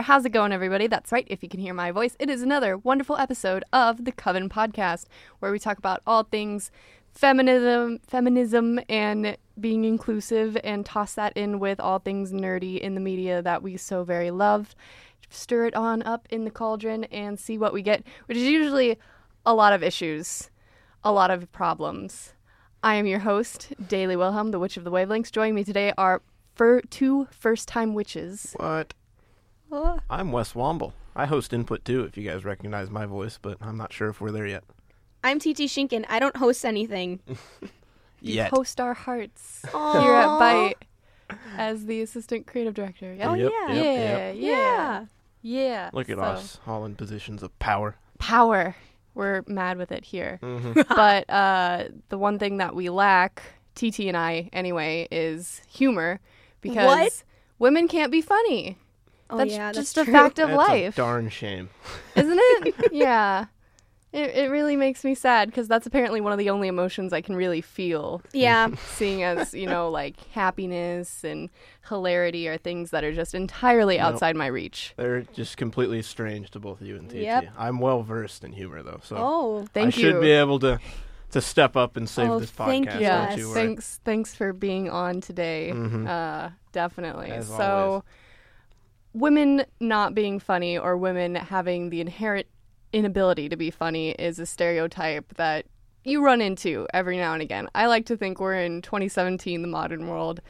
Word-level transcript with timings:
there. 0.00 0.04
How's 0.06 0.24
it 0.24 0.30
going, 0.30 0.52
everybody? 0.52 0.86
That's 0.86 1.12
right. 1.12 1.26
If 1.28 1.42
you 1.42 1.48
can 1.48 1.60
hear 1.60 1.74
my 1.74 1.90
voice, 1.90 2.16
it 2.18 2.30
is 2.30 2.40
another 2.40 2.78
wonderful 2.78 3.18
episode 3.18 3.64
of 3.70 4.06
the 4.06 4.12
Coven 4.12 4.48
Podcast, 4.48 5.04
where 5.40 5.52
we 5.52 5.58
talk 5.58 5.76
about 5.76 6.00
all 6.06 6.22
things 6.22 6.70
feminism, 7.12 7.98
feminism, 8.06 8.80
and 8.88 9.36
being 9.58 9.84
inclusive, 9.84 10.56
and 10.64 10.86
toss 10.86 11.14
that 11.14 11.36
in 11.36 11.58
with 11.58 11.78
all 11.80 11.98
things 11.98 12.32
nerdy 12.32 12.78
in 12.78 12.94
the 12.94 13.00
media 13.00 13.42
that 13.42 13.62
we 13.62 13.76
so 13.76 14.02
very 14.02 14.30
love. 14.30 14.74
Stir 15.28 15.66
it 15.66 15.74
on 15.74 16.02
up 16.02 16.26
in 16.30 16.44
the 16.44 16.50
cauldron 16.50 17.04
and 17.04 17.38
see 17.38 17.58
what 17.58 17.74
we 17.74 17.82
get, 17.82 18.02
which 18.24 18.38
is 18.38 18.44
usually 18.44 18.96
a 19.44 19.52
lot 19.52 19.74
of 19.74 19.82
issues, 19.82 20.50
a 21.04 21.12
lot 21.12 21.30
of 21.30 21.52
problems. 21.52 22.32
I 22.82 22.94
am 22.94 23.06
your 23.06 23.18
host, 23.18 23.74
Daily 23.86 24.16
Wilhelm, 24.16 24.50
the 24.50 24.58
Witch 24.58 24.78
of 24.78 24.84
the 24.84 24.90
Wavelengths. 24.90 25.30
Joining 25.30 25.56
me 25.56 25.64
today 25.64 25.92
are 25.98 26.22
fir- 26.54 26.80
two 26.88 27.28
first-time 27.30 27.92
witches. 27.92 28.54
What? 28.56 28.94
I'm 29.72 30.32
Wes 30.32 30.52
Womble. 30.54 30.92
I 31.14 31.26
host 31.26 31.52
Input 31.52 31.84
too, 31.84 32.04
if 32.04 32.16
you 32.16 32.28
guys 32.28 32.44
recognize 32.44 32.90
my 32.90 33.06
voice, 33.06 33.38
but 33.40 33.58
I'm 33.60 33.76
not 33.76 33.92
sure 33.92 34.08
if 34.08 34.20
we're 34.20 34.30
there 34.32 34.46
yet. 34.46 34.64
I'm 35.22 35.38
TT 35.38 35.68
Shinkin. 35.68 36.04
I 36.08 36.18
don't 36.18 36.36
host 36.36 36.64
anything. 36.64 37.20
You 38.22 38.34
Yet. 38.34 38.50
host 38.50 38.78
our 38.82 38.92
hearts 38.92 39.62
Aww. 39.68 39.98
here 40.02 40.12
at 40.12 40.38
Bite 40.38 40.76
as 41.56 41.86
the 41.86 42.02
assistant 42.02 42.46
creative 42.46 42.74
director. 42.74 43.14
Yeah, 43.14 43.30
Oh, 43.30 43.32
Yep, 43.34 43.50
yeah. 43.50 43.72
yep, 43.72 43.84
yeah, 43.84 44.30
yep. 44.32 44.36
yeah, 44.36 45.04
yeah. 45.40 45.90
Look 45.94 46.10
at 46.10 46.18
So, 46.18 46.22
us, 46.22 46.58
all 46.66 46.84
in 46.84 46.96
positions 46.96 47.42
of 47.42 47.58
power. 47.58 47.96
Power. 48.18 48.76
We're 49.14 49.42
mad 49.46 49.78
with 49.78 49.90
it 49.90 50.04
here. 50.04 50.36
hmm 50.42 50.72
but 50.90 51.30
uh, 51.30 51.84
the 52.10 52.18
one 52.18 52.38
thing 52.38 52.58
that 52.58 52.74
we 52.76 52.90
lack, 52.90 53.42
TT 53.74 54.00
and 54.00 54.18
I 54.18 54.50
anyway, 54.52 55.08
is 55.10 55.62
humor 55.66 56.20
because 56.60 56.84
What? 56.88 57.24
women 57.58 57.88
can't 57.88 58.12
be 58.12 58.20
funny. 58.20 58.76
Oh 59.30 59.38
that's 59.38 59.52
yeah, 59.52 59.72
just 59.72 59.94
that's 59.94 60.08
a 60.08 60.12
fact 60.12 60.38
of 60.38 60.48
That's 60.48 60.58
life, 60.58 60.94
a 60.94 60.96
darn 60.96 61.28
shame. 61.30 61.70
isn't 62.16 62.38
it? 62.40 62.74
yeah. 62.92 63.46
It, 64.12 64.30
it 64.34 64.50
really 64.50 64.74
makes 64.74 65.04
me 65.04 65.14
sad 65.14 65.50
because 65.50 65.68
that's 65.68 65.86
apparently 65.86 66.20
one 66.20 66.32
of 66.32 66.38
the 66.40 66.50
only 66.50 66.66
emotions 66.66 67.12
I 67.12 67.20
can 67.20 67.36
really 67.36 67.60
feel. 67.60 68.22
Yeah, 68.32 68.68
Seeing 68.96 69.22
as, 69.22 69.54
you 69.54 69.66
know, 69.66 69.88
like 69.88 70.16
happiness 70.30 71.22
and 71.22 71.48
hilarity 71.88 72.48
are 72.48 72.56
things 72.58 72.90
that 72.90 73.04
are 73.04 73.12
just 73.12 73.36
entirely 73.36 73.98
Nope. 73.98 74.06
outside 74.06 74.34
my 74.34 74.46
reach. 74.48 74.94
They're 74.96 75.20
just 75.22 75.56
completely 75.56 76.02
strange 76.02 76.50
to 76.50 76.58
both 76.58 76.82
you 76.82 76.96
and 76.96 77.08
TT. 77.08 77.16
Yep. 77.18 77.50
I'm 77.56 77.78
well 77.78 78.02
versed 78.02 78.42
in 78.42 78.52
humor 78.52 78.82
though, 78.82 78.98
so 79.04 79.14
Oh, 79.16 79.66
Thank 79.72 79.96
you. 79.96 80.08
I 80.08 80.08
you. 80.08 80.12
should 80.14 80.20
be 80.22 80.32
able 80.32 80.58
to 80.58 80.80
to 81.30 81.40
step 81.40 81.76
up 81.76 81.96
and 81.96 82.08
save 82.08 82.28
Oh, 82.30 82.40
this 82.40 82.50
thank 82.50 82.88
podcast. 82.88 82.94
you, 82.96 83.00
yeah, 83.02 83.28
don't 83.28 83.38
you 83.38 83.46
worry. 83.46 83.54
thanks 83.54 84.00
thanks 84.04 84.34
for 84.34 84.52
being 84.52 84.90
on 84.90 85.20
today. 85.20 85.70
Mhm. 85.72 86.08
Uh, 86.08 86.50
definitely. 86.72 87.30
As 87.30 87.46
so, 87.46 87.54
always. 87.62 88.02
Women 89.12 89.64
not 89.80 90.14
being 90.14 90.38
funny 90.38 90.78
or 90.78 90.96
women 90.96 91.34
having 91.34 91.90
the 91.90 92.00
inherent 92.00 92.46
inability 92.92 93.48
to 93.48 93.56
be 93.56 93.70
funny 93.70 94.10
is 94.12 94.38
a 94.38 94.46
stereotype 94.46 95.34
that 95.36 95.66
you 96.04 96.24
run 96.24 96.40
into 96.40 96.86
every 96.94 97.16
now 97.16 97.32
and 97.34 97.42
again. 97.42 97.68
I 97.74 97.86
like 97.86 98.06
to 98.06 98.16
think 98.16 98.40
we're 98.40 98.54
in 98.54 98.82
2017, 98.82 99.62
the 99.62 99.68
modern 99.68 100.08
world, 100.08 100.40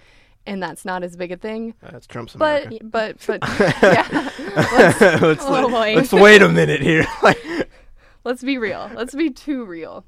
and 0.46 0.62
that's 0.62 0.84
not 0.84 1.02
as 1.02 1.16
big 1.16 1.32
a 1.32 1.36
thing. 1.36 1.74
That's 1.82 2.06
Trump's 2.06 2.34
But 2.34 2.66
America. 2.66 2.84
but 2.84 3.16
but 3.26 3.40
yeah, 3.82 4.30
let's, 4.56 5.00
let's, 5.22 5.44
Oh, 5.44 5.50
let- 5.50 5.68
boy. 5.70 5.94
let's 5.96 6.12
wait 6.12 6.42
a 6.42 6.48
minute 6.48 6.80
here. 6.80 7.06
Let's 8.22 8.42
be 8.42 8.58
real. 8.58 8.90
Let's 8.94 9.14
be 9.14 9.30
too 9.30 9.64
real. 9.64 10.04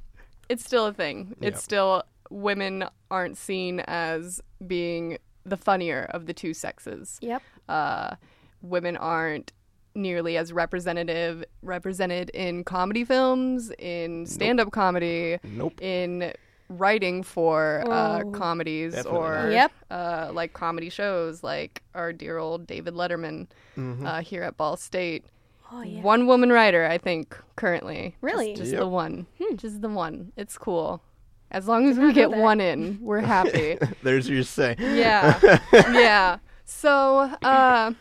It's 0.50 0.62
still 0.62 0.84
a 0.86 0.92
thing. 0.92 1.34
It's 1.40 1.54
Yep. 1.56 1.62
still 1.62 2.02
women 2.28 2.84
aren't 3.10 3.38
seen 3.38 3.80
as 3.80 4.42
being 4.66 5.16
the 5.46 5.56
funnier 5.56 6.04
of 6.10 6.26
the 6.26 6.34
two 6.34 6.52
sexes. 6.52 7.18
yep. 7.22 7.40
uh, 7.70 8.16
women 8.62 8.96
aren't 8.96 9.52
nearly 9.94 10.36
as 10.38 10.52
representative 10.52 11.44
represented 11.62 12.30
in 12.30 12.64
comedy 12.64 13.04
films, 13.04 13.70
in 13.78 14.24
stand-up 14.26 14.70
comedy, 14.72 15.38
nope. 15.44 15.80
in 15.82 16.32
writing 16.70 17.22
for 17.22 17.84
uh, 17.86 18.22
Oh. 18.24 18.30
comedies 18.30 18.94
Definitely 18.94 19.18
or. 19.20 19.50
Yep. 19.50 19.72
uh, 19.90 20.30
like 20.32 20.54
comedy 20.54 20.88
shows, 20.88 21.42
like 21.42 21.82
our 21.94 22.12
dear 22.14 22.38
old 22.38 22.66
David 22.66 22.94
Letterman 22.94 23.48
Mhm. 23.76 24.06
uh, 24.06 24.20
here 24.20 24.42
at 24.42 24.56
Ball 24.56 24.76
State. 24.78 25.26
Oh 25.70 25.82
yeah. 25.82 26.00
One 26.00 26.26
woman 26.26 26.50
writer, 26.50 26.86
I 26.86 26.96
think, 26.98 27.36
currently. 27.56 28.16
Really? 28.22 28.50
Just, 28.52 28.60
just 28.62 28.72
Yep. 28.72 28.80
the 28.80 28.88
one. 28.88 29.26
Just 29.56 29.82
the 29.82 29.88
one. 29.90 30.32
It's 30.36 30.56
cool. 30.56 31.02
As 31.50 31.68
long 31.68 31.86
as 31.86 31.98
we 31.98 32.14
get 32.14 32.30
that. 32.30 32.40
one 32.40 32.60
in, 32.62 32.98
we're 33.02 33.20
happy. 33.20 33.76
There's 34.02 34.26
your 34.28 34.42
say. 34.42 34.74
Yeah. 34.78 35.38
yeah. 35.72 36.38
So, 36.64 37.30
uh, 37.42 37.92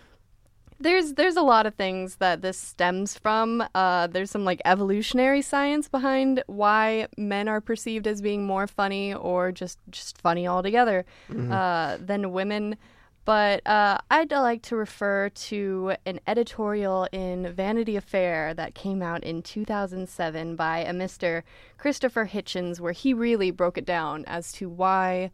there's 0.82 1.14
there's 1.14 1.38
a 1.38 1.42
lot 1.42 1.66
of 1.66 1.76
things 1.76 2.16
that 2.18 2.42
this 2.42 2.58
stems 2.58 3.18
from. 3.18 3.64
Uh, 3.74 4.08
there's 4.08 4.32
some 4.32 4.46
like 4.46 4.62
evolutionary 4.66 5.42
science 5.42 5.88
behind 5.88 6.44
why 6.48 7.08
men 7.18 7.48
are 7.48 7.62
perceived 7.62 8.08
as 8.08 8.22
being 8.22 8.46
more 8.46 8.68
funny 8.68 9.14
or 9.14 9.52
just 9.52 9.80
just 9.90 10.20
funny 10.22 10.48
altogether 10.48 11.06
uh, 11.52 11.98
than 12.00 12.32
women. 12.32 12.78
But 13.24 13.66
uh, 13.68 14.00
I'd 14.10 14.32
like 14.32 14.64
to 14.64 14.76
refer 14.76 15.30
to 15.30 15.94
an 16.08 16.20
editorial 16.26 17.08
in 17.12 17.54
Vanity 17.54 18.00
Fair 18.00 18.54
that 18.56 18.74
came 18.74 19.04
out 19.04 19.24
in 19.24 19.44
2007 19.44 20.56
by 20.56 20.80
a 20.80 20.92
Mr. 20.92 21.44
Christopher 21.78 22.26
Hitchens, 22.26 22.80
where 22.80 22.94
he 22.94 23.14
really 23.14 23.52
broke 23.52 23.78
it 23.78 23.86
down 23.86 24.26
as 24.26 24.52
to 24.54 24.68
why 24.68 25.30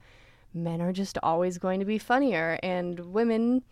men 0.53 0.81
are 0.81 0.91
just 0.91 1.17
always 1.23 1.57
going 1.57 1.79
to 1.79 1.85
be 1.85 1.97
funnier 1.97 2.59
and 2.61 2.99
women 3.13 3.63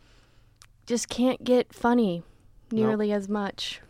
just 0.86 1.10
can't 1.10 1.44
get 1.44 1.74
funny 1.74 2.24
nearly 2.72 3.12
as 3.12 3.28
much. 3.30 3.82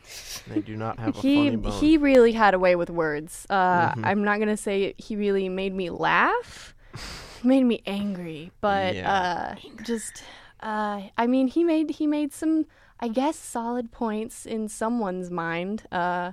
They 0.47 0.61
do 0.61 0.75
not 0.75 0.99
have 0.99 1.17
a 1.17 1.21
He 1.21 1.45
funny 1.49 1.55
bone. 1.57 1.71
he 1.71 1.97
really 1.97 2.33
had 2.33 2.53
a 2.53 2.59
way 2.59 2.75
with 2.75 2.89
words. 2.89 3.45
Uh, 3.49 3.91
Mhm. 3.91 4.01
I'm 4.05 4.23
not 4.23 4.39
gonna 4.39 4.57
say 4.57 4.93
he 4.97 5.15
really 5.15 5.49
made 5.49 5.73
me 5.73 5.89
laugh. 5.89 6.73
Made 7.43 7.63
me 7.63 7.81
angry, 7.85 8.51
but 8.61 8.95
Yeah. 8.95 9.11
uh, 9.11 9.55
just 9.83 10.23
uh, 10.61 11.01
I 11.17 11.27
mean 11.27 11.47
he 11.47 11.63
made 11.63 11.91
he 11.91 12.07
made 12.07 12.31
some 12.33 12.65
I 12.99 13.07
guess 13.09 13.35
solid 13.37 13.91
points 13.91 14.45
in 14.45 14.67
someone's 14.69 15.29
mind. 15.29 15.83
Uh, 15.91 16.31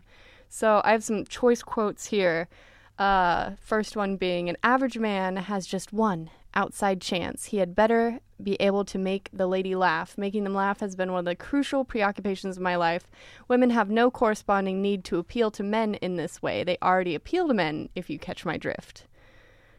so 0.49 0.81
I 0.84 0.93
have 0.93 1.03
some 1.05 1.25
choice 1.25 1.62
quotes 1.62 2.06
here. 2.06 2.49
Uh, 2.98 3.53
first 3.60 3.97
one 3.97 4.16
being 4.16 4.48
an 4.48 4.56
average 4.62 4.98
man 4.98 5.36
has 5.36 5.66
just 5.66 5.92
one 5.92 6.30
outside 6.54 7.00
chance. 7.00 7.47
He 7.47 7.58
had 7.58 7.75
better 7.75 8.20
be 8.42 8.54
able 8.56 8.84
to 8.84 8.98
make 8.98 9.30
the 9.32 9.47
lady 9.47 9.75
laugh. 9.75 10.19
Making 10.19 10.44
them 10.44 10.54
laugh 10.54 10.80
has 10.80 10.97
been 10.97 11.12
one 11.12 11.20
of 11.20 11.25
the 11.25 11.34
crucial 11.34 11.84
preoccupations 11.84 12.56
of 12.56 12.62
my 12.62 12.76
life. 12.76 13.08
Women 13.48 13.70
have 13.70 13.88
no 13.91 14.10
corresponding 14.10 14.82
need 14.82 15.04
to 15.04 15.19
appeal 15.19 15.50
to 15.52 15.62
men 15.62 15.94
in 15.94 16.16
this 16.16 16.42
way. 16.42 16.64
They 16.64 16.76
already 16.82 17.14
appeal 17.14 17.48
to 17.48 17.54
men, 17.54 17.88
if 17.94 18.10
you 18.10 18.19
catch 18.19 18.44
my 18.44 18.56
drift. 18.56 19.06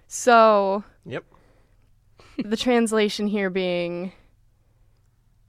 So, 0.08 0.84
Yep. 1.06 1.24
the 2.44 2.58
translation 2.58 3.28
here 3.28 3.50
being 3.50 4.12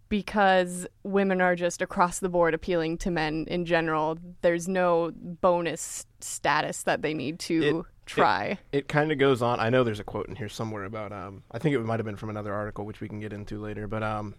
because 0.08 0.86
women 1.02 1.40
are 1.40 1.56
just 1.56 1.82
across 1.82 2.18
the 2.18 2.28
board 2.28 2.54
appealing 2.54 2.98
to 2.98 3.10
men 3.10 3.46
in 3.48 3.64
general, 3.66 4.18
there's 4.42 4.68
no 4.68 5.12
bonus 5.14 6.06
status 6.20 6.82
that 6.84 7.02
they 7.02 7.14
need 7.14 7.38
to 7.40 7.62
It- 7.80 7.84
try. 8.06 8.58
it 8.72 8.86
kind 8.88 9.10
of 9.12 9.18
goes 9.18 9.40
on. 9.42 9.60
I 9.60 9.70
know 9.70 9.82
there's 9.82 10.00
a 10.00 10.04
quote 10.04 10.28
in 10.28 10.36
here 10.36 10.48
somewhere 10.48 10.84
about 10.84 11.10
um 11.12 11.42
I 11.50 11.58
think 11.58 11.74
it 11.74 11.80
might 11.80 11.98
have 11.98 12.06
been 12.06 12.16
from 12.16 12.30
another 12.30 12.52
article 12.52 12.84
which 12.84 13.00
we 13.00 13.08
can 13.08 13.18
get 13.20 13.32
into 13.32 13.58
later, 13.58 13.86
but 13.86 14.02
um 14.02 14.34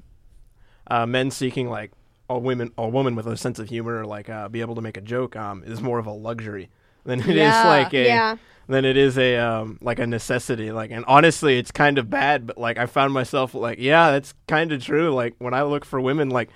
uh 0.87 1.05
men 1.05 1.31
seeking 1.31 1.67
like 1.69 1.91
a 2.29 2.37
women 2.37 2.71
a 2.77 2.87
woman 2.87 3.15
with 3.15 3.25
a 3.27 3.35
sense 3.37 3.57
of 3.59 3.69
humor 3.69 4.01
or 4.01 4.05
like 4.05 4.29
uh 4.29 4.47
be 4.49 4.61
able 4.61 4.75
to 4.75 4.81
make 4.81 4.97
a 4.97 5.01
joke 5.01 5.35
um 5.35 5.63
is 5.65 5.81
more 5.81 5.97
of 5.99 6.05
a 6.05 6.11
luxury 6.11 6.69
than 7.05 7.19
it 7.19 7.29
is 7.29 7.35
Yeah, 7.35 7.67
like 7.67 7.93
a 7.93 8.05
Yeah. 8.05 8.35
than 8.67 8.83
it 8.85 8.97
is 8.97 9.17
a 9.17 9.37
um 9.37 9.77
like 9.81 9.99
a 9.99 10.07
necessity 10.07 10.71
like 10.71 10.91
and 10.91 11.05
honestly 11.07 11.57
it's 11.59 11.71
kind 11.71 11.97
of 11.97 12.09
bad 12.09 12.47
but 12.47 12.57
like 12.57 12.77
I 12.77 12.87
found 12.87 13.13
myself 13.13 13.53
like 13.53 13.77
yeah 13.79 14.11
that's 14.11 14.33
kind 14.47 14.71
of 14.71 14.83
true 14.83 15.13
like 15.13 15.35
when 15.37 15.53
I 15.53 15.61
look 15.63 15.85
for 15.85 16.01
women 16.01 16.29
like 16.29 16.49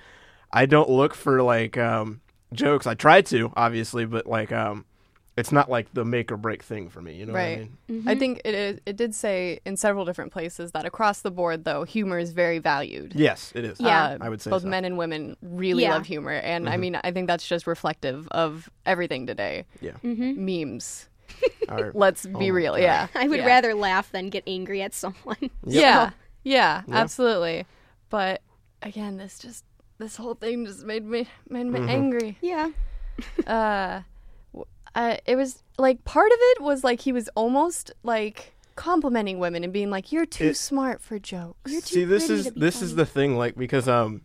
I 0.51 0.65
don't 0.65 0.89
look 0.89 1.13
for 1.13 1.43
like 1.43 1.77
um 1.77 2.21
jokes 2.51 2.87
I 2.87 2.95
try 2.95 3.21
to 3.21 3.53
obviously 3.55 4.05
but 4.05 4.25
like 4.25 4.51
um 4.51 4.85
it's 5.39 5.51
not 5.51 5.69
like 5.69 5.91
the 5.93 6.03
make 6.05 6.31
or 6.31 6.37
break 6.37 6.61
thing 6.63 6.89
for 6.89 7.01
me 7.01 7.15
you 7.15 7.25
know 7.25 7.33
what 7.33 7.39
I 7.39 7.43
Right. 7.45 7.59
mean 7.59 7.77
Mm-hmm. 7.89 8.09
I 8.09 8.15
think 8.15 8.41
it 8.45 8.53
is, 8.53 8.79
it 8.85 8.95
did 8.97 9.15
say 9.15 9.59
in 9.65 9.75
several 9.77 10.05
different 10.05 10.31
places 10.31 10.71
that 10.73 10.85
across 10.85 11.21
the 11.21 11.31
board 11.31 11.63
though 11.63 11.83
humor 11.83 12.19
is 12.19 12.31
very 12.33 12.59
valued. 12.59 13.13
yes 13.15 13.51
it 13.55 13.65
is 13.65 13.79
Yeah. 13.79 14.03
Uh, 14.11 14.17
I 14.21 14.29
would 14.29 14.41
say 14.41 14.51
both 14.51 14.61
so. 14.63 14.67
men 14.67 14.85
and 14.85 14.97
women 14.97 15.35
really 15.41 15.83
Yeah. 15.83 15.93
love 15.95 16.05
humor, 16.05 16.33
and 16.33 16.69
I 16.69 16.75
Mhm. 16.75 16.79
mean 16.79 16.95
I 17.03 17.11
think 17.11 17.27
that's 17.27 17.47
just 17.47 17.65
reflective 17.65 18.27
of 18.29 18.69
everything 18.85 19.25
today. 19.27 19.65
Yeah. 19.81 19.93
Mm-hmm. 20.03 20.45
Memes. 20.45 21.07
Or- 21.69 21.91
Let's 21.95 22.25
Oh 22.25 22.37
be 22.39 22.51
my 22.51 22.55
real. 22.57 22.73
God. 22.73 22.81
Yeah. 22.81 23.07
I 23.15 23.27
would 23.27 23.39
yeah. 23.39 23.45
rather 23.45 23.73
laugh 23.73 24.11
than 24.11 24.29
get 24.29 24.43
angry 24.47 24.81
at 24.81 24.93
someone. 24.93 25.37
Yep. 25.41 25.51
Yeah. 25.63 26.09
Yeah. 26.43 26.81
Yeah. 26.87 26.95
Absolutely. 26.95 27.65
But 28.09 28.41
again, 28.81 29.17
this 29.17 29.39
just 29.39 29.63
this 29.99 30.15
whole 30.15 30.33
thing 30.35 30.65
just 30.65 30.85
made 30.85 31.05
me 31.05 31.27
made 31.49 31.65
me 31.67 31.79
Mhm. 31.79 31.89
angry. 31.89 32.37
yeah. 32.41 32.69
uh, 33.47 34.01
w- 34.01 34.03
uh, 34.95 35.17
it 35.25 35.35
was 35.35 35.63
like 35.77 36.03
part 36.05 36.31
of 36.31 36.37
it 36.39 36.61
was 36.61 36.83
like 36.83 37.01
he 37.01 37.11
was 37.11 37.29
almost 37.35 37.91
like 38.03 38.53
complimenting 38.75 39.39
women 39.39 39.63
and 39.63 39.71
being 39.73 39.89
like, 39.89 40.11
"You're 40.11 40.25
too 40.25 40.49
It- 40.49 40.57
smart 40.57 41.01
for 41.01 41.19
jokes." 41.19 41.71
You're 41.71 41.81
See, 41.81 42.03
this 42.05 42.27
pretty 42.27 42.39
is 42.39 42.45
to 42.47 42.51
be 42.53 42.59
this 42.59 42.81
is 42.81 42.91
funny. 42.91 42.95
the 42.97 43.05
thing, 43.05 43.37
like 43.37 43.55
because 43.55 43.87
um, 43.87 44.21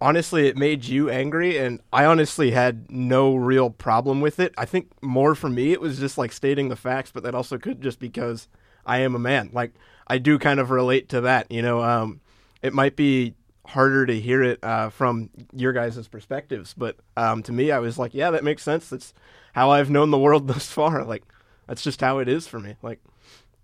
honestly 0.00 0.46
it 0.48 0.56
made 0.56 0.84
you 0.86 1.10
angry 1.10 1.58
and 1.58 1.80
I 1.92 2.04
honestly 2.06 2.50
had 2.52 2.90
no 2.90 3.34
real 3.36 3.70
problem 3.70 4.20
with 4.20 4.40
it. 4.40 4.54
I 4.56 4.64
think 4.64 4.90
more 5.02 5.34
for 5.34 5.48
me 5.48 5.72
it 5.72 5.80
was 5.80 5.98
just 5.98 6.16
like 6.18 6.32
stating 6.32 6.68
the 6.68 6.76
facts, 6.76 7.10
but 7.12 7.22
that 7.24 7.34
also 7.34 7.58
could 7.58 7.80
just 7.82 7.98
because 7.98 8.48
I 8.86 8.98
am 9.00 9.14
a 9.14 9.18
man. 9.18 9.50
Like 9.52 9.72
I 10.06 10.18
do 10.18 10.38
kind 10.38 10.58
of 10.58 10.70
relate 10.70 11.08
to 11.10 11.20
that, 11.22 11.50
you 11.50 11.62
know, 11.62 11.82
um 11.82 12.20
it 12.62 12.72
might 12.72 12.96
be 12.96 13.34
harder 13.70 14.06
to 14.06 14.20
hear 14.20 14.42
it 14.42 14.58
uh, 14.62 14.90
from 14.90 15.30
your 15.52 15.72
guys' 15.72 16.06
perspectives, 16.08 16.74
but 16.76 16.96
um, 17.16 17.42
to 17.44 17.52
me 17.52 17.70
I 17.70 17.78
was 17.78 17.98
like, 17.98 18.14
yeah, 18.14 18.30
that 18.30 18.44
makes 18.44 18.62
sense. 18.62 18.88
That's 18.90 19.12
how 19.54 19.70
I've 19.70 19.90
known 19.90 20.10
the 20.10 20.18
world 20.18 20.46
thus 20.52 20.70
far. 20.70 21.04
Like 21.04 21.24
that's 21.66 21.82
just 21.82 22.00
how 22.00 22.18
it 22.18 22.28
is 22.28 22.46
for 22.46 22.60
me. 22.60 22.76
Like 22.82 23.00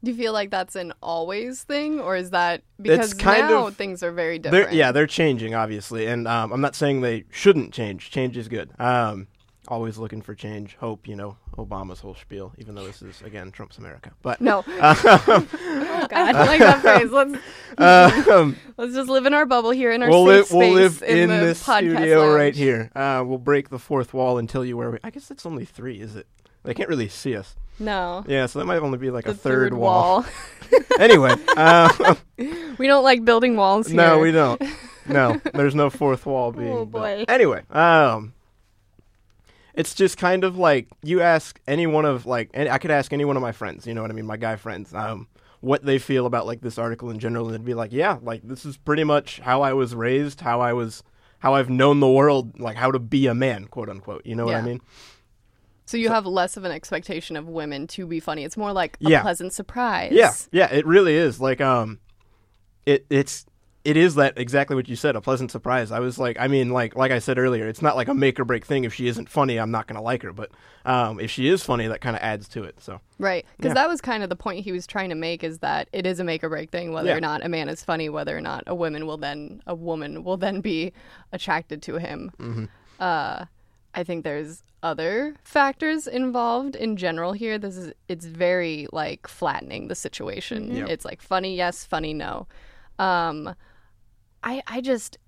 Do 0.02 0.10
you 0.10 0.16
feel 0.16 0.32
like 0.32 0.50
that's 0.50 0.76
an 0.76 0.92
always 1.02 1.62
thing, 1.64 2.00
or 2.00 2.16
is 2.16 2.30
that 2.30 2.62
because 2.80 3.16
now 3.16 3.66
of- 3.68 3.76
things 3.76 4.02
are 4.02 4.12
very 4.12 4.38
They're, 4.38 4.52
different? 4.52 4.76
yeah, 4.76 4.92
they're 4.92 5.06
changing, 5.06 5.54
obviously, 5.54 6.06
and 6.06 6.26
um, 6.28 6.52
I'm 6.52 6.60
not 6.60 6.74
saying 6.74 7.00
they 7.00 7.24
shouldn't 7.30 7.72
change. 7.74 8.10
Change 8.10 8.36
is 8.36 8.48
good. 8.48 8.70
Um, 8.80 9.26
always 9.68 9.98
looking 9.98 10.22
for 10.22 10.34
change, 10.34 10.76
hope. 10.76 11.06
You 11.08 11.16
know, 11.16 11.36
Obama's 11.56 12.00
whole 12.00 12.14
spiel. 12.14 12.52
Even 12.58 12.74
though 12.74 12.86
this 12.86 13.02
is 13.02 13.22
again 13.22 13.50
Trump's 13.52 13.78
America, 13.78 14.12
but 14.22 14.40
No, 14.40 14.64
Oh 14.66 16.06
I 16.12 16.32
don't 16.32 16.46
like 16.46 16.60
that 16.60 16.80
phrase. 16.82 17.10
Let's 17.10 17.34
um, 18.28 18.56
let's 18.76 18.94
just 18.94 19.08
live 19.08 19.26
in 19.26 19.34
our 19.34 19.46
bubble 19.46 19.70
here 19.70 19.92
in 19.92 20.02
our 20.02 20.08
we'll 20.08 20.26
safe 20.26 20.50
live 20.50 20.52
we'll 20.52 20.88
space 20.88 21.00
live 21.00 21.18
in, 21.18 21.28
the 21.28 21.36
this 21.36 21.60
studio 21.60 22.34
right 22.34 22.54
here. 22.54 22.90
Uh, 22.94 23.22
we'll 23.26 23.38
break 23.38 23.68
the 23.68 23.78
fourth 23.78 24.14
wall 24.14 24.38
and 24.38 24.48
tell 24.48 24.64
you 24.64 24.76
where 24.76 24.90
we. 24.90 24.98
I 25.04 25.10
guess 25.10 25.30
it's 25.30 25.46
only 25.46 25.64
three, 25.64 26.00
is 26.00 26.16
it? 26.16 26.26
They 26.64 26.74
can't 26.74 26.88
really 26.88 27.08
see 27.08 27.36
us. 27.36 27.54
No, 27.78 28.24
Yeah, 28.26 28.46
so 28.46 28.58
that 28.58 28.64
might 28.64 28.78
only 28.78 28.98
be 28.98 29.10
like 29.10 29.26
the 29.26 29.32
a 29.32 29.34
third, 29.34 29.74
wall. 29.74 30.24
anyway, 30.98 31.32
um, 31.56 32.16
we 32.78 32.86
don't 32.86 33.04
like 33.04 33.24
building 33.24 33.54
walls 33.56 33.86
here. 33.88 33.96
no, 33.96 34.18
we 34.18 34.32
don't. 34.32 34.60
No, 35.06 35.40
there's 35.52 35.74
no 35.74 35.90
fourth 35.90 36.24
wall 36.26 36.52
being. 36.52 36.68
Oh, 36.72 36.84
built. 36.86 36.90
boy. 36.90 37.24
Anyway, 37.28 37.62
um, 37.70 38.32
it's 39.76 39.94
just 39.94 40.16
kind 40.18 40.42
of 40.42 40.56
like 40.58 40.88
you 41.02 41.20
ask 41.20 41.60
any 41.68 41.86
one 41.86 42.04
of 42.04 42.26
like, 42.26 42.50
I 42.56 42.78
could 42.78 42.90
ask 42.90 43.12
any 43.12 43.24
one 43.24 43.36
of 43.36 43.42
my 43.42 43.52
friends. 43.52 43.86
You 43.86 43.94
know 43.94 44.02
what 44.02 44.10
I 44.10 44.14
mean? 44.14 44.26
My 44.26 44.36
guy 44.38 44.56
friends. 44.56 44.92
Um, 44.94 45.28
what 45.60 45.84
they 45.84 45.98
feel 45.98 46.26
about 46.26 46.46
like 46.46 46.60
this 46.60 46.78
article 46.78 47.10
in 47.10 47.18
general, 47.18 47.46
and 47.46 47.54
they'd 47.54 47.64
be 47.64 47.74
like, 47.74 47.92
yeah, 47.92 48.18
like 48.22 48.42
this 48.42 48.64
is 48.66 48.76
pretty 48.76 49.04
much 49.04 49.40
how 49.40 49.62
I 49.62 49.72
was 49.72 49.94
raised, 49.94 50.40
how 50.40 50.60
I 50.60 50.72
was, 50.72 51.02
how 51.40 51.54
I've 51.54 51.70
known 51.70 52.00
the 52.00 52.10
world, 52.10 52.58
like 52.60 52.76
how 52.76 52.90
to 52.90 52.98
be 52.98 53.26
a 53.26 53.34
man, 53.34 53.66
quote 53.66 53.88
unquote. 53.88 54.24
You 54.24 54.34
know 54.34 54.44
what 54.46 54.54
I 54.54 54.58
Yeah. 54.58 54.64
mean? 54.64 54.80
So 55.86 55.96
you 55.96 56.08
have 56.10 56.26
less 56.26 56.56
of 56.56 56.64
an 56.64 56.72
expectation 56.72 57.36
of 57.36 57.48
women 57.48 57.86
to 57.88 58.06
be 58.06 58.18
funny. 58.18 58.44
It's 58.44 58.56
more 58.56 58.72
like 58.72 58.96
a 59.04 59.08
Yeah. 59.08 59.22
pleasant 59.22 59.52
surprise. 59.52 60.12
Yeah, 60.12 60.32
yeah, 60.52 60.68
it 60.72 60.84
really 60.86 61.14
is. 61.14 61.40
Like, 61.40 61.60
um, 61.60 62.00
it 62.86 63.06
it's 63.08 63.46
it 63.86 63.96
is 63.96 64.16
that 64.16 64.36
exactly 64.36 64.74
what 64.74 64.88
you 64.88 64.96
said, 64.96 65.14
a 65.16 65.20
pleasant 65.20 65.50
surprise. 65.52 65.92
I 65.92 66.00
was 66.00 66.18
like, 66.18 66.36
I 66.40 66.48
mean, 66.48 66.70
like 66.70 66.96
like 66.96 67.12
I 67.12 67.20
said 67.20 67.38
earlier, 67.38 67.68
it's 67.68 67.80
not 67.80 67.94
like 67.96 68.08
a 68.08 68.14
make 68.14 68.38
or 68.40 68.44
break 68.44 68.66
thing. 68.66 68.84
If 68.84 68.92
she 68.92 69.06
isn't 69.06 69.28
funny, 69.28 69.58
I'm 69.58 69.70
not 69.70 69.86
gonna 69.86 70.02
like 70.02 70.22
her. 70.22 70.32
But 70.32 70.50
um, 70.84 71.20
if 71.20 71.30
she 71.30 71.48
is 71.48 71.62
funny, 71.62 71.86
that 71.86 72.00
kind 72.00 72.16
of 72.16 72.22
adds 72.22 72.48
to 72.48 72.64
it. 72.64 72.82
So 72.82 73.00
Right. 73.18 73.46
Because 73.56 73.70
Yeah. 73.70 73.74
that 73.74 73.88
was 73.88 74.00
kind 74.00 74.22
of 74.22 74.28
the 74.28 74.36
point 74.36 74.64
he 74.64 74.72
was 74.72 74.86
trying 74.86 75.08
to 75.10 75.14
make 75.14 75.44
is 75.44 75.58
that 75.60 75.88
it 75.92 76.04
is 76.06 76.18
a 76.20 76.24
make 76.24 76.42
or 76.44 76.48
break 76.48 76.70
thing, 76.70 76.92
whether 76.92 77.08
Yeah. 77.10 77.16
or 77.16 77.20
not 77.20 77.44
a 77.44 77.48
man 77.48 77.68
is 77.68 77.82
funny, 77.84 78.08
whether 78.08 78.36
or 78.36 78.40
not 78.40 78.64
a 78.66 78.74
woman 78.74 79.06
will 79.06 79.16
then 79.18 79.62
a 79.66 79.74
woman 79.74 80.24
will 80.24 80.36
then 80.36 80.60
be 80.60 80.92
attracted 81.32 81.80
to 81.82 81.96
him. 81.98 82.32
Mm-hmm. 82.38 82.64
Uh, 82.98 83.44
I 83.94 84.04
think 84.04 84.24
there's 84.24 84.62
other 84.82 85.34
factors 85.42 86.06
involved 86.06 86.76
in 86.76 86.96
general 86.96 87.32
here. 87.32 87.56
This 87.58 87.76
is 87.76 87.92
it's 88.08 88.26
very 88.26 88.86
like 88.92 89.26
flattening 89.26 89.88
the 89.88 89.94
situation. 89.94 90.74
Yep. 90.74 90.88
It's 90.88 91.04
like 91.04 91.22
funny 91.22 91.56
yes, 91.56 91.84
funny 91.84 92.12
no. 92.14 92.46
Um, 92.98 93.54
I 94.46 94.62
I 94.66 94.80
just 94.80 95.18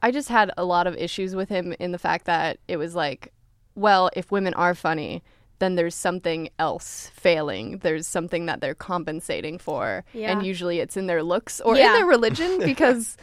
I 0.00 0.10
just 0.10 0.28
had 0.30 0.50
a 0.56 0.64
lot 0.64 0.86
of 0.86 0.94
issues 0.96 1.34
with 1.34 1.48
him 1.50 1.74
in 1.78 1.92
the 1.92 1.98
fact 1.98 2.24
that 2.26 2.58
it 2.68 2.76
was 2.78 2.94
like, 2.94 3.32
well, 3.74 4.08
if 4.14 4.30
women 4.30 4.54
are 4.54 4.74
funny, 4.74 5.22
then 5.58 5.74
there's 5.74 5.94
something 5.96 6.48
else 6.58 7.10
failing. 7.14 7.78
There's 7.78 8.06
something 8.06 8.46
that 8.46 8.60
they're 8.60 8.76
compensating 8.76 9.58
for. 9.58 10.04
Yeah. 10.14 10.30
And 10.30 10.46
usually 10.46 10.78
it's 10.78 10.96
in 10.96 11.08
their 11.08 11.22
looks 11.24 11.60
or 11.60 11.76
Yeah. 11.76 11.88
in 11.88 11.92
their 11.94 12.06
religion 12.06 12.58
because 12.64 13.16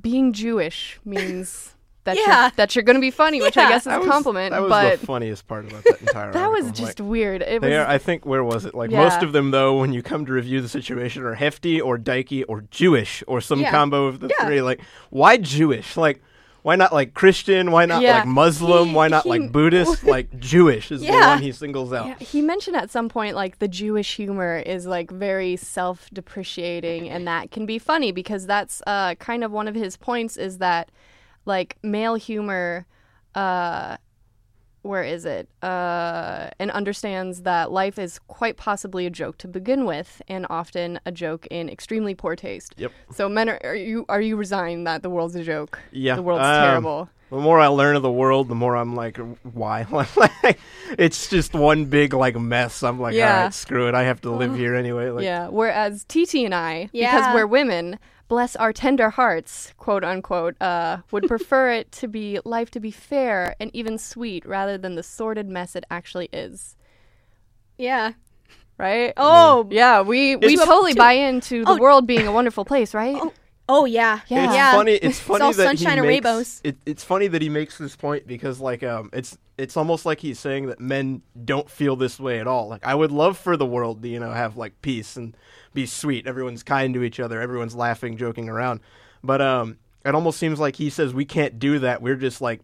being 0.00 0.32
Jewish 0.32 0.98
means 1.04 1.75
that 2.06 2.16
Yeah. 2.16 2.42
you're 2.42 2.50
that 2.56 2.74
you're 2.74 2.82
going 2.82 2.96
to 2.96 3.00
be 3.00 3.10
funny, 3.12 3.40
which 3.42 3.56
I 3.56 3.68
guess 3.68 3.82
is 3.82 3.84
that 3.84 3.96
a 3.98 4.00
was, 4.00 4.08
compliment, 4.08 4.50
That 4.52 4.62
was 4.62 4.70
but 4.70 5.00
the 5.00 5.06
funniest 5.06 5.46
part 5.46 5.66
about 5.70 5.84
that 5.84 6.00
entire. 6.00 6.32
that 6.38 6.50
was 6.50 6.70
just 6.72 6.98
Like, 6.98 7.08
weird. 7.08 7.42
It 7.42 7.60
was 7.62 7.70
are, 7.72 7.86
I 7.86 7.98
think 7.98 8.24
where 8.26 8.42
was 8.42 8.64
it? 8.64 8.74
Like 8.74 8.90
Yeah. 8.90 9.04
most 9.04 9.22
of 9.22 9.32
them, 9.32 9.50
though, 9.50 9.78
when 9.78 9.92
you 9.92 10.02
come 10.02 10.24
to 10.26 10.32
review 10.32 10.60
the 10.60 10.68
situation, 10.68 11.22
are 11.22 11.34
hefty 11.34 11.80
or 11.80 11.98
dykey 11.98 12.44
or 12.48 12.62
Jewish 12.70 13.22
or 13.26 13.40
some 13.40 13.60
Yeah. 13.60 13.70
combo 13.70 14.06
of 14.06 14.20
the 14.20 14.28
Yeah. 14.28 14.46
three. 14.46 14.62
Like, 14.62 14.80
why 15.10 15.36
Jewish? 15.36 15.96
Like, 15.96 16.22
why 16.62 16.74
not 16.74 16.92
like 16.92 17.14
Christian? 17.14 17.70
Why 17.70 17.86
not 17.86 18.02
Yeah. 18.02 18.18
like 18.18 18.26
Muslim? 18.26 18.88
He- 18.88 18.94
why 18.94 19.06
not 19.06 19.22
he- 19.22 19.28
like 19.28 19.52
Buddhist? 19.52 20.02
like 20.16 20.36
Jewish 20.40 20.90
is 20.90 21.00
the 21.00 21.12
one 21.12 21.40
he 21.40 21.52
singles 21.52 21.92
out. 21.92 22.08
Yeah, 22.08 22.14
he 22.18 22.42
mentioned 22.42 22.74
at 22.76 22.90
some 22.90 23.08
point 23.08 23.36
like 23.36 23.60
the 23.60 23.68
Jewish 23.68 24.16
humor 24.16 24.56
is 24.58 24.84
like 24.84 25.12
very 25.12 25.54
self-depreciating 25.56 27.08
and 27.08 27.26
that 27.28 27.50
can 27.50 27.66
be 27.66 27.78
funny 27.78 28.10
because 28.12 28.46
that's 28.46 28.82
uh 28.86 29.14
kind 29.16 29.44
of 29.44 29.52
one 29.52 29.68
of 29.68 29.74
his 29.74 29.96
points 29.96 30.36
is 30.36 30.58
that 30.58 30.90
like 31.46 31.76
male 31.82 32.16
humor 32.16 32.86
uh 33.34 33.96
where 34.82 35.02
is 35.02 35.24
it? 35.24 35.48
Uh 35.62 36.48
and 36.60 36.70
understands 36.70 37.42
that 37.42 37.72
life 37.72 37.98
is 37.98 38.20
quite 38.28 38.56
possibly 38.56 39.04
a 39.06 39.10
joke 39.10 39.36
to 39.38 39.48
begin 39.48 39.84
with 39.84 40.22
and 40.28 40.46
often 40.48 41.00
a 41.04 41.10
joke 41.10 41.46
in 41.50 41.68
extremely 41.68 42.14
poor 42.14 42.36
taste. 42.36 42.74
Yep. 42.76 42.92
So 43.12 43.28
men 43.28 43.48
are, 43.48 43.60
are 43.64 43.74
you 43.74 44.04
are 44.08 44.20
you 44.20 44.36
resigned 44.36 44.86
that 44.86 45.02
the 45.02 45.10
world's 45.10 45.34
a 45.34 45.42
joke? 45.42 45.80
Yeah, 45.90 46.14
The 46.16 46.22
world's 46.22 46.44
um, 46.44 46.62
terrible. 46.62 47.08
The 47.30 47.38
more 47.38 47.58
I 47.58 47.66
learn 47.66 47.96
of 47.96 48.02
the 48.02 48.12
world, 48.12 48.46
the 48.46 48.54
more 48.54 48.76
I'm 48.76 48.94
like, 48.94 49.16
why? 49.42 49.84
Like, 49.90 50.60
it's 50.96 51.28
just 51.28 51.54
one 51.54 51.86
big 51.86 52.14
like 52.14 52.36
mess. 52.38 52.84
I'm 52.84 53.00
like, 53.00 53.16
Yeah. 53.16 53.34
all 53.38 53.42
right, 53.46 53.54
screw 53.54 53.88
it. 53.88 53.96
I 53.96 54.04
have 54.04 54.20
to 54.20 54.30
live 54.30 54.54
here 54.62 54.76
anyway. 54.76 55.10
Like, 55.10 55.24
yeah. 55.24 55.48
Whereas 55.48 56.04
TT 56.04 56.36
and 56.44 56.54
I, 56.54 56.88
because 56.92 57.34
we're 57.34 57.48
women, 57.48 57.98
bless 58.28 58.56
our 58.56 58.72
tender 58.72 59.10
hearts, 59.10 59.72
quote 59.78 60.04
unquote, 60.04 60.60
uh, 60.60 60.98
would 61.10 61.28
prefer 61.28 61.70
it 61.72 61.92
to 61.92 62.08
be 62.08 62.38
life 62.44 62.70
to 62.72 62.80
be 62.80 62.90
fair 62.90 63.54
and 63.60 63.70
even 63.74 63.98
sweet 63.98 64.44
rather 64.46 64.76
than 64.78 64.94
the 64.94 65.02
sordid 65.02 65.48
mess 65.48 65.76
it 65.76 65.84
actually 65.90 66.28
is. 66.32 66.76
Yeah. 67.78 68.12
Right? 68.78 69.12
Oh. 69.16 69.66
Yeah, 69.70 70.02
we, 70.02 70.36
we 70.36 70.54
It's- 70.54 70.66
totally 70.66 70.94
buy 70.94 71.12
into 71.12 71.64
the 71.64 71.72
Oh. 71.72 71.76
world 71.78 72.06
being 72.06 72.26
a 72.26 72.32
wonderful 72.32 72.64
place, 72.64 72.94
right? 72.94 73.16
Oh, 73.20 73.32
Oh 73.68 73.84
yeah. 73.84 74.20
Yeah. 74.28 74.44
It's 74.44 74.54
Yeah. 74.54 74.72
funny. 74.72 74.92
It's 74.92 75.18
funny 75.18 75.42
all 75.42 75.52
that 75.52 75.66
sunshine 75.66 75.94
he 75.94 75.98
and 75.98 76.02
makes, 76.06 76.24
rainbows. 76.24 76.60
It, 76.62 76.76
it's 76.86 77.02
funny 77.02 77.26
that 77.26 77.42
he 77.42 77.48
makes 77.48 77.78
this 77.78 77.96
point 77.96 78.24
because, 78.24 78.60
like, 78.60 78.84
um, 78.84 79.10
it's 79.12 79.36
it's 79.58 79.76
almost 79.76 80.06
like 80.06 80.20
he's 80.20 80.38
saying 80.38 80.66
that 80.66 80.78
men 80.78 81.22
don't 81.44 81.68
feel 81.68 81.96
this 81.96 82.20
way 82.20 82.38
at 82.38 82.46
all. 82.46 82.68
Like, 82.68 82.86
I 82.86 82.94
would 82.94 83.10
love 83.10 83.36
for 83.36 83.56
the 83.56 83.66
world 83.66 84.02
to, 84.02 84.08
you 84.08 84.20
know, 84.20 84.30
have 84.30 84.56
like 84.56 84.80
peace 84.82 85.16
and 85.16 85.36
be 85.76 85.86
sweet. 85.86 86.26
Everyone's 86.26 86.64
kind 86.64 86.92
to 86.94 87.04
each 87.04 87.20
other. 87.20 87.40
Everyone's 87.40 87.76
laughing, 87.76 88.16
joking 88.16 88.48
around. 88.48 88.80
But 89.22 89.40
um, 89.40 89.78
it 90.04 90.14
almost 90.14 90.38
seems 90.40 90.58
like 90.58 90.74
he 90.74 90.90
says 90.90 91.14
we 91.14 91.24
can't 91.24 91.58
do 91.60 91.78
that. 91.80 92.02
We're 92.02 92.16
just 92.16 92.40
like 92.40 92.60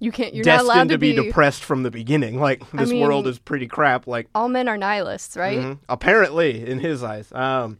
You 0.00 0.10
can't. 0.10 0.32
You're 0.34 0.44
not 0.46 0.52
destined 0.58 0.70
allowed 0.70 0.88
to 0.88 0.94
to 0.94 0.98
be, 0.98 1.14
be. 1.16 1.26
depressed 1.26 1.62
from 1.64 1.82
the 1.82 1.90
beginning. 1.90 2.38
Like 2.40 2.60
this 2.72 2.92
world 2.92 3.24
mean- 3.26 3.32
is 3.32 3.38
pretty 3.38 3.66
crap. 3.66 4.06
Like 4.06 4.28
all 4.34 4.48
men 4.48 4.68
are 4.68 4.76
nihilists, 4.78 5.36
right? 5.36 5.58
Mhm. 5.58 5.78
Apparently, 5.88 6.66
in 6.66 6.78
his 6.78 7.02
eyes. 7.02 7.30
Um, 7.32 7.78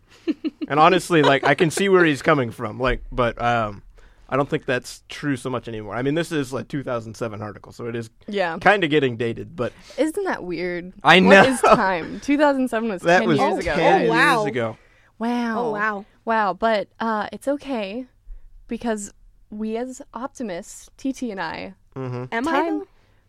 and 0.69 0.79
honestly, 0.81 1.23
like 1.23 1.45
I 1.45 1.55
can 1.55 1.71
see 1.71 1.89
where 1.89 2.05
he's 2.05 2.21
coming 2.23 2.51
from. 2.51 2.79
Like, 2.81 3.03
but 3.13 3.41
um, 3.41 3.83
I 4.29 4.37
don't 4.37 4.49
think 4.49 4.65
that's 4.65 5.03
true 5.09 5.37
so 5.37 5.51
much 5.51 5.69
anymore. 5.69 5.95
I 5.95 6.03
mean, 6.03 6.15
this 6.15 6.33
is 6.33 6.53
like 6.53 6.69
2007 6.69 7.43
article, 7.43 7.73
so 7.73 7.87
it 7.87 7.95
is 7.97 8.11
Yeah. 8.27 8.59
kind 8.59 8.83
of 8.83 8.91
getting 8.91 9.17
dated. 9.17 9.55
But 9.55 9.73
Isn't 9.99 10.25
that 10.25 10.43
weird? 10.45 10.93
I 11.03 11.21
know. 11.21 11.29
What 11.29 11.49
is 11.49 11.61
time? 11.61 12.21
2007 12.23 12.89
was 12.89 13.03
that 13.03 13.19
10 13.21 13.29
was 13.29 13.39
years 13.39 13.59
ago. 13.59 13.75
10 13.75 14.07
Oh, 14.07 14.11
wow. 14.11 14.37
years 14.39 14.49
ago. 14.49 14.77
Wow. 15.19 15.59
Oh 15.67 15.71
wow. 15.73 16.05
Wow, 16.25 16.53
but 16.55 16.89
uh, 17.01 17.29
it's 17.33 17.47
okay 17.47 18.07
because 18.67 19.13
we 19.51 19.77
as 19.77 20.01
optimists, 20.15 20.89
TT 20.97 21.25
and 21.31 21.41
I, 21.41 21.75
Mm-hmm. 21.95 22.25
Am 22.33 22.49
I 22.49 22.51
time 22.51 22.79
though? 22.81 22.87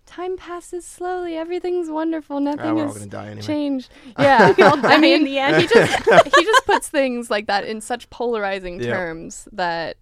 time 0.07 0.37
passes 0.37 0.85
slowly. 0.85 1.35
Everything's 1.35 1.89
wonderful. 1.89 2.37
Ah, 2.37 2.39
Nothing 2.39 2.75
we're 2.75 2.87
has 2.87 3.13
anyway. 3.13 3.41
changed. 3.41 3.91
Yeah, 4.19 4.53
I 4.59 4.97
mean, 4.97 5.19
in 5.19 5.23
the 5.25 5.37
end. 5.37 5.57
he 5.61 5.67
just 5.67 6.03
he 6.35 6.43
just 6.45 6.65
puts 6.65 6.89
things 6.89 7.29
like 7.29 7.45
that 7.47 7.65
in 7.65 7.81
such 7.81 8.09
polarizing 8.09 8.79
Yeah. 8.81 8.93
terms 8.95 9.47
that 9.51 9.97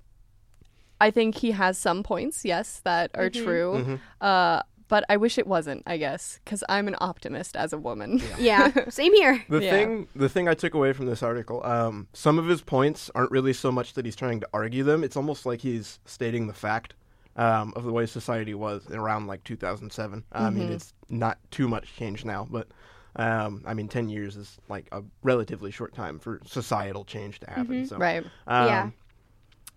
I 1.08 1.12
think 1.12 1.36
he 1.36 1.52
has 1.52 1.78
some 1.78 2.02
points, 2.04 2.46
yes, 2.46 2.82
that 2.84 3.12
are 3.14 3.30
Mm-hmm. 3.30 3.44
true. 3.46 3.72
Mm-hmm. 3.78 3.96
Uh, 4.22 4.62
but 4.90 5.04
I 5.10 5.18
wish 5.18 5.38
it 5.38 5.48
wasn't. 5.48 5.82
I 5.88 5.98
guess 5.98 6.40
because 6.44 6.64
I'm 6.70 6.88
an 6.88 6.96
optimist 7.00 7.56
as 7.56 7.74
a 7.74 7.78
woman. 7.78 8.22
Yeah. 8.38 8.72
Same 8.90 9.14
here. 9.16 9.44
The 9.50 9.62
Yeah. 9.64 9.72
thing, 9.72 10.08
the 10.16 10.30
thing 10.30 10.48
I 10.48 10.54
took 10.54 10.74
away 10.76 10.94
from 10.94 11.06
this 11.08 11.24
article, 11.24 11.66
um, 11.66 12.08
some 12.14 12.38
of 12.40 12.46
his 12.48 12.62
points 12.62 13.10
aren't 13.16 13.32
really 13.32 13.54
so 13.54 13.72
much 13.72 13.94
that 13.96 14.06
he's 14.06 14.16
trying 14.16 14.40
to 14.42 14.48
argue 14.54 14.84
them. 14.84 15.04
It's 15.04 15.18
almost 15.18 15.46
like 15.46 15.62
he's 15.62 16.00
stating 16.06 16.48
the 16.48 16.54
fact 16.54 16.94
um, 17.36 17.74
of 17.76 17.84
the 17.86 17.92
way 17.92 18.06
society 18.06 18.54
was 18.54 18.86
around 18.92 19.26
like 19.28 19.44
2007. 19.44 20.24
I 20.32 20.50
mean, 20.50 20.64
Mm-hmm. 20.64 20.74
it's 20.74 20.94
not 21.10 21.38
too 21.50 21.68
much 21.68 21.96
change 21.96 22.24
now, 22.26 22.48
but 22.50 22.68
um, 23.16 23.64
I 23.66 23.74
mean, 23.74 23.88
10 23.88 24.10
years 24.10 24.36
is 24.38 24.58
like 24.70 24.86
a 24.92 25.02
relatively 25.24 25.72
short 25.72 25.94
time 25.96 26.20
for 26.20 26.40
societal 26.46 27.04
change 27.06 27.40
to 27.40 27.50
happen. 27.50 27.86
So, 27.88 27.98
Right. 27.98 28.24
um, 28.48 28.68
Yeah. 28.68 28.90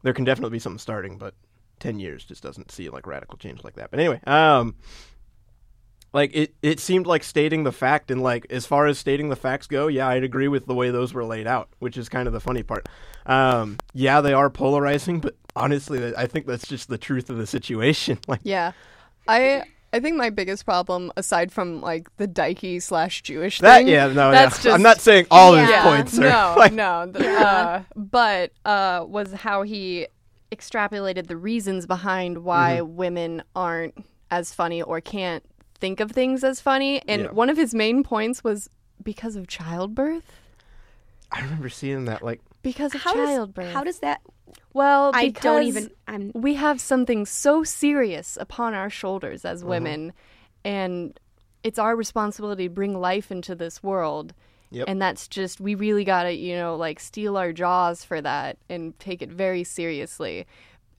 There 0.06 0.14
can 0.14 0.24
definitely 0.24 0.54
be 0.54 0.60
something 0.60 0.78
starting, 0.78 1.18
but 1.18 1.34
ten 1.80 1.98
years 1.98 2.24
just 2.24 2.40
doesn't 2.40 2.70
see 2.70 2.88
like 2.90 3.08
radical 3.08 3.36
change 3.36 3.64
like 3.64 3.74
that. 3.74 3.90
But 3.90 3.98
anyway, 3.98 4.20
um, 4.24 4.76
like 6.12 6.30
it 6.32 6.54
it 6.62 6.78
seemed 6.78 7.08
like 7.08 7.24
stating 7.24 7.64
the 7.64 7.72
fact 7.72 8.12
and 8.12 8.22
like 8.22 8.46
as 8.50 8.66
far 8.66 8.86
as 8.86 8.98
stating 8.98 9.30
the 9.30 9.36
facts 9.36 9.66
go, 9.66 9.88
yeah, 9.88 10.06
I'd 10.06 10.22
agree 10.22 10.46
with 10.46 10.66
the 10.66 10.74
way 10.74 10.92
those 10.92 11.12
were 11.12 11.24
laid 11.24 11.48
out, 11.48 11.68
which 11.80 11.96
is 11.96 12.08
kind 12.08 12.28
of 12.28 12.32
the 12.32 12.40
funny 12.40 12.62
part. 12.62 12.88
Um, 13.26 13.78
yeah, 13.94 14.20
they 14.20 14.32
are 14.32 14.48
polarizing, 14.48 15.18
but 15.18 15.34
honestly, 15.56 16.14
I 16.16 16.28
think 16.28 16.46
that's 16.46 16.68
just 16.68 16.88
the 16.88 16.98
truth 16.98 17.30
of 17.30 17.36
the 17.36 17.46
situation. 17.48 18.18
Like, 18.28 18.40
Yeah. 18.44 18.72
I 19.26 19.64
I 19.96 20.00
think 20.00 20.16
my 20.16 20.28
biggest 20.30 20.64
problem, 20.66 21.10
aside 21.16 21.50
from 21.50 21.80
like 21.80 22.14
the 22.18 22.28
dykey 22.28 22.82
slash 22.82 23.22
Jewish 23.22 23.60
that 23.60 23.78
thing, 23.78 23.88
yeah, 23.88 24.08
no, 24.08 24.30
that's 24.30 24.58
yeah. 24.58 24.62
just 24.64 24.74
I'm 24.74 24.82
not 24.82 25.00
saying 25.00 25.26
all 25.30 25.54
his 25.54 25.70
points 25.82 26.18
are 26.18 26.22
no, 26.22 26.54
like, 26.58 26.72
no. 26.72 27.10
th- 27.14 27.24
uh, 27.24 27.80
but 27.96 28.52
uh, 28.64 29.04
was 29.08 29.32
how 29.32 29.62
he 29.62 30.06
extrapolated 30.52 31.26
the 31.28 31.36
reasons 31.36 31.86
behind 31.86 32.44
why 32.44 32.78
Mm-hmm. 32.80 32.96
women 32.96 33.42
aren't 33.54 33.94
as 34.30 34.52
funny 34.52 34.82
or 34.82 35.00
can't 35.00 35.42
think 35.78 36.00
of 36.00 36.10
things 36.12 36.44
as 36.44 36.60
funny. 36.60 37.00
And 37.08 37.22
Yeah. 37.22 37.30
one 37.30 37.48
of 37.50 37.56
his 37.56 37.74
main 37.74 38.02
points 38.04 38.44
was 38.44 38.68
because 39.02 39.34
of 39.36 39.46
childbirth. 39.46 40.30
I 41.32 41.40
remember 41.42 41.68
seeing 41.68 42.04
that 42.06 42.22
like 42.22 42.40
Because 42.66 42.94
of 42.94 43.00
How 43.02 43.14
does, 43.14 43.28
childbirth. 43.28 43.72
how 43.72 43.84
does 43.84 44.00
that? 44.00 44.20
well, 44.74 45.12
I 45.14 45.28
don't 45.28 45.62
even. 45.62 45.90
I'm. 46.08 46.32
we 46.34 46.54
have 46.54 46.80
something 46.80 47.24
so 47.26 47.62
serious 47.64 48.36
upon 48.40 48.74
our 48.74 48.90
shoulders 48.90 49.44
as 49.44 49.62
Uh-huh. 49.62 49.70
women 49.70 50.12
and 50.64 51.18
it's 51.62 51.78
our 51.78 51.94
responsibility 51.96 52.64
to 52.68 52.74
bring 52.74 52.98
life 53.00 53.30
into 53.30 53.54
this 53.54 53.82
world 53.82 54.34
Yep. 54.70 54.86
and 54.88 55.00
that's 55.00 55.28
just 55.28 55.60
we 55.60 55.76
really 55.76 56.04
got 56.04 56.24
to 56.24 56.32
you 56.32 56.56
know 56.56 56.74
like 56.74 56.98
steel 56.98 57.36
our 57.36 57.52
jaws 57.52 58.04
for 58.04 58.20
that 58.20 58.58
and 58.68 58.98
take 58.98 59.22
it 59.22 59.30
very 59.30 59.62
seriously 59.62 60.44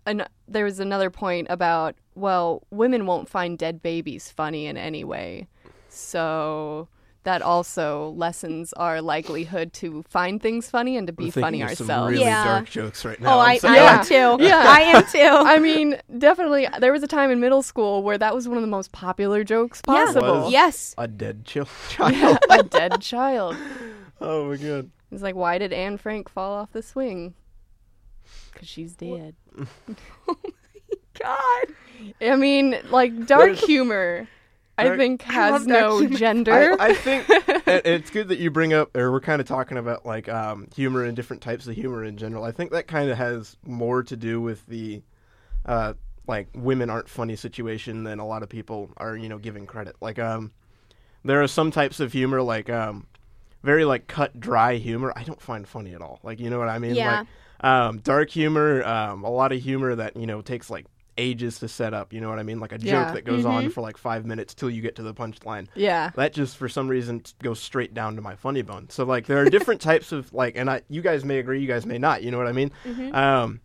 and 0.05 0.25
there 0.47 0.63
was 0.63 0.79
another 0.79 1.09
point 1.09 1.47
about 1.49 1.95
well 2.15 2.63
women 2.71 3.05
won't 3.05 3.27
find 3.27 3.57
dead 3.57 3.81
babies 3.81 4.31
funny 4.31 4.67
in 4.67 4.77
any 4.77 5.03
way 5.03 5.47
so 5.89 6.87
that 7.27 7.41
also 7.41 8.11
lessens 8.15 8.71
our 8.71 9.01
likelihood 9.01 9.73
to 9.73 10.01
find 10.07 10.41
things 10.41 10.69
funny 10.69 10.95
and 10.95 11.07
to 11.07 11.11
be 11.13 11.25
I'm 11.25 11.31
funny 11.31 11.57
thinking 11.59 11.63
of 11.63 11.77
some 11.77 11.89
ourselves 11.89 12.11
really 12.13 12.23
Yeah. 12.23 12.43
dark 12.45 12.69
jokes 12.69 13.03
right 13.03 13.19
now. 13.19 13.35
Oh, 13.35 13.39
I'm 13.41 13.59
I, 13.63 13.75
Yeah. 13.75 13.99
am 13.99 14.05
too. 14.05 14.45
Yeah. 14.45 14.63
I 14.65 14.79
am 14.79 15.03
too. 15.03 15.19
I 15.49 15.59
mean, 15.59 15.97
definitely. 16.17 16.69
There 16.79 16.93
was 16.93 17.03
a 17.03 17.07
time 17.07 17.29
in 17.29 17.41
middle 17.41 17.61
school 17.61 18.01
where 18.01 18.17
that 18.17 18.33
was 18.33 18.47
one 18.47 18.55
of 18.55 18.61
the 18.61 18.67
most 18.69 18.93
popular 18.93 19.43
jokes 19.43 19.81
possible. 19.81 20.43
Was. 20.43 20.53
yes. 20.53 20.95
a 20.97 21.05
dead 21.09 21.43
chill 21.43 21.67
child. 21.89 22.37
a 22.49 22.63
dead 22.63 23.01
child. 23.01 23.57
oh 24.21 24.49
my 24.49 24.55
god. 24.55 24.89
It's 25.11 25.21
like, 25.21 25.35
why 25.35 25.57
did 25.57 25.73
Anne 25.73 25.97
Frank 25.97 26.29
fall 26.29 26.53
off 26.53 26.71
the 26.71 26.81
swing? 26.81 27.33
Because 28.53 28.69
she's 28.69 28.95
dead. 28.95 29.35
Oh 29.59 29.67
my 30.29 30.51
god. 31.19 31.75
I 32.21 32.37
mean, 32.37 32.77
like 32.89 33.25
dark 33.25 33.55
humor. 33.57 34.29
I 34.77 34.95
think 34.97 35.21
has 35.23 35.51
love 35.51 35.67
dark 35.67 35.81
no 35.81 35.99
humor. 35.99 36.17
gender. 36.17 36.77
I, 36.79 36.89
I 36.89 36.93
think 36.93 37.29
and 37.29 37.81
it's 37.85 38.09
good 38.09 38.27
that 38.29 38.39
you 38.39 38.51
bring 38.51 38.73
up, 38.73 38.95
or 38.95 39.11
we're 39.11 39.21
kind 39.21 39.41
of 39.41 39.47
talking 39.47 39.77
about 39.77 40.05
like 40.05 40.29
um, 40.29 40.67
humor 40.75 41.03
and 41.03 41.15
different 41.15 41.41
types 41.41 41.67
of 41.67 41.75
humor 41.75 42.03
in 42.03 42.17
general. 42.17 42.43
I 42.43 42.51
think 42.51 42.71
that 42.71 42.87
kind 42.87 43.09
of 43.09 43.17
has 43.17 43.57
more 43.65 44.03
to 44.03 44.15
do 44.15 44.39
with 44.39 44.65
the 44.67 45.01
uh, 45.65 45.93
like 46.27 46.47
women 46.53 46.89
aren't 46.89 47.09
funny 47.09 47.35
situation 47.35 48.03
than 48.03 48.19
a 48.19 48.25
lot 48.25 48.43
of 48.43 48.49
people 48.49 48.89
are, 48.97 49.15
you 49.15 49.29
know, 49.29 49.37
giving 49.37 49.65
credit. 49.65 49.95
Like, 50.01 50.19
um, 50.19 50.51
there 51.23 51.41
are 51.41 51.47
some 51.47 51.71
types 51.71 51.99
of 51.99 52.13
humor 52.13 52.41
like 52.41 52.69
um, 52.69 53.07
very 53.63 53.85
like 53.85 54.07
cut 54.07 54.39
dry 54.39 54.75
humor. 54.75 55.13
I 55.15 55.23
don't 55.23 55.41
find 55.41 55.67
funny 55.67 55.93
at 55.93 56.01
all. 56.01 56.19
Like, 56.23 56.39
you 56.39 56.49
know 56.49 56.59
what 56.59 56.69
I 56.69 56.79
mean? 56.79 56.95
Yeah. 56.95 57.19
Like, 57.19 57.27
um, 57.59 57.97
dark 57.99 58.29
humor, 58.29 58.83
um, 58.83 59.23
a 59.23 59.29
lot 59.29 59.51
of 59.51 59.61
humor 59.61 59.95
that 59.95 60.15
you 60.15 60.27
know 60.27 60.41
takes 60.41 60.69
like 60.69 60.85
ages 61.17 61.59
to 61.59 61.67
set 61.67 61.93
up. 61.93 62.13
You 62.13 62.21
know 62.21 62.29
what 62.29 62.39
I 62.39 62.43
mean? 62.43 62.59
Like 62.59 62.71
a 62.71 62.79
Yeah. 62.79 63.05
joke 63.05 63.15
that 63.15 63.25
goes 63.25 63.45
on 63.45 63.69
for 63.69 63.81
like 63.81 63.97
five 63.97 64.25
minutes 64.25 64.53
till 64.53 64.69
you 64.69 64.81
get 64.81 64.95
to 64.97 65.03
the 65.03 65.13
punchline 65.13 65.67
yeah. 65.75 66.11
that 66.15 66.33
just 66.33 66.57
for 66.57 66.69
some 66.69 66.87
reason 66.87 67.21
goes 67.41 67.59
straight 67.59 67.93
down 67.93 68.15
to 68.15 68.21
my 68.21 68.35
funny 68.35 68.61
bone. 68.61 68.89
So 68.89 69.03
like 69.03 69.25
there 69.25 69.39
are 69.39 69.49
different 69.49 69.81
types 69.91 70.11
of 70.11 70.33
like, 70.33 70.55
and 70.57 70.69
I 70.69 70.81
you 70.89 71.01
guys 71.01 71.25
may 71.25 71.39
agree, 71.39 71.59
you 71.61 71.67
guys 71.67 71.85
may 71.85 71.97
not. 71.97 72.23
You 72.23 72.31
know 72.31 72.37
what 72.37 72.47
I 72.47 72.51
mean? 72.53 72.71
Um, 73.13 73.61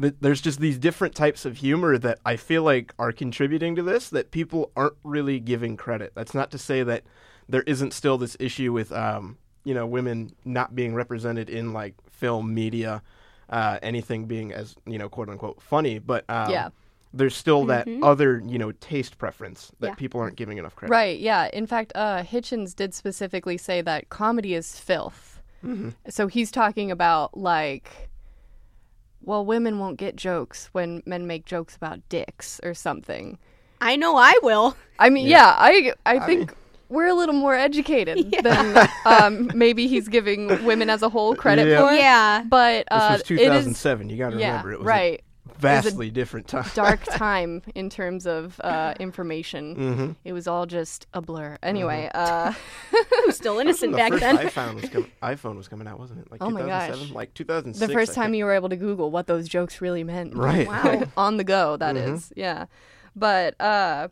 th- 0.00 0.14
there's 0.20 0.40
just 0.40 0.60
these 0.60 0.78
different 0.78 1.14
types 1.14 1.44
of 1.44 1.56
humor 1.58 1.98
that 1.98 2.18
I 2.24 2.36
feel 2.36 2.62
like 2.62 2.94
are 2.98 3.12
contributing 3.12 3.76
to 3.76 3.82
this 3.82 4.08
that 4.10 4.30
people 4.30 4.70
aren't 4.76 4.96
really 5.04 5.40
giving 5.40 5.76
credit. 5.76 6.12
That's 6.14 6.34
not 6.34 6.50
to 6.52 6.58
say 6.58 6.82
that 6.82 7.04
there 7.48 7.62
isn't 7.62 7.92
still 7.92 8.18
this 8.18 8.36
issue 8.40 8.72
with 8.72 8.92
um, 8.92 9.38
you 9.64 9.74
know 9.74 9.86
women 9.86 10.30
not 10.44 10.74
being 10.74 10.94
represented 10.94 11.48
in 11.50 11.72
like 11.72 11.94
film 12.10 12.54
media, 12.54 13.02
uh, 13.50 13.78
anything 13.82 14.26
being 14.26 14.52
as 14.52 14.76
you 14.86 14.98
know 14.98 15.08
quote 15.08 15.28
unquote 15.28 15.60
funny, 15.62 15.98
but 15.98 16.24
um, 16.28 16.50
Yeah. 16.50 16.68
There's 17.14 17.36
still 17.36 17.64
that 17.66 17.88
other, 18.02 18.42
you 18.44 18.58
know, 18.58 18.72
taste 18.72 19.16
preference 19.16 19.72
that 19.80 19.86
Yeah. 19.88 19.94
people 19.94 20.20
aren't 20.20 20.36
giving 20.36 20.58
enough 20.58 20.76
credit. 20.76 20.92
Right, 20.92 21.18
yeah. 21.18 21.48
In 21.50 21.66
fact, 21.66 21.92
uh, 21.94 22.22
Hitchens 22.22 22.76
did 22.76 22.92
specifically 22.92 23.56
say 23.56 23.80
that 23.80 24.10
comedy 24.10 24.52
is 24.52 24.78
filth. 24.78 25.40
Mm-hmm. 25.64 25.90
So 26.10 26.26
he's 26.26 26.50
talking 26.50 26.90
about, 26.90 27.34
like, 27.38 28.10
well, 29.22 29.46
women 29.46 29.78
won't 29.78 29.96
get 29.98 30.16
jokes 30.16 30.68
when 30.72 31.02
men 31.06 31.26
make 31.26 31.46
jokes 31.46 31.74
about 31.74 32.06
dicks 32.10 32.60
or 32.62 32.74
something. 32.74 33.38
I 33.80 33.96
know 33.96 34.16
I 34.16 34.38
will. 34.42 34.76
I 34.98 35.08
mean, 35.08 35.26
yeah, 35.26 35.54
I, 35.56 35.92
I 36.04 36.18
think 36.18 36.52
we're 36.88 37.06
a 37.08 37.14
little 37.14 37.34
more 37.34 37.54
educated 37.54 38.34
than 38.42 38.88
um, 39.04 39.50
maybe 39.54 39.86
he's 39.86 40.08
giving 40.08 40.64
women 40.64 40.90
as 40.90 41.02
a 41.02 41.08
whole 41.08 41.34
credit 41.34 41.68
Yeah. 41.68 41.80
for. 41.80 41.92
Yeah. 41.92 42.44
But 42.48 42.86
This 42.90 43.02
uh, 43.02 43.08
was 43.12 43.20
it 43.22 43.30
is 43.32 43.38
2007. 43.38 44.08
you 44.10 44.16
got 44.16 44.30
to 44.30 44.38
yeah, 44.38 44.48
remember 44.48 44.72
it 44.72 44.78
was 44.80 44.86
right. 44.86 45.20
a 45.20 45.58
vastly 45.58 46.10
different 46.10 46.48
time. 46.48 46.66
dark 46.74 47.02
time 47.04 47.62
in 47.74 47.88
terms 47.90 48.26
of 48.26 48.60
uh, 48.62 48.94
information. 49.00 49.76
Mm-hmm. 49.76 50.12
It 50.24 50.32
was 50.32 50.46
all 50.46 50.66
just 50.66 51.06
a 51.14 51.20
blur. 51.22 51.56
Anyway, 51.62 52.10
uh, 52.14 52.52
I 52.92 53.22
was 53.26 53.36
still 53.36 53.58
innocent 53.58 53.92
the 53.92 53.96
back 53.98 54.10
first 54.10 54.20
then. 54.22 54.36
iPhone 54.36 54.74
was 54.80 54.88
coming. 54.90 55.10
iPhone 55.22 55.56
was 55.56 55.68
coming 55.68 55.86
out, 55.88 55.98
wasn't 55.98 56.20
it? 56.20 56.30
Like 56.30 56.42
Oh 56.42 56.50
my 56.50 56.62
gosh. 56.62 57.10
like 57.10 57.32
2006. 57.34 57.78
the 57.86 57.92
first 57.92 58.12
I 58.12 58.14
time 58.14 58.24
think. 58.26 58.36
you 58.38 58.44
were 58.44 58.52
able 58.52 58.68
to 58.68 58.76
Google 58.76 59.10
what 59.10 59.26
those 59.26 59.48
jokes 59.48 59.80
really 59.80 60.04
meant. 60.04 60.34
Right. 60.36 60.66
Wow. 60.68 61.04
On 61.16 61.36
the 61.38 61.44
go, 61.44 61.76
that 61.78 61.96
is, 61.96 62.32
Yeah. 62.36 62.66
But 63.18 63.58
uh, 63.60 64.08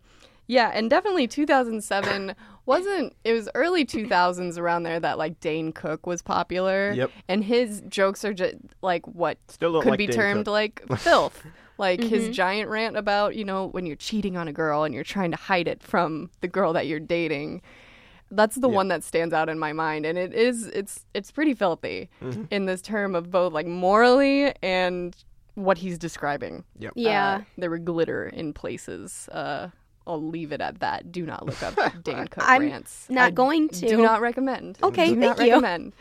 yeah, 0.46 0.70
and 0.74 0.88
definitely 0.90 1.26
2007 1.26 2.34
wasn't. 2.66 3.14
It 3.24 3.32
was 3.32 3.48
early 3.54 3.84
2000s 3.84 4.58
around 4.58 4.82
there 4.84 5.00
that 5.00 5.18
like 5.18 5.40
Dane 5.40 5.72
Cook 5.72 6.06
was 6.06 6.22
popular. 6.22 6.92
Yep. 6.92 7.10
And 7.28 7.44
his 7.44 7.82
jokes 7.88 8.24
are 8.24 8.34
just 8.34 8.56
like 8.82 9.06
what 9.06 9.38
Still 9.48 9.80
could 9.82 9.90
like 9.90 9.98
be 9.98 10.06
Dane 10.06 10.16
termed 10.16 10.44
Cook. 10.46 10.52
like 10.52 10.82
filth. 10.98 11.42
Like 11.76 12.00
his 12.00 12.28
giant 12.28 12.70
rant 12.70 12.96
about, 12.96 13.34
you 13.34 13.44
know, 13.44 13.66
when 13.66 13.84
you're 13.84 13.96
cheating 13.96 14.36
on 14.36 14.46
a 14.46 14.52
girl 14.52 14.84
and 14.84 14.94
you're 14.94 15.02
trying 15.02 15.32
to 15.32 15.36
hide 15.36 15.66
it 15.66 15.82
from 15.82 16.30
the 16.40 16.46
girl 16.46 16.72
that 16.72 16.86
you're 16.86 17.00
dating. 17.00 17.62
That's 18.30 18.54
the 18.54 18.68
Yeah. 18.68 18.76
one 18.76 18.86
that 18.88 19.02
stands 19.02 19.34
out 19.34 19.48
in 19.48 19.58
my 19.58 19.72
mind 19.72 20.06
and 20.06 20.16
it 20.16 20.32
is 20.32 20.66
it's 20.66 21.04
it's 21.14 21.32
pretty 21.32 21.52
filthy 21.52 22.10
Mm-hmm. 22.22 22.44
in 22.52 22.66
this 22.66 22.80
term 22.80 23.16
of 23.16 23.32
both 23.32 23.52
like 23.52 23.66
morally 23.66 24.54
and 24.62 25.16
what 25.56 25.78
he's 25.78 25.98
describing. 25.98 26.62
Yep. 26.78 26.92
Yeah. 26.94 27.38
Uh, 27.40 27.44
there 27.58 27.70
were 27.70 27.78
glitter 27.80 28.26
in 28.28 28.52
places. 28.52 29.28
Uh 29.32 29.70
I'll 30.06 30.22
leave 30.22 30.52
it 30.52 30.60
at 30.60 30.80
that. 30.80 31.12
Do 31.12 31.24
not 31.24 31.46
look 31.46 31.62
up 31.62 31.74
Dane 32.04 32.26
Cook 32.28 32.44
I'm 32.46 32.62
rants. 32.62 33.06
not 33.08 33.26
I 33.28 33.30
going 33.30 33.68
to. 33.70 33.88
Do 33.88 33.96
not 34.02 34.20
recommend. 34.20 34.78
Okay, 34.82 35.08
do 35.10 35.16
not 35.16 35.36
thank 35.38 35.48
you. 35.48 35.54
recommend. 35.54 35.92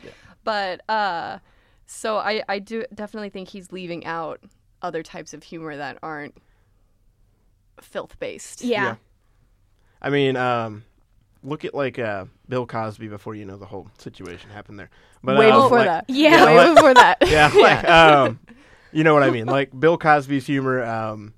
But 0.43 0.81
uh, 0.89 1.39
so 1.85 2.17
I 2.17 2.43
I 2.49 2.59
do 2.59 2.83
definitely 2.93 3.29
think 3.29 3.47
he's 3.49 3.71
leaving 3.71 4.05
out 4.05 4.41
other 4.81 5.03
types 5.03 5.33
of 5.33 5.43
humor 5.43 5.77
that 5.77 5.97
aren't 6.03 6.35
filth 7.81 8.19
based. 8.19 8.61
Yeah. 8.63 8.83
Yeah. 8.83 8.95
I 10.01 10.09
mean, 10.09 10.35
um, 10.35 10.83
look 11.43 11.63
at 11.63 11.73
like 11.73 11.97
uh, 11.97 12.25
Bill 12.49 12.65
Cosby 12.67 13.07
before 13.07 13.35
you 13.35 13.45
know 13.45 13.55
the 13.57 13.65
whole 13.65 13.87
situation 13.97 14.49
happened 14.49 14.79
there. 14.79 14.89
But 15.23 15.37
Way 15.37 15.49
um, 15.51 15.61
before 15.63 15.77
like- 15.79 15.87
that. 15.87 16.05
Yeah. 16.09 16.45
Way 16.45 16.57
like- 16.57 16.75
before 16.75 16.93
that. 16.93 17.17
Yeah, 17.27 17.51
like 17.55 17.85
um, 17.89 18.39
you 18.91 19.03
know 19.05 19.13
what 19.13 19.23
I 19.23 19.29
mean. 19.29 19.45
Like 19.45 19.77
Bill 19.79 19.97
Cosby's 19.97 20.45
humor. 20.45 20.83
Um, 20.83 21.33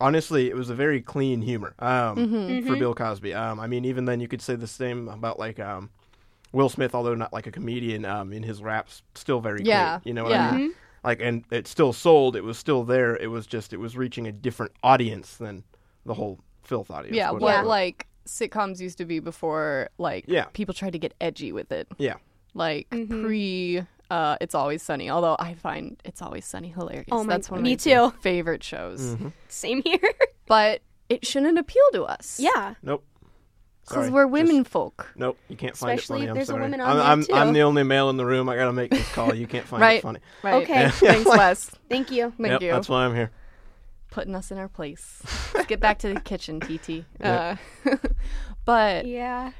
honestly, 0.00 0.48
it 0.48 0.56
was 0.56 0.70
a 0.70 0.74
very 0.74 1.00
clean 1.00 1.42
humor. 1.42 1.74
Um, 1.78 2.16
Mm-hmm. 2.16 2.66
for 2.68 2.76
Bill 2.76 2.94
Cosby. 2.94 3.34
Um, 3.34 3.60
I 3.60 3.66
mean, 3.66 3.84
even 3.84 4.04
then, 4.04 4.20
you 4.20 4.28
could 4.28 4.42
say 4.42 4.54
the 4.56 4.66
same 4.66 5.08
about 5.08 5.38
like 5.38 5.58
um, 5.60 5.90
Will 6.52 6.68
Smith, 6.68 6.94
although 6.94 7.14
not 7.14 7.32
like 7.32 7.46
a 7.46 7.50
comedian. 7.50 8.04
Um, 8.04 8.32
in 8.32 8.42
his 8.42 8.62
raps, 8.62 9.02
still 9.14 9.40
very 9.40 9.62
Yeah, 9.64 9.98
clean. 10.00 10.10
You 10.10 10.14
know 10.14 10.24
what 10.24 10.32
yeah. 10.32 10.50
I 10.50 10.56
mean? 10.56 10.74
Like, 11.02 11.20
and 11.20 11.44
it 11.50 11.66
still 11.66 11.92
sold. 11.92 12.34
It 12.36 12.44
was 12.44 12.56
still 12.58 12.82
there. 12.84 13.16
It 13.16 13.26
was 13.26 13.46
just 13.46 13.72
it 13.72 13.76
was 13.78 13.96
reaching 13.96 14.26
a 14.26 14.32
different 14.32 14.72
audience 14.82 15.36
than 15.36 15.64
the 16.06 16.14
whole 16.14 16.38
filth 16.62 16.90
audience. 16.90 17.16
yeah, 17.16 17.28
quote 17.28 17.42
what 17.42 17.54
unquote. 17.56 17.68
like 17.68 18.06
sitcoms 18.26 18.80
used 18.80 18.96
to 18.98 19.04
be 19.04 19.18
before 19.20 19.90
like 19.98 20.24
Yeah. 20.28 20.44
people 20.54 20.72
tried 20.72 20.94
to 20.94 20.98
get 20.98 21.12
edgy 21.20 21.52
with 21.52 21.70
it. 21.72 21.88
Yeah. 21.98 22.14
Like 22.54 22.88
pre 22.88 23.82
uh 24.10 24.36
It's 24.40 24.54
Always 24.54 24.82
Sunny. 24.82 25.08
Although 25.10 25.36
I 25.38 25.54
find 25.54 26.00
It's 26.04 26.20
Always 26.22 26.44
Sunny 26.44 26.68
hilarious. 26.68 27.06
Oh 27.10 27.24
my- 27.24 27.32
That's 27.34 27.50
one 27.50 27.60
of 27.60 27.64
me 27.64 27.70
my 27.72 27.76
too. 27.76 28.12
favorite 28.20 28.62
shows. 28.62 29.00
Mm-hmm. 29.00 29.28
Same 29.48 29.82
here. 29.82 29.98
But 30.46 30.82
it 31.08 31.24
shouldn't 31.26 31.58
appeal 31.58 31.82
to 31.94 32.04
us. 32.04 32.38
yeah. 32.38 32.74
Nope. 32.82 33.02
Because 33.80 33.94
Sorry, 34.06 34.10
we're 34.10 34.24
just- 34.24 34.32
women 34.32 34.64
folk. 34.64 35.12
Nope, 35.16 35.38
you 35.48 35.56
can't 35.56 35.76
find 35.76 35.98
it 35.98 36.02
funny. 36.04 36.28
I'm 36.28 36.34
there's 36.34 36.48
a 36.48 36.52
sorry. 36.52 36.62
woman 36.62 36.80
on 36.82 36.88
I'm, 36.90 36.96
there, 36.96 37.06
I'm, 37.06 37.22
too. 37.24 37.32
I'm 37.34 37.52
the 37.54 37.62
only 37.62 37.82
male 37.82 38.08
in 38.10 38.16
the 38.18 38.26
room. 38.26 38.48
I 38.48 38.56
gotta 38.56 38.72
make 38.72 38.90
this 38.90 39.10
call. 39.12 39.34
You 39.34 39.46
can't 39.46 39.66
find 39.66 39.80
Right. 39.80 39.98
it 39.98 40.02
funny. 40.02 40.20
Right. 40.42 40.62
Okay. 40.62 40.88
Thanks, 40.92 41.24
Wes. 41.28 41.70
Thank 41.88 42.10
you. 42.10 42.32
Thank 42.38 42.48
yep, 42.50 42.62
you. 42.62 42.72
That's 42.72 42.88
why 42.90 43.04
I'm 43.06 43.14
here. 43.14 43.30
putting 44.10 44.34
us 44.34 44.50
in 44.50 44.58
our 44.58 44.68
place. 44.68 45.22
Let's 45.54 45.66
get 45.66 45.80
back 45.80 45.98
to 46.00 46.12
the 46.14 46.20
kitchen, 46.20 46.60
TT. 46.60 47.04
Uh, 47.22 47.56
but 48.64 49.06
Yeah. 49.06 49.52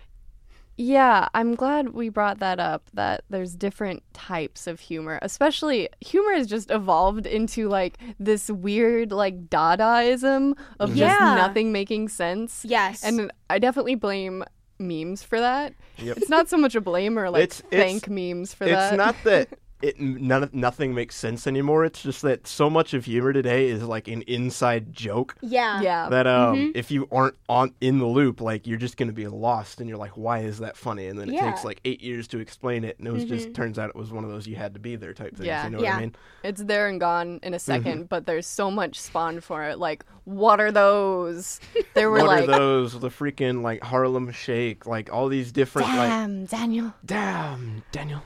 Yeah, 0.76 1.28
I'm 1.35 1.54
glad 1.54 1.90
we 1.90 2.09
brought 2.09 2.40
that 2.40 2.59
up. 2.59 2.88
That 2.95 3.25
there's 3.31 3.54
different 3.54 4.02
types 4.12 4.66
of 4.66 4.81
humor. 4.81 5.19
Especially 5.23 5.88
humor 6.00 6.35
has 6.35 6.47
just 6.47 6.71
evolved 6.71 7.26
into 7.26 7.69
like 7.69 7.99
this 8.19 8.50
weird 8.50 9.12
like 9.12 9.49
Dadaism 9.49 10.57
of 10.81 10.90
mm-hmm. 10.90 10.99
just 10.99 11.21
nothing 11.21 11.73
making 11.73 12.09
sense. 12.09 12.64
Yes. 12.64 13.04
And 13.04 13.31
I 13.49 13.59
definitely 13.59 13.95
blame 13.95 14.45
memes 14.78 15.23
for 15.23 15.38
that. 15.38 15.75
Yep. 15.99 16.16
It's 16.16 16.28
not 16.28 16.49
so 16.49 16.57
much 16.57 16.75
a 16.75 16.81
blame 16.81 17.19
or 17.19 17.31
like 17.31 17.45
It's- 17.45 17.62
it's- 17.71 17.81
thank 17.81 18.09
memes 18.09 18.52
for 18.54 18.64
it's 18.64 18.73
that. 18.73 18.93
It's 18.93 18.97
not 18.97 19.16
that 19.25 19.49
it 19.85 20.00
none 20.00 20.49
nothing 20.53 20.95
makes 20.95 21.14
sense 21.17 21.47
anymore. 21.47 21.85
It's 21.85 22.03
just 22.03 22.23
that 22.23 22.47
so 22.47 22.71
much 22.71 22.95
of 22.95 23.05
humor 23.05 23.33
today 23.33 23.69
is 23.69 23.83
like 23.83 24.09
an 24.09 24.23
inside 24.23 24.93
joke 24.93 25.37
yeah. 25.43 25.81
yeah. 25.83 26.09
that 26.09 26.26
um 26.26 26.55
Mm-hmm. 26.57 26.71
if 26.75 26.91
you 26.91 27.09
aren't 27.12 27.37
on 27.49 27.75
in 27.81 27.99
the 27.99 28.07
loop, 28.07 28.41
like 28.41 28.67
you're 28.67 28.79
just 28.79 28.97
gonna 28.97 29.12
be 29.12 29.26
lost, 29.29 29.81
and 29.81 29.88
you're 29.88 29.99
like, 29.99 30.17
why 30.17 30.41
is 30.41 30.59
that 30.61 30.76
funny? 30.76 31.07
And 31.09 31.19
then 31.19 31.29
it 31.29 31.35
Yeah. 31.35 31.50
takes 31.50 31.64
like 31.64 31.81
eight 31.85 32.00
years 32.00 32.26
to 32.29 32.38
explain 32.38 32.85
it, 32.85 32.99
and 32.99 33.07
it 33.09 33.12
was 33.12 33.25
Mm-hmm. 33.25 33.35
just 33.35 33.55
turns 33.55 33.79
out 33.79 33.88
it 33.91 33.97
was 33.97 34.11
one 34.12 34.25
of 34.25 34.31
those 34.31 34.47
you 34.47 34.57
had 34.57 34.75
to 34.75 34.81
be 34.81 34.97
there 34.97 35.12
type 35.14 35.35
things. 35.37 35.47
Yeah. 35.47 35.64
You 35.64 35.71
know 35.71 35.79
what 35.79 35.85
Yeah. 35.85 35.97
I 35.97 36.00
mean? 36.00 36.14
It's 36.43 36.62
there 36.62 36.88
and 36.88 36.99
gone 37.00 37.41
in 37.43 37.55
a 37.55 37.59
2nd 37.59 37.83
Mm-hmm. 37.85 38.03
but 38.05 38.26
there's 38.26 38.47
so 38.47 38.71
much 38.71 38.99
spawned 39.00 39.45
for 39.45 39.64
it. 39.64 39.79
Like, 39.79 40.05
what 40.25 40.61
are 40.61 40.73
those? 40.73 41.61
There 41.95 42.11
were 42.11 42.19
what 42.19 42.26
like, 42.26 42.45
are 42.49 42.59
those? 42.59 42.99
The 42.99 43.09
freaking 43.09 43.62
like 43.62 43.81
Harlem 43.83 44.33
Shake, 44.33 44.85
like 44.87 45.12
all 45.12 45.29
these 45.29 45.53
different 45.53 45.88
like 45.88 46.09
damn, 46.09 46.45
Daniel. 46.47 46.93
damn 47.05 47.83
Daniel. 47.93 48.23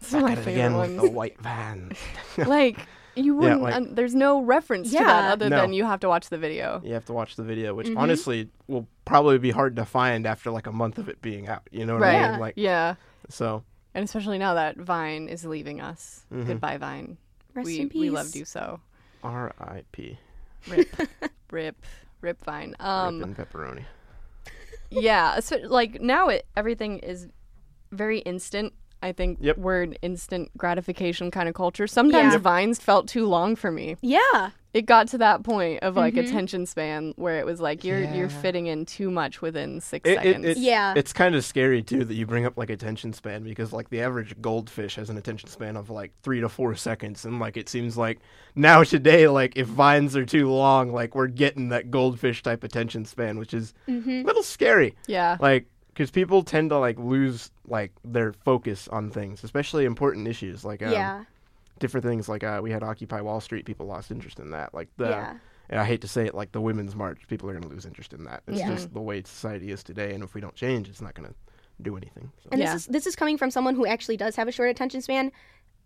These 0.00 0.14
are 0.14 0.20
my 0.22 0.32
At 0.32 0.38
it 0.38 0.40
favorite 0.42 0.52
again 0.54 0.76
ones. 0.76 0.92
with 1.00 1.02
the 1.02 1.10
white 1.16 1.40
van. 1.40 1.92
like, 2.38 2.78
you 3.16 3.34
wouldn't. 3.36 3.62
like- 3.62 3.74
un- 3.74 3.94
there's 3.94 4.14
no 4.14 4.40
reference 4.42 4.90
to 4.92 4.98
that 4.98 5.32
other 5.32 5.48
No. 5.50 5.60
than 5.60 5.72
you 5.72 5.84
have 5.84 6.00
to 6.00 6.08
watch 6.08 6.28
the 6.30 6.38
video. 6.38 6.80
You 6.84 6.94
have 6.94 7.04
to 7.06 7.12
watch 7.12 7.36
the 7.36 7.42
video, 7.42 7.70
Mm-hmm. 7.70 7.76
which 7.90 7.96
honestly 7.96 8.48
will 8.66 8.86
probably 9.04 9.38
be 9.38 9.50
hard 9.50 9.76
to 9.76 9.84
find 9.84 10.26
after 10.26 10.50
like 10.50 10.66
a 10.66 10.72
month 10.72 10.98
of 10.98 11.08
it 11.08 11.20
being 11.20 11.48
out. 11.48 11.62
You 11.70 11.84
know 11.86 11.94
what 11.94 12.02
Right. 12.02 12.14
I 12.14 12.20
Yeah. 12.20 12.30
mean? 12.32 12.40
Like 12.40 12.54
Yeah. 12.56 12.94
so. 13.28 13.62
And 13.94 14.04
especially 14.04 14.38
now 14.38 14.54
that 14.54 14.76
Vine 14.76 15.28
is 15.28 15.44
leaving 15.44 15.80
us. 15.80 16.24
Mm-hmm. 16.32 16.46
Goodbye, 16.46 16.78
Vine. 16.78 17.18
Rest 17.54 17.66
we 17.66 17.80
in 17.80 17.88
peace. 17.88 18.00
we 18.00 18.10
loved 18.10 18.36
you 18.36 18.44
so. 18.44 18.80
R.I.P. 19.24 20.18
Rip, 20.68 20.88
rip, 21.50 21.76
rip. 22.20 22.44
Vine. 22.44 22.74
Um. 22.78 23.18
Rip 23.18 23.26
and 23.26 23.36
pepperoni. 23.36 23.84
yeah 24.90 25.40
so, 25.40 25.56
like 25.64 26.00
now 26.00 26.28
it 26.28 26.46
everything 26.56 26.98
is 26.98 27.28
very 27.92 28.18
instant 28.20 28.72
i 29.02 29.12
think 29.12 29.38
Yep. 29.40 29.58
we're 29.58 29.82
an 29.82 29.94
instant 30.02 30.50
gratification 30.56 31.30
kind 31.30 31.48
of 31.48 31.54
culture 31.54 31.86
sometimes 31.86 32.32
Yeah. 32.34 32.38
vines 32.38 32.78
felt 32.80 33.08
too 33.08 33.26
long 33.26 33.56
for 33.56 33.70
me 33.70 33.96
Yeah. 34.00 34.50
it 34.72 34.86
got 34.86 35.08
to 35.08 35.18
that 35.18 35.42
point 35.42 35.82
of 35.82 35.96
like 35.96 36.14
mm-hmm. 36.14 36.26
attention 36.26 36.66
span 36.66 37.12
where 37.16 37.38
it 37.40 37.46
was 37.46 37.60
like 37.60 37.82
you're 37.84 38.02
you're 38.14 38.28
fitting 38.28 38.66
in 38.66 38.86
too 38.86 39.10
much 39.10 39.42
within 39.42 39.80
six 39.80 40.08
It, 40.08 40.12
it, 40.12 40.16
seconds 40.22 40.46
it- 40.46 40.56
Yeah. 40.58 40.94
It's 40.96 41.12
kind 41.12 41.34
of 41.34 41.44
scary 41.44 41.82
too 41.82 42.04
that 42.04 42.14
you 42.14 42.26
bring 42.26 42.44
up 42.46 42.56
like 42.56 42.70
attention 42.70 43.12
span 43.12 43.42
because 43.42 43.72
like 43.72 43.88
the 43.90 44.00
average 44.02 44.34
goldfish 44.40 44.96
has 44.96 45.10
an 45.10 45.16
attention 45.16 45.48
span 45.48 45.76
of 45.76 45.90
like 45.90 46.12
three 46.22 46.40
to 46.40 46.48
four 46.48 46.74
seconds, 46.76 47.24
and 47.24 47.40
like 47.40 47.56
it 47.56 47.68
seems 47.68 47.96
like 47.96 48.18
now 48.54 48.82
today, 48.84 49.26
like 49.28 49.54
if 49.56 49.66
vines 49.66 50.16
are 50.16 50.26
too 50.26 50.50
long, 50.50 50.92
like 50.92 51.14
we're 51.14 51.26
getting 51.28 51.70
that 51.70 51.90
goldfish 51.90 52.42
type 52.42 52.62
attention 52.64 53.04
span, 53.04 53.38
which 53.38 53.54
is 53.54 53.74
mm-hmm. 53.88 54.10
a 54.10 54.22
little 54.24 54.42
scary. 54.42 54.94
yeah 55.06 55.36
Like 55.40 55.66
because 56.00 56.10
people 56.10 56.42
tend 56.42 56.70
to 56.70 56.78
like 56.78 56.98
lose 56.98 57.50
like 57.68 57.92
their 58.02 58.32
focus 58.32 58.88
on 58.88 59.10
things, 59.10 59.44
especially 59.44 59.84
important 59.84 60.26
issues 60.26 60.64
like 60.64 60.82
um, 60.82 60.92
yeah. 60.92 61.24
different 61.78 62.06
things. 62.06 62.26
Like 62.26 62.42
uh, 62.42 62.60
we 62.62 62.70
had 62.70 62.82
Occupy 62.82 63.20
Wall 63.20 63.38
Street, 63.42 63.66
people 63.66 63.84
lost 63.84 64.10
interest 64.10 64.40
in 64.40 64.50
that. 64.52 64.72
Like 64.72 64.88
the 64.96 65.10
Yeah. 65.10 65.34
and 65.68 65.78
I 65.78 65.84
hate 65.84 66.00
to 66.00 66.08
say 66.08 66.24
it, 66.24 66.34
like 66.34 66.52
the 66.52 66.60
women's 66.62 66.96
march, 66.96 67.28
people 67.28 67.50
are 67.50 67.52
going 67.52 67.64
to 67.64 67.68
lose 67.68 67.84
interest 67.84 68.14
in 68.14 68.24
that. 68.24 68.42
It's 68.48 68.60
Yeah. 68.60 68.70
just 68.70 68.94
the 68.94 69.00
way 69.02 69.22
society 69.24 69.70
is 69.72 69.82
today, 69.82 70.14
and 70.14 70.24
if 70.24 70.32
we 70.34 70.40
don't 70.40 70.54
change, 70.54 70.88
it's 70.88 71.02
not 71.02 71.12
going 71.12 71.28
to 71.28 71.34
do 71.82 71.98
anything. 71.98 72.32
So. 72.42 72.48
And 72.50 72.62
Yeah. 72.62 72.72
this 72.72 72.82
is 72.82 72.86
this 72.88 73.06
is 73.06 73.14
coming 73.14 73.36
from 73.36 73.50
someone 73.50 73.74
who 73.74 73.84
actually 73.84 74.16
does 74.16 74.36
have 74.36 74.48
a 74.48 74.52
short 74.52 74.70
attention 74.70 75.02
span. 75.02 75.30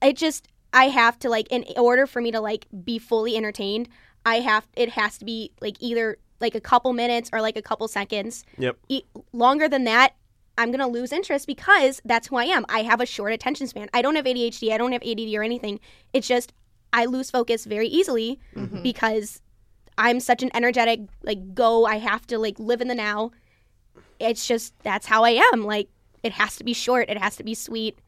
It 0.00 0.16
just 0.16 0.46
I 0.72 0.90
have 0.90 1.18
to 1.20 1.29
like 1.29 1.48
in 1.50 1.64
order 1.77 2.07
for 2.07 2.22
me 2.22 2.31
to 2.31 2.40
like 2.40 2.68
be 2.85 3.00
fully 3.00 3.37
entertained, 3.37 3.88
I 4.24 4.37
have 4.37 4.64
it 4.77 4.90
has 4.90 5.18
to 5.18 5.24
be 5.24 5.50
like 5.61 5.74
either 5.81 6.18
like 6.40 6.55
a 6.55 6.61
couple 6.61 6.92
minutes 6.92 7.31
or 7.33 7.40
like 7.40 7.57
a 7.57 7.62
couple 7.62 7.88
seconds. 7.88 8.44
Yep. 8.59 8.77
E- 8.88 9.05
longer 9.33 9.68
than 9.68 9.85
that, 9.85 10.14
I'm 10.57 10.70
gonna 10.70 10.88
lose 10.88 11.12
interest 11.12 11.47
because 11.47 12.01
that's 12.05 12.29
who 12.29 12.37
I 12.37 12.44
am. 12.44 12.64
I 12.68 12.83
have 12.83 13.01
a 13.01 13.07
short 13.07 13.33
attention 13.33 13.66
span. 13.66 13.88
I 13.92 14.03
don't 14.03 14.14
have 14.14 14.25
ADHD. 14.25 14.73
I 14.73 14.79
don't 14.79 14.92
have 14.92 15.03
ADD 15.03 15.35
or 15.35 15.42
anything. 15.42 15.81
It's 16.12 16.29
just 16.29 16.53
I 16.92 17.07
lose 17.07 17.31
focus 17.31 17.64
very 17.64 17.88
easily 17.88 18.38
mm-hmm. 18.55 18.83
because 18.83 19.40
I'm 19.99 20.20
such 20.20 20.42
an 20.42 20.51
energetic 20.55 21.01
like 21.23 21.55
go. 21.55 21.87
I 21.87 21.99
have 21.99 22.27
to 22.29 22.38
like 22.38 22.59
live 22.59 22.81
in 22.81 22.88
the 22.88 22.94
now. 22.94 23.33
It's 24.20 24.47
just 24.47 24.75
that's 24.83 25.07
how 25.07 25.25
I 25.25 25.31
am. 25.53 25.64
Like 25.64 25.88
it 26.23 26.33
has 26.33 26.57
to 26.57 26.64
be 26.64 26.73
short. 26.73 27.11
It 27.11 27.18
has 27.18 27.37
to 27.37 27.44
be 27.44 27.55
sweet. 27.55 27.99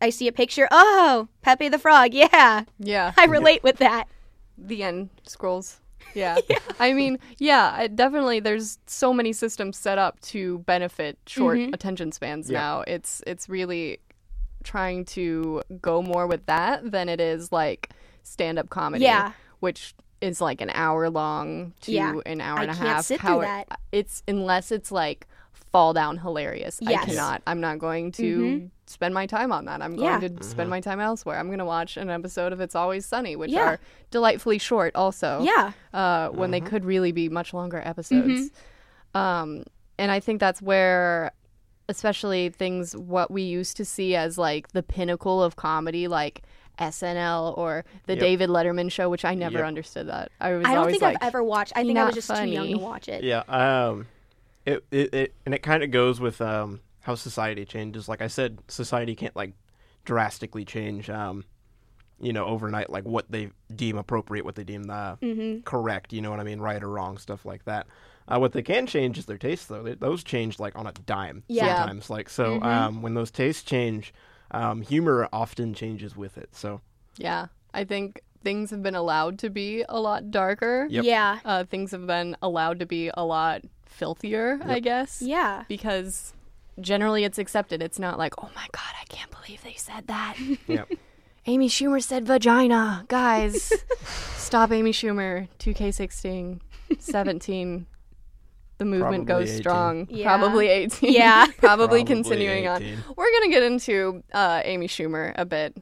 I 0.00 0.10
see 0.10 0.28
a 0.28 0.32
picture. 0.32 0.68
Oh, 0.70 1.28
Pepe 1.42 1.68
the 1.68 1.78
Frog. 1.78 2.14
Yeah, 2.14 2.64
yeah 2.78 3.12
I 3.16 3.24
relate 3.24 3.62
with 3.62 3.78
that. 3.78 4.08
the 4.56 4.82
end 4.82 5.10
scrolls 5.24 5.80
yeah. 6.14 6.36
i 6.80 6.92
mean 6.92 7.18
yeah 7.38 7.72
I 7.76 7.86
definitely 7.88 8.40
there's 8.40 8.78
so 8.86 9.12
many 9.12 9.32
systems 9.32 9.76
set 9.76 9.98
up 9.98 10.20
to 10.32 10.58
benefit 10.60 11.18
short 11.26 11.58
Mm-hmm. 11.58 11.74
attention 11.74 12.12
spans 12.12 12.50
Yeah. 12.50 12.60
now 12.60 12.84
it's 12.86 13.22
it's 13.26 13.48
really 13.48 13.98
trying 14.64 15.04
to 15.06 15.62
go 15.80 16.02
more 16.02 16.26
with 16.26 16.46
that 16.46 16.90
than 16.90 17.08
it 17.08 17.20
is 17.20 17.52
like 17.52 17.90
stand-up 18.22 18.68
comedy 18.70 19.04
Yeah. 19.04 19.32
which 19.60 19.94
is 20.20 20.40
like 20.40 20.60
an 20.60 20.70
hour 20.70 21.08
long 21.10 21.74
to 21.82 21.92
Yeah. 21.92 22.14
an 22.26 22.40
hour 22.40 22.58
and 22.60 22.70
a 22.70 22.74
can't 22.74 22.88
half 22.88 23.04
sit 23.04 23.20
through 23.20 23.28
How 23.28 23.40
it- 23.40 23.44
that. 23.68 23.80
it's 23.92 24.22
unless 24.26 24.72
it's 24.72 24.90
like 24.90 25.26
fall 25.72 25.92
down 25.92 26.16
hilarious 26.18 26.78
Yes. 26.80 27.02
i 27.02 27.06
cannot 27.06 27.42
i'm 27.46 27.60
not 27.60 27.78
going 27.78 28.10
to 28.12 28.70
spend 28.86 29.12
my 29.12 29.26
time 29.26 29.52
on 29.52 29.66
that 29.66 29.82
i'm 29.82 29.96
going 29.96 30.04
Yeah. 30.08 30.18
to 30.20 30.28
Mm-hmm. 30.30 30.42
spend 30.42 30.70
my 30.70 30.80
time 30.80 30.98
elsewhere 31.00 31.38
i'm 31.38 31.46
going 31.48 31.58
to 31.58 31.64
watch 31.66 31.96
an 31.96 32.08
episode 32.10 32.52
of 32.54 32.60
it's 32.60 32.74
always 32.74 33.04
sunny 33.04 33.36
which 33.36 33.50
Yeah. 33.50 33.60
are 33.64 33.80
delightfully 34.10 34.58
short 34.58 34.96
also 34.96 35.42
Yeah. 35.42 35.72
uh, 35.92 36.28
when 36.30 36.50
Mm-hmm. 36.50 36.64
they 36.64 36.70
could 36.70 36.84
really 36.84 37.12
be 37.12 37.28
much 37.28 37.52
longer 37.52 37.82
episodes. 37.84 38.50
Um, 39.14 39.64
and 39.98 40.10
I 40.12 40.20
think 40.20 40.38
that's 40.40 40.62
where, 40.62 41.32
especially 41.88 42.50
things 42.50 42.96
what 42.96 43.30
we 43.30 43.42
used 43.42 43.76
to 43.78 43.84
see 43.84 44.14
as 44.14 44.38
like 44.38 44.68
the 44.68 44.82
pinnacle 44.82 45.42
of 45.42 45.56
comedy, 45.56 46.06
like 46.08 46.42
SNL 46.78 47.56
or 47.58 47.84
the 48.06 48.12
Yep. 48.14 48.20
David 48.20 48.50
Letterman 48.50 48.92
show, 48.92 49.08
which 49.10 49.24
I 49.24 49.34
never 49.34 49.58
Yep. 49.58 49.66
understood 49.66 50.08
that. 50.08 50.30
I 50.40 50.52
was 50.52 50.66
I 50.66 50.74
don't 50.74 50.90
think 50.90 51.02
like, 51.02 51.16
I've 51.20 51.28
ever 51.28 51.42
watched. 51.42 51.72
I 51.74 51.82
think 51.84 51.98
I 51.98 52.04
was 52.04 52.14
not 52.14 52.14
just 52.14 52.42
too 52.42 52.48
young 52.48 52.68
to 52.70 52.78
watch 52.78 53.08
it. 53.08 53.24
Yeah. 53.24 53.40
Um, 53.48 54.06
it, 54.74 54.84
it, 54.90 55.14
it 55.14 55.34
and 55.44 55.54
it 55.54 55.62
kind 55.62 55.82
of 55.82 55.90
goes 55.90 56.20
with 56.20 56.40
um 56.40 56.80
how 57.00 57.14
society 57.14 57.64
changes. 57.64 58.08
Like 58.08 58.22
I 58.22 58.26
said, 58.28 58.58
society 58.68 59.14
can't 59.14 59.34
like 59.36 59.54
drastically 60.04 60.64
change. 60.64 61.08
Um, 61.10 61.44
you 62.20 62.32
know, 62.32 62.46
overnight, 62.46 62.90
like 62.90 63.04
what 63.04 63.30
they 63.30 63.50
deem 63.74 63.96
appropriate, 63.96 64.44
what 64.44 64.56
they 64.56 64.64
deem 64.64 64.90
uh, 64.90 65.16
Mm-hmm. 65.22 65.60
correct. 65.64 66.12
You 66.12 66.20
know 66.20 66.30
what 66.30 66.40
I 66.40 66.42
mean, 66.44 66.58
right 66.60 66.82
or 66.82 66.88
wrong, 66.88 67.16
stuff 67.16 67.44
like 67.44 67.64
that. 67.66 67.86
Uh, 68.26 68.38
what 68.38 68.52
they 68.52 68.62
can 68.62 68.86
change 68.86 69.18
is 69.18 69.26
their 69.26 69.38
tastes, 69.38 69.66
though. 69.66 69.82
They, 69.84 69.94
those 69.94 70.24
change 70.24 70.58
like 70.58 70.76
on 70.76 70.86
a 70.86 70.92
dime 70.92 71.44
Yeah. 71.48 71.76
sometimes. 71.76 72.10
Like 72.10 72.28
so, 72.28 72.60
um, 72.62 73.02
when 73.02 73.14
those 73.14 73.30
tastes 73.30 73.62
change, 73.62 74.12
um, 74.50 74.82
humor 74.82 75.28
often 75.32 75.74
changes 75.74 76.16
with 76.16 76.36
it. 76.36 76.48
So 76.56 76.80
yeah, 77.16 77.46
I 77.72 77.84
think 77.84 78.22
things 78.42 78.70
have 78.70 78.82
been 78.82 78.94
allowed 78.96 79.38
to 79.40 79.50
be 79.50 79.84
a 79.88 80.00
lot 80.00 80.30
darker. 80.30 80.86
Yep. 80.90 81.04
Yeah. 81.04 81.38
Uh, 81.44 81.64
things 81.64 81.92
have 81.92 82.06
been 82.06 82.36
allowed 82.42 82.80
to 82.80 82.86
be 82.86 83.10
a 83.14 83.24
lot 83.24 83.62
filthier, 83.88 84.60
I 84.64 84.80
guess. 84.80 85.20
Yeah. 85.22 85.64
because 85.68 86.32
generally 86.80 87.24
it's 87.24 87.38
accepted. 87.38 87.82
It's 87.82 87.98
not 87.98 88.18
like, 88.18 88.34
oh 88.42 88.50
my 88.54 88.66
god, 88.72 88.94
I 89.00 89.04
can't 89.08 89.30
believe 89.30 89.62
they 89.62 89.74
said 89.74 90.06
that. 90.06 90.36
yeah. 90.66 90.84
Amy 91.46 91.68
Schumer 91.68 92.02
said 92.02 92.26
vagina. 92.26 93.04
Guys, 93.08 93.72
stop 94.36 94.70
Amy 94.70 94.92
Schumer. 94.92 95.48
2K16, 95.58 96.60
17. 96.98 97.86
The 98.76 98.84
movement 98.84 99.26
Probably 99.26 99.44
goes 99.46 99.50
18. 99.50 99.62
strong. 99.62 100.06
Yeah. 100.10 100.36
Probably 100.36 100.68
18. 100.68 101.12
Yeah. 101.12 101.46
Probably, 101.56 101.58
Probably 101.58 102.04
continuing 102.04 102.68
on. 102.68 102.82
We're 103.16 103.30
going 103.32 103.44
to 103.44 103.50
get 103.50 103.62
into 103.64 104.22
uh, 104.32 104.62
Amy 104.64 104.86
Schumer 104.86 105.32
a 105.36 105.44
bit 105.44 105.76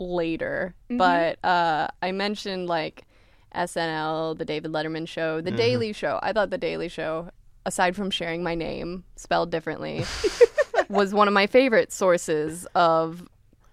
later. 0.00 0.74
But 0.88 1.38
uh, 1.44 1.88
I 2.02 2.10
mentioned 2.12 2.66
like 2.66 3.04
SNL, 3.54 4.36
The 4.38 4.44
David 4.44 4.72
Letterman 4.72 5.06
Show, 5.08 5.40
The 5.40 5.50
Daily 5.50 5.92
Show. 5.92 6.18
I 6.22 6.32
thought 6.32 6.50
The 6.50 6.58
Daily 6.58 6.88
Show, 6.88 7.30
aside 7.66 7.96
from 7.96 8.10
sharing 8.10 8.42
my 8.42 8.54
name 8.54 9.04
spelled 9.16 9.50
differently, 9.50 10.04
was 10.88 11.12
one 11.14 11.28
of 11.28 11.34
my 11.34 11.46
favorite 11.46 11.92
sources 11.92 12.66
of 12.74 13.28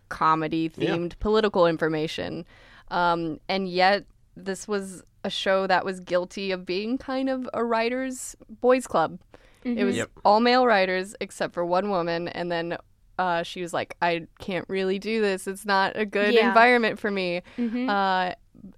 comedy 0.10 0.70
themed 0.70 1.18
political 1.20 1.68
information. 1.68 2.46
Um, 2.90 3.40
and 3.50 3.68
yet, 3.68 4.06
this 4.36 4.68
was 4.68 5.04
a 5.24 5.30
show 5.30 5.68
that 5.68 5.84
was 5.84 6.00
guilty 6.00 6.52
of 6.52 6.66
being 6.66 6.98
kind 6.98 7.30
of 7.30 7.50
a 7.54 7.64
writer's 7.64 8.36
boys' 8.62 8.88
club. 8.88 9.20
It 9.64 9.84
was 9.84 9.98
Yep. 9.98 10.10
all 10.24 10.40
male 10.40 10.66
writers 10.66 11.14
except 11.20 11.54
for 11.54 11.66
one 11.66 11.90
woman, 11.90 12.30
and 12.30 12.50
then 12.52 12.78
uh, 13.20 13.42
she 13.44 13.62
was 13.62 13.74
like, 13.74 13.98
"I 14.02 14.28
can't 14.40 14.64
really 14.70 15.00
do 15.00 15.20
this. 15.20 15.48
It's 15.48 15.66
not 15.66 15.98
a 15.98 16.06
good 16.06 16.34
Yeah. 16.36 16.48
environment 16.48 17.00
for 17.00 17.12
me." 17.12 17.42
Uh, 17.58 18.34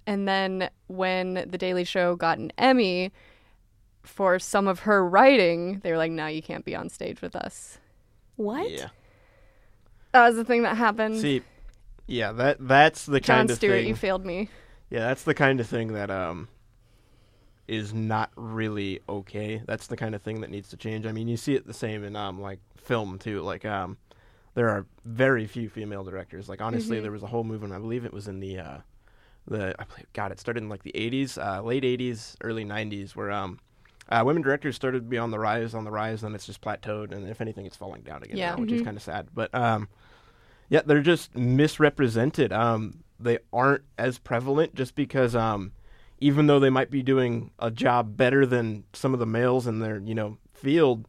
and 0.06 0.26
then 0.28 0.70
when 0.88 1.34
The 1.48 1.58
Daily 1.58 1.84
Show 1.84 2.16
got 2.16 2.38
an 2.38 2.52
Emmy 2.58 3.12
for 4.02 4.38
some 4.38 4.66
of 4.66 4.80
her 4.80 5.06
writing, 5.06 5.80
they 5.82 5.90
were 5.92 5.98
like, 5.98 6.12
"No, 6.12 6.26
you 6.26 6.42
can't 6.42 6.64
be 6.64 6.74
on 6.74 6.88
stage 6.88 7.20
with 7.22 7.36
us." 7.36 7.78
What? 8.36 8.70
Yeah. 8.70 8.88
That 10.12 10.26
was 10.26 10.36
the 10.36 10.44
thing 10.44 10.62
that 10.62 10.76
happened. 10.76 11.20
See, 11.20 11.42
yeah, 12.06 12.32
that 12.32 12.56
that's 12.60 13.06
the 13.06 13.20
John 13.20 13.36
kind 13.38 13.50
of 13.50 13.56
Stewart, 13.58 13.80
thing. 13.80 13.88
you 13.88 13.94
failed 13.94 14.24
me. 14.24 14.48
Yeah, 14.90 15.00
that's 15.08 15.22
the 15.24 15.34
kind 15.34 15.60
of 15.60 15.66
thing 15.68 15.92
that 15.92 16.10
um 16.10 16.48
is 17.68 17.94
not 17.94 18.30
really 18.36 19.00
okay. 19.08 19.62
That's 19.66 19.86
the 19.86 19.96
kind 19.96 20.14
of 20.14 20.22
thing 20.22 20.40
that 20.40 20.50
needs 20.50 20.68
to 20.70 20.76
change. 20.76 21.06
I 21.06 21.12
mean, 21.12 21.28
you 21.28 21.36
see 21.36 21.54
it 21.54 21.66
the 21.66 21.72
same 21.74 22.02
in 22.02 22.16
um 22.16 22.40
like 22.40 22.58
film 22.76 23.18
too. 23.18 23.42
Like 23.42 23.64
um 23.64 23.96
there 24.54 24.68
are 24.68 24.86
very 25.04 25.46
few 25.46 25.68
female 25.68 26.02
directors. 26.02 26.48
Like 26.48 26.60
honestly, 26.60 26.96
Mm-hmm. 26.96 27.02
there 27.04 27.12
was 27.12 27.22
a 27.22 27.28
whole 27.28 27.44
movement. 27.44 27.72
I 27.72 27.78
believe 27.78 28.04
it 28.04 28.12
was 28.12 28.26
in 28.26 28.40
the 28.40 28.58
uh 28.58 28.78
the 29.46 29.74
I 29.80 29.84
believe, 29.84 30.06
God, 30.12 30.32
it 30.32 30.40
started 30.40 30.62
in 30.62 30.68
like 30.68 30.82
the 30.82 30.92
80s, 30.92 31.38
uh, 31.38 31.62
late 31.62 31.82
80s, 31.82 32.36
early 32.42 32.64
90s 32.64 33.16
where 33.16 33.30
um 33.30 33.58
uh, 34.08 34.22
women 34.24 34.42
directors 34.42 34.74
started 34.74 34.98
to 35.04 35.08
be 35.08 35.18
on 35.18 35.30
the 35.30 35.38
rise, 35.38 35.72
on 35.72 35.84
the 35.84 35.90
rise, 35.90 36.24
and 36.24 36.34
it's 36.34 36.44
just 36.46 36.60
plateaued, 36.60 37.12
and 37.12 37.28
if 37.28 37.40
anything, 37.40 37.64
it's 37.64 37.76
falling 37.76 38.02
down 38.02 38.22
again, 38.24 38.36
Yeah. 38.38 38.50
now, 38.56 38.60
which 38.60 38.72
is 38.72 38.82
kind 38.82 38.96
of 38.96 39.02
sad. 39.04 39.28
But 39.32 39.54
um, 39.54 39.88
yeah, 40.68 40.80
they're 40.84 41.00
just 41.00 41.36
misrepresented. 41.36 42.52
Um, 42.52 43.04
they 43.20 43.38
aren't 43.52 43.84
as 43.98 44.18
prevalent 44.18 44.74
just 44.74 44.94
because 44.96 45.36
um, 45.36 45.72
even 46.18 46.46
though 46.48 46.58
they 46.58 46.70
might 46.70 46.90
be 46.90 47.02
doing 47.04 47.50
a 47.60 47.70
job 47.70 48.16
better 48.16 48.44
than 48.46 48.82
some 48.94 49.12
of 49.14 49.20
the 49.20 49.26
males 49.26 49.66
in 49.68 49.78
their 49.78 49.98
you 49.98 50.14
know 50.14 50.38
field, 50.52 51.06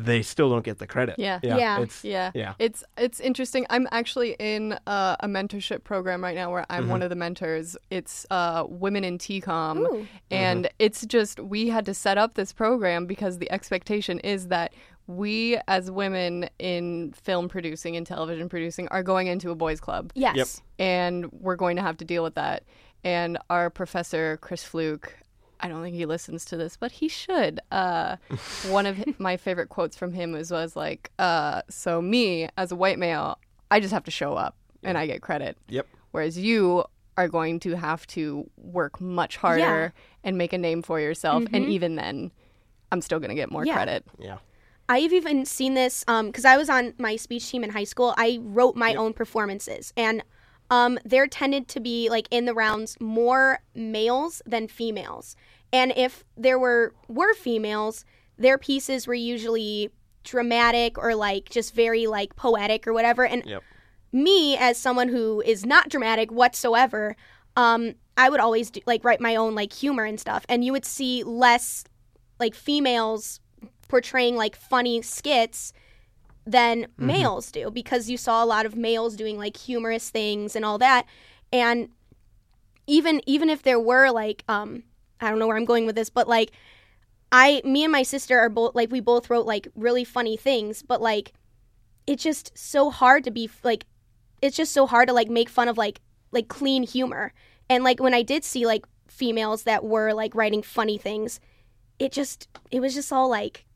they 0.00 0.22
still 0.22 0.48
don't 0.48 0.64
get 0.64 0.78
the 0.78 0.86
credit. 0.86 1.16
Yeah. 1.18 1.40
yeah, 1.42 1.56
Yeah. 1.56 1.80
It's, 1.80 2.04
Yeah. 2.04 2.30
yeah. 2.34 2.54
It's 2.60 2.84
it's 2.96 3.18
interesting. 3.20 3.66
I'm 3.68 3.88
actually 3.90 4.36
in 4.38 4.78
uh, 4.86 5.16
a 5.20 5.26
mentorship 5.26 5.82
program 5.84 6.22
right 6.22 6.36
now 6.36 6.52
where 6.52 6.64
I'm 6.70 6.82
Mm-hmm. 6.84 6.90
one 6.92 7.02
of 7.02 7.10
the 7.10 7.16
mentors. 7.16 7.76
It's 7.90 8.24
uh, 8.30 8.64
Women 8.68 9.02
in 9.02 9.18
TCOM. 9.18 9.78
Ooh. 9.80 10.06
And 10.30 10.68
it's 10.78 11.04
just 11.06 11.40
we 11.40 11.68
had 11.68 11.84
to 11.86 11.94
set 11.94 12.16
up 12.18 12.34
this 12.34 12.52
program 12.52 13.06
because 13.06 13.38
the 13.38 13.50
expectation 13.50 14.20
is 14.20 14.48
that 14.48 14.72
we 15.08 15.58
as 15.66 15.90
women 15.90 16.48
in 16.58 17.12
film 17.12 17.48
producing 17.48 17.96
and 17.96 18.06
television 18.06 18.48
producing 18.48 18.86
are 18.88 19.02
going 19.02 19.26
into 19.26 19.50
a 19.50 19.54
boys 19.54 19.80
club 19.80 20.12
Yes. 20.14 20.36
Yep. 20.36 20.46
and 20.78 21.32
we're 21.32 21.56
going 21.56 21.76
to 21.76 21.82
have 21.82 21.96
to 21.96 22.04
deal 22.04 22.22
with 22.22 22.34
that. 22.34 22.62
And 23.04 23.38
our 23.48 23.70
professor, 23.70 24.36
Chris 24.42 24.62
Flook, 24.62 25.12
I 25.60 25.68
don't 25.68 25.82
think 25.82 25.96
he 25.96 26.06
listens 26.06 26.44
to 26.46 26.56
this, 26.56 26.76
but 26.76 26.92
he 26.92 27.08
should. 27.08 27.60
Uh, 27.72 28.16
one 28.68 28.86
of 28.86 29.18
my 29.20 29.36
favorite 29.36 29.68
quotes 29.68 29.96
from 29.96 30.12
him 30.12 30.32
was, 30.32 30.50
was 30.50 30.76
like, 30.76 31.10
uh, 31.18 31.62
"So 31.68 32.00
me 32.00 32.48
as 32.56 32.70
a 32.72 32.76
white 32.76 32.98
male, 32.98 33.38
I 33.70 33.80
just 33.80 33.92
have 33.92 34.04
to 34.04 34.10
show 34.10 34.34
up 34.34 34.56
and 34.82 34.96
I 34.96 35.06
get 35.06 35.20
credit, 35.22 35.56
Yep. 35.68 35.86
whereas 36.12 36.38
you 36.38 36.84
are 37.16 37.28
going 37.28 37.58
to 37.60 37.74
have 37.76 38.06
to 38.08 38.48
work 38.56 39.00
much 39.00 39.36
harder 39.36 39.92
and 40.22 40.38
make 40.38 40.52
a 40.52 40.58
name 40.58 40.82
for 40.82 41.00
yourself, 41.00 41.42
and 41.52 41.64
even 41.64 41.96
then, 41.96 42.30
I'm 42.92 43.00
still 43.00 43.18
going 43.18 43.30
to 43.30 43.34
get 43.34 43.50
more 43.50 43.64
Yeah. 43.66 43.74
credit." 43.74 44.04
Yeah. 44.18 44.38
I've 44.90 45.12
even 45.12 45.44
seen 45.44 45.74
this 45.74 46.02
because 46.06 46.44
I 46.46 46.56
was 46.56 46.70
on 46.70 46.94
my 46.98 47.16
speech 47.16 47.50
team 47.50 47.62
in 47.62 47.70
high 47.70 47.84
school. 47.84 48.14
I 48.16 48.38
wrote 48.40 48.74
my 48.76 48.94
own 48.94 49.12
performances, 49.12 49.92
and 49.96 50.22
um, 50.70 50.98
there 51.04 51.26
tended 51.26 51.68
to 51.68 51.80
be 51.80 52.08
like 52.10 52.28
in 52.30 52.44
the 52.44 52.54
rounds 52.54 52.96
more 53.00 53.60
males 53.74 54.42
than 54.46 54.68
females. 54.68 55.36
And 55.72 55.92
if 55.96 56.24
there 56.36 56.58
were 56.58 56.94
were 57.08 57.34
females, 57.34 58.04
their 58.36 58.58
pieces 58.58 59.06
were 59.06 59.14
usually 59.14 59.90
dramatic 60.24 60.98
or 60.98 61.14
like 61.14 61.48
just 61.48 61.74
very 61.74 62.06
like 62.06 62.36
poetic 62.36 62.86
or 62.86 62.92
whatever. 62.92 63.24
And 63.24 63.44
Yep. 63.46 63.62
me 64.12 64.56
as 64.56 64.76
someone 64.78 65.08
who 65.08 65.42
is 65.42 65.64
not 65.66 65.88
dramatic 65.88 66.30
whatsoever 66.30 67.14
um 67.56 67.94
i 68.16 68.30
would 68.30 68.40
always 68.40 68.70
do, 68.70 68.80
like 68.86 69.04
write 69.04 69.20
my 69.20 69.36
own 69.36 69.54
like 69.54 69.72
humor 69.72 70.04
and 70.04 70.18
stuff 70.18 70.46
and 70.48 70.64
you 70.64 70.72
would 70.72 70.84
see 70.84 71.22
less 71.24 71.84
like 72.40 72.54
females 72.54 73.40
portraying 73.88 74.36
like 74.36 74.56
funny 74.56 75.02
skits 75.02 75.72
than 76.50 76.86
males 76.96 77.52
do 77.52 77.70
because 77.70 78.08
you 78.08 78.16
saw 78.16 78.42
a 78.42 78.46
lot 78.46 78.64
of 78.64 78.74
males 78.74 79.16
doing 79.16 79.36
like 79.36 79.56
humorous 79.56 80.08
things 80.10 80.56
and 80.56 80.64
all 80.64 80.78
that. 80.78 81.06
And 81.52 81.90
even 82.88 83.20
even 83.26 83.50
if 83.50 83.62
there 83.62 83.78
were 83.78 84.10
like 84.10 84.42
um 84.48 84.82
i 85.20 85.28
don't 85.28 85.38
know 85.38 85.46
where 85.46 85.56
i'm 85.56 85.64
going 85.64 85.86
with 85.86 85.94
this 85.94 86.10
but 86.10 86.26
like 86.26 86.50
i 87.30 87.60
me 87.64 87.84
and 87.84 87.92
my 87.92 88.02
sister 88.02 88.38
are 88.38 88.48
both 88.48 88.74
like 88.74 88.90
we 88.90 88.98
both 88.98 89.28
wrote 89.28 89.46
like 89.46 89.68
really 89.76 90.04
funny 90.04 90.36
things 90.36 90.82
but 90.82 91.00
like 91.00 91.34
it's 92.06 92.22
just 92.22 92.56
so 92.56 92.90
hard 92.90 93.22
to 93.22 93.30
be 93.30 93.48
like 93.62 93.84
it's 94.40 94.56
just 94.56 94.72
so 94.72 94.86
hard 94.86 95.06
to 95.06 95.14
like 95.14 95.28
make 95.28 95.48
fun 95.48 95.68
of 95.68 95.76
like 95.76 96.00
like 96.30 96.48
clean 96.48 96.82
humor. 96.82 97.32
And 97.70 97.84
like 97.84 98.00
when 98.00 98.14
i 98.14 98.22
did 98.22 98.44
see 98.44 98.64
like 98.64 98.86
females 99.06 99.64
that 99.64 99.84
were 99.84 100.14
like 100.14 100.34
writing 100.34 100.62
funny 100.62 100.96
things 100.96 101.40
it 101.98 102.12
just 102.12 102.48
it 102.70 102.80
was 102.80 102.94
just 102.94 103.12
all 103.12 103.28
like 103.28 103.66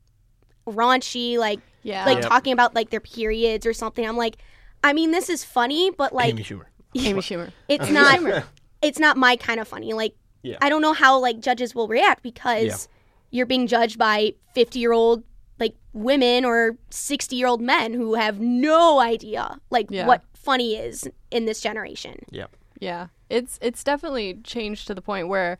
raunchy 0.65 1.37
like 1.37 1.59
Yeah, 1.83 2.05
like 2.05 2.19
Yep. 2.19 2.29
talking 2.29 2.53
about 2.53 2.73
like 2.75 2.89
their 2.89 2.99
periods 3.01 3.65
or 3.65 3.73
something 3.73 4.05
i'm 4.07 4.17
like 4.17 4.37
i 4.83 4.93
mean 4.93 5.11
this 5.11 5.29
is 5.29 5.43
funny 5.43 5.91
but 5.91 6.13
like 6.13 6.29
Amy 6.29 6.43
Schumer. 6.43 6.65
Amy 6.95 7.21
Schumer. 7.21 7.51
it's 7.67 7.89
not 7.89 8.43
it's 8.81 8.99
not 8.99 9.17
my 9.17 9.35
kind 9.35 9.59
of 9.59 9.67
funny 9.67 9.93
like 9.93 10.15
Yeah. 10.43 10.57
i 10.61 10.69
don't 10.69 10.81
know 10.81 10.93
how 10.93 11.19
like 11.19 11.39
judges 11.39 11.75
will 11.75 11.87
react 11.87 12.23
because 12.23 12.63
Yeah. 12.65 12.75
you're 13.31 13.45
being 13.45 13.67
judged 13.67 13.97
by 13.99 14.33
50 14.55 14.79
year 14.79 14.93
old 14.93 15.23
like 15.59 15.75
women 15.93 16.45
or 16.45 16.77
60 16.89 17.35
year 17.35 17.47
old 17.47 17.61
men 17.61 17.93
who 17.93 18.15
have 18.15 18.39
no 18.39 18.99
idea 18.99 19.59
like 19.69 19.87
Yeah. 19.89 20.07
what 20.07 20.23
funny 20.33 20.75
is 20.75 21.07
in 21.31 21.45
this 21.45 21.61
generation 21.61 22.15
Yep. 22.31 22.55
Yeah, 22.81 23.07
it's 23.29 23.57
it's 23.61 23.81
definitely 23.83 24.39
changed 24.43 24.87
to 24.87 24.93
the 24.93 25.01
point 25.01 25.29
where 25.29 25.57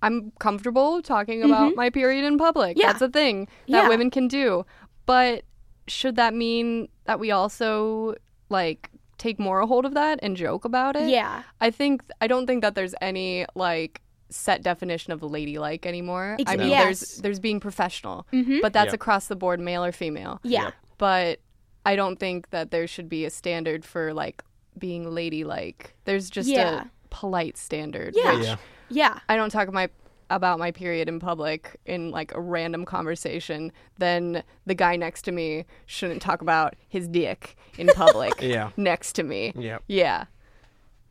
I'm 0.00 0.32
comfortable 0.38 1.02
talking 1.02 1.42
about 1.42 1.74
my 1.76 1.90
period 1.90 2.24
in 2.24 2.38
public. 2.38 2.72
Mm-hmm. 2.76 2.80
Yeah. 2.80 2.86
That's 2.92 3.02
a 3.02 3.08
thing 3.08 3.46
that 3.68 3.84
Yeah. 3.84 3.88
women 3.88 4.10
can 4.10 4.28
do. 4.28 4.64
But 5.06 5.42
should 5.88 6.16
that 6.16 6.34
mean 6.34 6.88
that 7.04 7.18
we 7.20 7.30
also 7.30 8.14
like 8.48 8.90
take 9.18 9.38
more 9.38 9.60
a 9.60 9.66
hold 9.66 9.84
of 9.84 9.94
that 9.94 10.18
and 10.22 10.36
joke 10.36 10.64
about 10.64 10.96
it? 10.96 11.08
yeah 11.08 11.42
I 11.60 11.70
think 11.70 12.02
I 12.20 12.26
don't 12.26 12.46
think 12.46 12.62
that 12.62 12.74
there's 12.74 12.94
any 13.00 13.46
like 13.54 14.00
set 14.30 14.62
definition 14.62 15.12
of 15.12 15.22
ladylike 15.22 15.84
anymore. 15.86 16.36
Ex- 16.40 16.50
I 16.50 16.56
mean, 16.56 16.70
yes. 16.70 16.84
there's 16.84 17.16
there's 17.18 17.40
being 17.40 17.60
professional, 17.60 18.26
Mhm. 18.32 18.62
but 18.62 18.72
that's 18.72 18.88
Yeah. 18.88 18.94
across 18.94 19.26
the 19.26 19.36
board, 19.36 19.60
male 19.60 19.84
or 19.84 19.92
female. 19.92 20.40
yeah 20.42 20.64
Yep. 20.64 20.74
But 20.98 21.40
I 21.84 21.96
don't 21.96 22.18
think 22.18 22.50
that 22.50 22.70
there 22.70 22.86
should 22.86 23.08
be 23.08 23.24
a 23.24 23.30
standard 23.30 23.84
for 23.84 24.14
like 24.14 24.42
being 24.78 25.08
ladylike. 25.10 25.94
There's 26.04 26.30
just 26.30 26.48
Yeah. 26.48 26.84
a 26.84 26.86
polite 27.10 27.56
standard. 27.58 28.14
Yeah. 28.16 28.34
which 28.36 28.44
Yeah. 28.46 28.56
yeah 28.88 29.18
I 29.28 29.36
don't 29.36 29.50
talk 29.50 29.70
my 29.72 29.88
about 30.36 30.58
my 30.58 30.70
period 30.70 31.08
in 31.08 31.18
public 31.20 31.76
in 31.86 32.10
like 32.10 32.34
a 32.34 32.40
random 32.40 32.84
conversation, 32.84 33.72
then 33.98 34.42
the 34.66 34.74
guy 34.74 34.96
next 34.96 35.22
to 35.22 35.32
me 35.32 35.64
shouldn't 35.86 36.22
talk 36.22 36.42
about 36.42 36.74
his 36.88 37.08
dick 37.08 37.56
in 37.78 37.88
public 37.88 38.32
Yeah. 38.40 38.70
next 38.76 39.12
to 39.14 39.22
me. 39.22 39.52
Yep. 39.56 39.82
Yeah. 39.88 40.24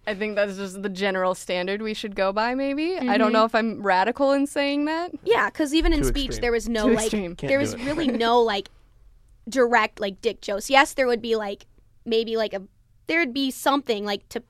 I 0.08 0.16
think 0.16 0.36
that's 0.36 0.58
just 0.58 0.82
the 0.82 0.90
general 0.90 1.36
standard 1.36 1.82
we 1.84 1.94
should 1.94 2.16
go 2.16 2.34
by, 2.34 2.56
maybe. 2.56 2.98
I 2.98 3.02
Mm-hmm. 3.02 3.18
don't 3.18 3.32
know 3.34 3.46
if 3.46 3.54
I'm 3.54 3.82
radical 3.84 4.32
in 4.32 4.48
saying 4.48 4.86
that. 4.86 5.12
yeah 5.24 5.50
because 5.50 5.74
even 5.74 5.94
in 5.94 6.00
Too 6.00 6.06
speech 6.08 6.26
extreme. 6.28 6.42
there 6.42 6.52
was 6.52 6.68
no 6.68 6.88
Too 6.88 6.94
like 6.96 7.04
extreme. 7.06 7.36
Can't 7.36 7.50
there 7.50 7.60
was 7.60 7.76
really 7.84 8.08
no 8.28 8.42
like 8.42 8.70
direct 9.50 10.00
like 10.00 10.22
dick 10.22 10.40
jokes 10.42 10.70
yes 10.70 10.94
there 10.94 11.08
would 11.08 11.22
be 11.22 11.36
like 11.36 11.66
maybe 12.06 12.38
like 12.38 12.54
a 12.54 12.62
there'd 13.08 13.34
be 13.34 13.52
something 13.52 14.06
like 14.06 14.28
to 14.30 14.42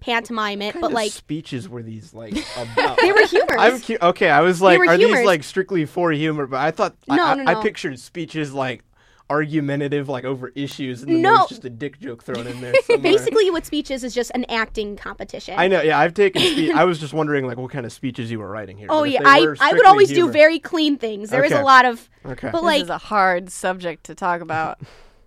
pantomime 0.00 0.62
it 0.62 0.74
but 0.80 0.92
like 0.92 1.12
speeches 1.12 1.68
were 1.68 1.82
these 1.82 2.12
like 2.14 2.32
about? 2.56 2.98
they 3.00 3.12
were 3.12 3.26
humorous 3.26 3.56
I'm 3.58 3.80
cu- 3.80 3.98
okay. 4.02 4.30
I 4.30 4.40
was 4.40 4.60
like, 4.62 4.78
were 4.78 4.86
are 4.88 4.96
these 4.96 5.24
like 5.26 5.42
strictly 5.44 5.84
for 5.86 6.10
humor? 6.12 6.46
But 6.46 6.60
I 6.60 6.70
thought 6.70 6.96
I, 7.08 7.16
No, 7.16 7.24
I, 7.26 7.34
no, 7.34 7.44
I 7.46 7.62
pictured 7.62 7.98
speeches 7.98 8.52
like 8.52 8.82
argumentative, 9.28 10.08
like 10.08 10.24
over 10.24 10.48
issues, 10.56 11.02
and 11.02 11.12
then 11.12 11.22
No. 11.22 11.36
there's 11.36 11.48
just 11.50 11.64
a 11.64 11.70
dick 11.70 12.00
joke 12.00 12.24
thrown 12.24 12.46
in 12.48 12.60
there. 12.60 12.72
Basically 12.98 13.48
what 13.50 13.64
speech 13.64 13.90
is 13.90 14.02
is 14.02 14.12
just 14.12 14.32
an 14.34 14.44
acting 14.48 14.96
competition 14.96 15.54
I 15.56 15.68
know. 15.68 15.80
Yeah, 15.82 15.98
I've 16.00 16.14
taken. 16.14 16.42
Spe- 16.42 16.74
I 16.74 16.84
was 16.84 16.98
just 16.98 17.12
wondering 17.12 17.46
like 17.46 17.56
what 17.56 17.70
kind 17.70 17.86
of 17.86 17.92
speeches 17.92 18.30
you 18.30 18.40
were 18.40 18.48
writing 18.48 18.76
here. 18.76 18.88
Oh 18.90 19.02
but 19.02 19.10
yeah, 19.10 19.20
I 19.24 19.40
were 19.42 19.56
I 19.60 19.72
would 19.72 19.86
always 19.86 20.08
humor- 20.10 20.28
do 20.28 20.32
very 20.32 20.58
clean 20.58 20.96
things. 20.98 21.30
There 21.30 21.44
is 21.44 21.52
Okay. 21.52 21.60
a 21.60 21.64
lot 21.64 21.84
of, 21.84 22.08
Okay. 22.26 22.48
but 22.50 22.58
this 22.58 22.62
like 22.62 22.82
is 22.82 22.90
a 22.90 22.98
hard 22.98 23.50
subject 23.50 24.04
to 24.04 24.14
talk 24.16 24.40
about. 24.40 24.80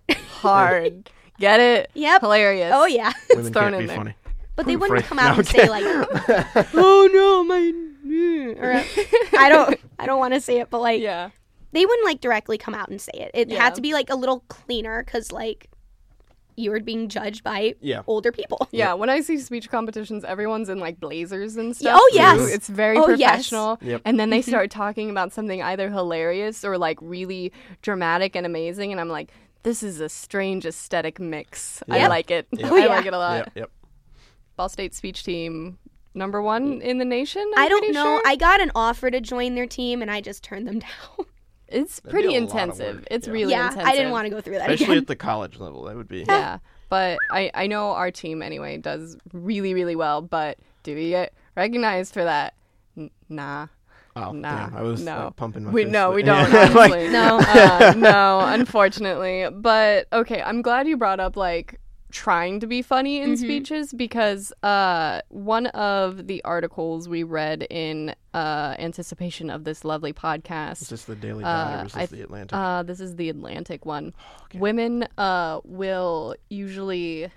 hard. 0.40 1.10
Get 1.40 1.58
it? 1.60 1.90
Yep. 1.94 2.20
Hilarious. 2.20 2.72
oh 2.74 2.86
yeah, 2.86 3.12
Women 3.34 3.52
thrown 3.52 3.64
can't 3.72 3.74
in 3.76 3.80
be 3.80 3.86
there. 3.86 3.96
funny. 3.96 4.14
But 4.56 4.66
they 4.66 4.76
wouldn't 4.76 5.04
come 5.04 5.18
out 5.24 5.32
No, 5.34 5.38
and 5.38 5.46
say 5.46 5.68
like, 5.68 5.84
oh 6.74 7.08
no, 7.12 7.44
my, 7.44 7.72
or 8.60 8.84
I 9.38 9.48
don't 9.48 9.78
I 9.98 10.06
don't 10.06 10.18
want 10.18 10.34
to 10.34 10.40
say 10.40 10.60
it, 10.60 10.70
but 10.70 10.80
like 10.80 11.00
Yeah. 11.00 11.30
they 11.72 11.84
wouldn't 11.86 12.06
like 12.06 12.20
directly 12.20 12.58
come 12.58 12.74
out 12.74 12.88
and 12.88 13.00
say 13.00 13.12
it. 13.14 13.30
It 13.34 13.48
Yeah. 13.50 13.62
had 13.62 13.74
to 13.76 13.80
be 13.80 13.92
like 13.92 14.10
a 14.10 14.14
little 14.16 14.40
cleaner 14.48 15.02
because 15.04 15.32
like 15.32 15.68
you 16.56 16.70
were 16.70 16.78
being 16.78 17.08
judged 17.08 17.42
by 17.42 17.74
Yeah. 17.80 18.02
older 18.06 18.30
people. 18.30 18.68
Yeah, 18.70 18.92
when 18.94 19.10
I 19.10 19.22
see 19.22 19.38
speech 19.38 19.68
competitions, 19.68 20.22
everyone's 20.22 20.68
in 20.68 20.78
like 20.78 21.00
blazers 21.00 21.56
and 21.56 21.76
stuff. 21.76 21.96
oh, 22.00 22.08
too. 22.12 22.16
yes. 22.16 22.48
It's 22.52 22.68
very 22.68 22.96
Oh, 22.96 23.08
yes. 23.08 23.30
professional. 23.32 23.78
Yep. 23.82 24.02
And 24.04 24.20
then 24.20 24.30
they 24.30 24.38
Mm-hmm. 24.38 24.50
start 24.50 24.70
talking 24.70 25.10
about 25.10 25.32
something 25.32 25.60
either 25.62 25.90
hilarious 25.90 26.64
or 26.64 26.78
like 26.78 26.98
really 27.00 27.52
dramatic 27.82 28.36
and 28.36 28.46
amazing. 28.46 28.92
And 28.92 29.00
I'm 29.00 29.08
like, 29.08 29.32
this 29.64 29.82
is 29.82 29.98
a 29.98 30.08
strange 30.08 30.64
aesthetic 30.64 31.18
mix. 31.18 31.82
I 31.90 31.98
Yep. 31.98 32.10
like 32.10 32.30
it. 32.30 32.46
Yep. 32.52 32.70
Oh, 32.70 32.76
I 32.80 32.86
like 32.86 33.06
it 33.06 33.14
a 33.14 33.18
lot. 33.18 33.48
Yep. 33.56 33.70
Yep. 34.54 34.56
Ball 34.56 34.68
State 34.68 34.94
speech 34.94 35.24
team, 35.24 35.78
number 36.14 36.40
one 36.40 36.80
in 36.80 36.98
the 36.98 37.04
nation. 37.04 37.44
I'm 37.56 37.64
I 37.64 37.68
don't 37.68 37.92
know. 37.92 38.02
sure. 38.04 38.22
I 38.24 38.36
got 38.36 38.60
an 38.60 38.70
offer 38.74 39.10
to 39.10 39.20
join 39.20 39.54
their 39.54 39.66
team, 39.66 40.00
and 40.02 40.10
I 40.10 40.20
just 40.20 40.42
turned 40.44 40.66
them 40.68 40.78
down. 40.80 41.26
It's 41.68 41.98
That'd 42.00 42.10
pretty 42.12 42.28
be 42.28 42.36
a 42.36 42.40
lot 42.40 42.48
of 42.50 42.52
intensive. 42.60 43.08
It's 43.10 43.26
yeah. 43.26 43.32
really 43.32 43.50
yeah, 43.52 43.66
intensive. 43.68 43.88
I 43.88 43.96
didn't 43.96 44.12
want 44.12 44.26
to 44.26 44.30
go 44.30 44.40
through 44.40 44.54
that 44.58 44.70
Especially 44.70 44.84
again. 44.94 44.98
at 44.98 45.06
the 45.08 45.16
college 45.16 45.58
level, 45.58 45.84
that 45.84 45.96
would 45.96 46.08
be. 46.08 46.24
Yeah, 46.28 46.58
but 46.88 47.18
I 47.30 47.50
I 47.54 47.66
know 47.66 47.90
our 47.92 48.10
team 48.10 48.42
anyway 48.42 48.76
does 48.76 49.16
really 49.32 49.74
really 49.74 49.96
well. 49.96 50.22
But 50.22 50.58
do 50.84 50.94
we 50.94 51.08
get 51.10 51.32
recognized 51.56 52.12
for 52.14 52.22
that? 52.24 52.54
N- 52.96 53.10
nah. 53.28 53.66
Oh, 54.16 54.30
Nah, 54.30 54.68
damn. 54.68 54.76
I 54.76 54.82
was 54.82 55.02
no. 55.04 55.24
like, 55.24 55.34
pumping 55.36 55.64
my 55.64 55.72
We 55.72 55.82
fist, 55.82 55.92
no, 55.92 56.10
but- 56.10 56.14
we 56.14 56.22
don't. 56.22 56.52
Yeah, 56.52 56.68
like- 56.74 57.10
No. 57.10 57.38
uh, 57.40 57.94
no, 57.96 58.40
unfortunately. 58.46 59.48
But 59.52 60.06
okay, 60.12 60.40
I'm 60.40 60.62
glad 60.62 60.86
you 60.86 60.96
brought 60.96 61.18
up 61.18 61.36
like 61.36 61.80
trying 62.14 62.60
to 62.60 62.66
be 62.68 62.80
funny 62.80 63.20
in 63.20 63.36
speeches 63.36 63.92
because 63.92 64.52
uh, 64.62 65.20
one 65.30 65.66
of 65.66 66.28
the 66.28 66.42
articles 66.44 67.08
we 67.08 67.24
read 67.24 67.66
in 67.68 68.14
uh, 68.32 68.76
anticipation 68.78 69.50
of 69.50 69.64
this 69.64 69.84
lovely 69.84 70.10
Is 70.10 70.16
podcast. 70.16 70.78
this 70.78 70.92
is 70.92 71.04
the 71.06 71.16
Daily 71.16 71.42
Uh, 71.42 71.82
or 71.82 71.86
is 71.86 71.92
this 71.92 72.08
th- 72.08 72.10
the 72.10 72.22
Atlantic? 72.22 72.56
Uh, 72.56 72.84
this 72.84 73.00
is 73.00 73.16
the 73.16 73.28
Atlantic 73.28 73.84
one. 73.84 74.14
Women 74.54 75.08
uh, 75.18 75.60
will 75.64 76.36
usually 76.48 77.30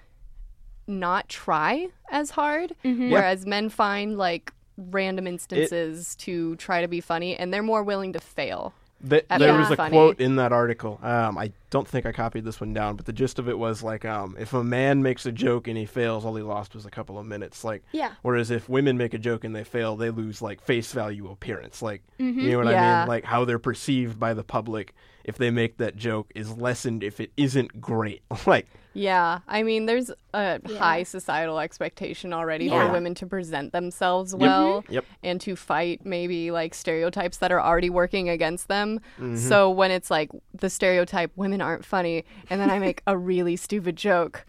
not 0.86 1.28
try 1.28 1.88
as 2.12 2.30
hard, 2.30 2.76
whereas 2.84 3.46
men 3.48 3.70
find 3.70 4.16
like 4.16 4.54
random 4.78 5.26
instances 5.26 6.16
to 6.18 6.56
try 6.58 6.82
to 6.82 6.88
be 6.88 7.02
funny, 7.02 7.36
and 7.36 7.52
they're 7.52 7.63
more 7.63 7.84
willing 7.84 8.13
to 8.13 8.20
fail. 8.20 8.74
There 9.00 9.24
was 9.58 9.70
a 9.72 9.76
funny. 9.76 9.92
quote 9.92 10.20
in 10.20 10.38
that 10.38 10.52
article. 10.52 11.00
Um, 11.04 11.38
I 11.38 11.52
don't 11.70 11.88
think 11.88 12.06
I 12.06 12.12
copied 12.12 12.46
this 12.46 12.60
one 12.60 12.74
down, 12.74 12.96
but 12.96 13.06
the 13.06 13.14
gist 13.14 13.38
of 13.40 13.48
it 13.48 13.58
was 13.58 13.84
like, 13.84 14.06
um, 14.06 14.36
if 14.40 14.54
a 14.54 14.64
man 14.64 15.04
makes 15.04 15.26
a 15.26 15.32
joke 15.32 15.68
and 15.68 15.78
he 15.78 15.86
fails, 15.86 16.26
all 16.26 16.36
he 16.36 16.42
lost 16.44 16.74
was 16.74 16.86
a 16.86 16.90
couple 16.90 17.20
of 17.20 17.26
minutes. 17.26 17.64
Like, 17.64 17.84
Yeah. 17.92 18.12
Whereas 18.22 18.50
if 18.50 18.68
women 18.68 18.98
make 18.98 19.14
a 19.14 19.20
joke 19.20 19.44
and 19.44 19.56
they 19.56 19.64
fail, 19.64 19.96
they 19.96 20.10
lose 20.10 20.42
like 20.42 20.62
face 20.62 20.92
value 20.94 21.30
appearance. 21.30 21.82
Like, 21.82 22.02
you 22.18 22.52
know 22.52 22.58
what 22.58 22.68
I 22.68 23.00
mean? 23.02 23.08
Like 23.08 23.24
how 23.24 23.46
they're 23.46 23.60
perceived 23.60 24.20
by 24.20 24.34
the 24.34 24.44
public 24.44 24.96
if 25.28 25.38
they 25.38 25.52
make 25.52 25.78
that 25.78 25.96
joke 25.96 26.32
is 26.34 26.58
lessened 26.58 27.04
if 27.04 27.20
it 27.20 27.32
isn't 27.38 27.80
great. 27.80 28.24
like, 28.48 28.68
Yeah, 28.94 29.40
I 29.48 29.62
mean, 29.62 29.86
there's 29.86 30.10
a 30.34 30.60
high 30.78 31.04
societal 31.04 31.60
expectation 31.60 32.34
already 32.34 32.66
Yeah. 32.66 32.88
for 32.88 32.94
women 32.94 33.13
to 33.16 33.28
present 33.28 33.74
themselves 33.74 34.34
well 34.34 34.84
Yep. 34.90 35.06
and 35.24 35.40
to 35.42 35.56
fight 35.56 36.06
maybe 36.06 36.50
like 36.50 36.74
stereotypes 36.74 37.38
that 37.38 37.52
are 37.52 37.62
already 37.62 37.90
working 37.92 38.30
against 38.30 38.68
them. 38.70 39.00
Mm-hmm. 39.20 39.36
So 39.36 39.70
when 39.70 39.92
it's 39.92 40.10
like 40.10 40.32
the 40.54 40.70
stereotype 40.70 41.32
women 41.36 41.62
aren't 41.62 41.86
funny, 41.86 42.24
and 42.50 42.60
then 42.60 42.72
I 42.72 42.80
make 42.80 43.02
a 43.06 43.16
really 43.18 43.56
stupid 43.58 43.96
joke, 43.98 44.46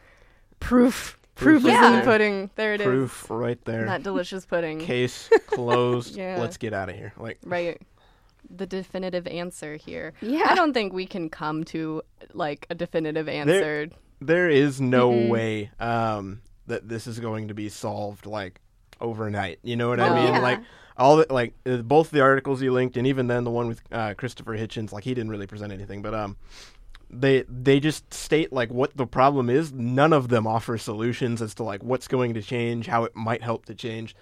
proof, 0.60 1.18
proof, 1.34 1.62
Proof 1.62 1.72
is 1.72 1.78
is 1.78 1.86
in 1.86 1.92
the 1.92 1.96
there. 1.98 2.04
pudding. 2.04 2.50
There 2.56 2.74
it 2.74 2.80
is. 2.80 2.86
proof 2.86 3.30
right 3.30 3.62
there. 3.64 3.84
That 3.86 4.02
delicious 4.02 4.46
pudding. 4.46 4.78
Case 4.80 5.28
closed. 5.48 6.16
Yeah. 6.18 6.38
Let's 6.40 6.56
get 6.56 6.72
out 6.72 6.88
of 6.88 6.94
here. 6.96 7.12
Like, 7.16 7.38
Right. 7.44 7.80
The 8.50 8.66
definitive 8.66 9.26
answer 9.26 9.76
here. 9.76 10.14
Yeah. 10.22 10.46
I 10.48 10.54
don't 10.54 10.72
think 10.72 10.92
we 10.92 11.06
can 11.06 11.28
come 11.28 11.64
to 11.64 12.02
like 12.32 12.66
a 12.70 12.74
definitive 12.74 13.28
answer. 13.28 13.88
there 14.20 14.48
is 14.48 14.80
no 14.80 15.10
way 15.10 15.70
um, 15.78 16.40
that 16.66 16.88
this 16.88 17.06
is 17.06 17.20
going 17.20 17.48
to 17.48 17.54
be 17.54 17.68
solved 17.68 18.26
like 18.26 18.60
overnight. 19.00 19.58
You 19.62 19.76
know 19.76 19.88
what 19.88 20.00
I 20.00 20.08
Oh, 20.08 20.14
mean? 20.14 20.34
yeah. 20.34 20.40
Like 20.40 20.60
all 20.96 21.16
the, 21.18 21.26
like 21.30 21.54
uh, 21.66 21.76
both 21.78 22.10
the 22.10 22.20
articles 22.20 22.60
you 22.62 22.72
linked, 22.72 22.96
and 22.96 23.06
even 23.06 23.26
then 23.28 23.44
the 23.44 23.50
one 23.50 23.68
with 23.68 23.80
uh, 23.92 24.14
Christopher 24.14 24.56
Hitchens, 24.56 24.92
like 24.92 25.04
he 25.04 25.14
didn't 25.14 25.30
really 25.30 25.46
present 25.46 25.72
anything, 25.72 26.02
but 26.02 26.14
um, 26.14 26.36
they 27.10 27.44
they 27.48 27.78
just 27.80 28.12
state 28.12 28.52
like 28.52 28.70
what 28.72 28.96
the 28.96 29.06
problem 29.06 29.48
is. 29.48 29.72
None 29.72 30.12
of 30.12 30.28
them 30.28 30.46
offer 30.46 30.76
solutions 30.78 31.40
as 31.40 31.54
to 31.56 31.62
like 31.62 31.82
what's 31.82 32.08
going 32.08 32.34
to 32.34 32.42
change, 32.42 32.86
how 32.86 33.04
it 33.04 33.14
might 33.14 33.42
help 33.42 33.66
to 33.66 33.74
change. 33.74 34.16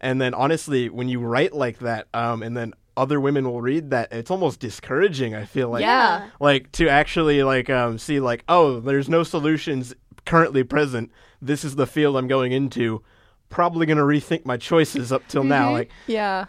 And 0.00 0.20
then 0.20 0.32
honestly, 0.32 0.88
when 0.88 1.08
you 1.08 1.20
write 1.20 1.52
like 1.52 1.80
that, 1.80 2.06
um, 2.14 2.42
and 2.42 2.56
then 2.56 2.72
other 2.96 3.20
women 3.20 3.44
will 3.50 3.60
read 3.62 3.90
that, 3.90 4.12
it's 4.12 4.30
almost 4.30 4.60
discouraging. 4.60 5.34
I 5.34 5.44
feel 5.44 5.68
like 5.68 5.82
Yeah. 5.82 6.28
like 6.40 6.70
to 6.72 6.88
actually 6.88 7.42
like 7.42 7.70
um 7.70 7.98
see 7.98 8.20
like 8.20 8.44
oh 8.48 8.80
there's 8.80 9.08
no 9.08 9.22
solutions 9.22 9.94
currently 10.26 10.62
present 10.62 11.10
this 11.40 11.64
is 11.64 11.76
the 11.76 11.86
field 11.86 12.14
i'm 12.16 12.28
going 12.28 12.52
into 12.52 13.02
probably 13.48 13.86
going 13.86 13.96
to 13.96 14.04
rethink 14.04 14.44
my 14.44 14.56
choices 14.58 15.10
up 15.10 15.26
till 15.28 15.42
now 15.44 15.72
like 15.72 15.90
Yeah. 16.06 16.44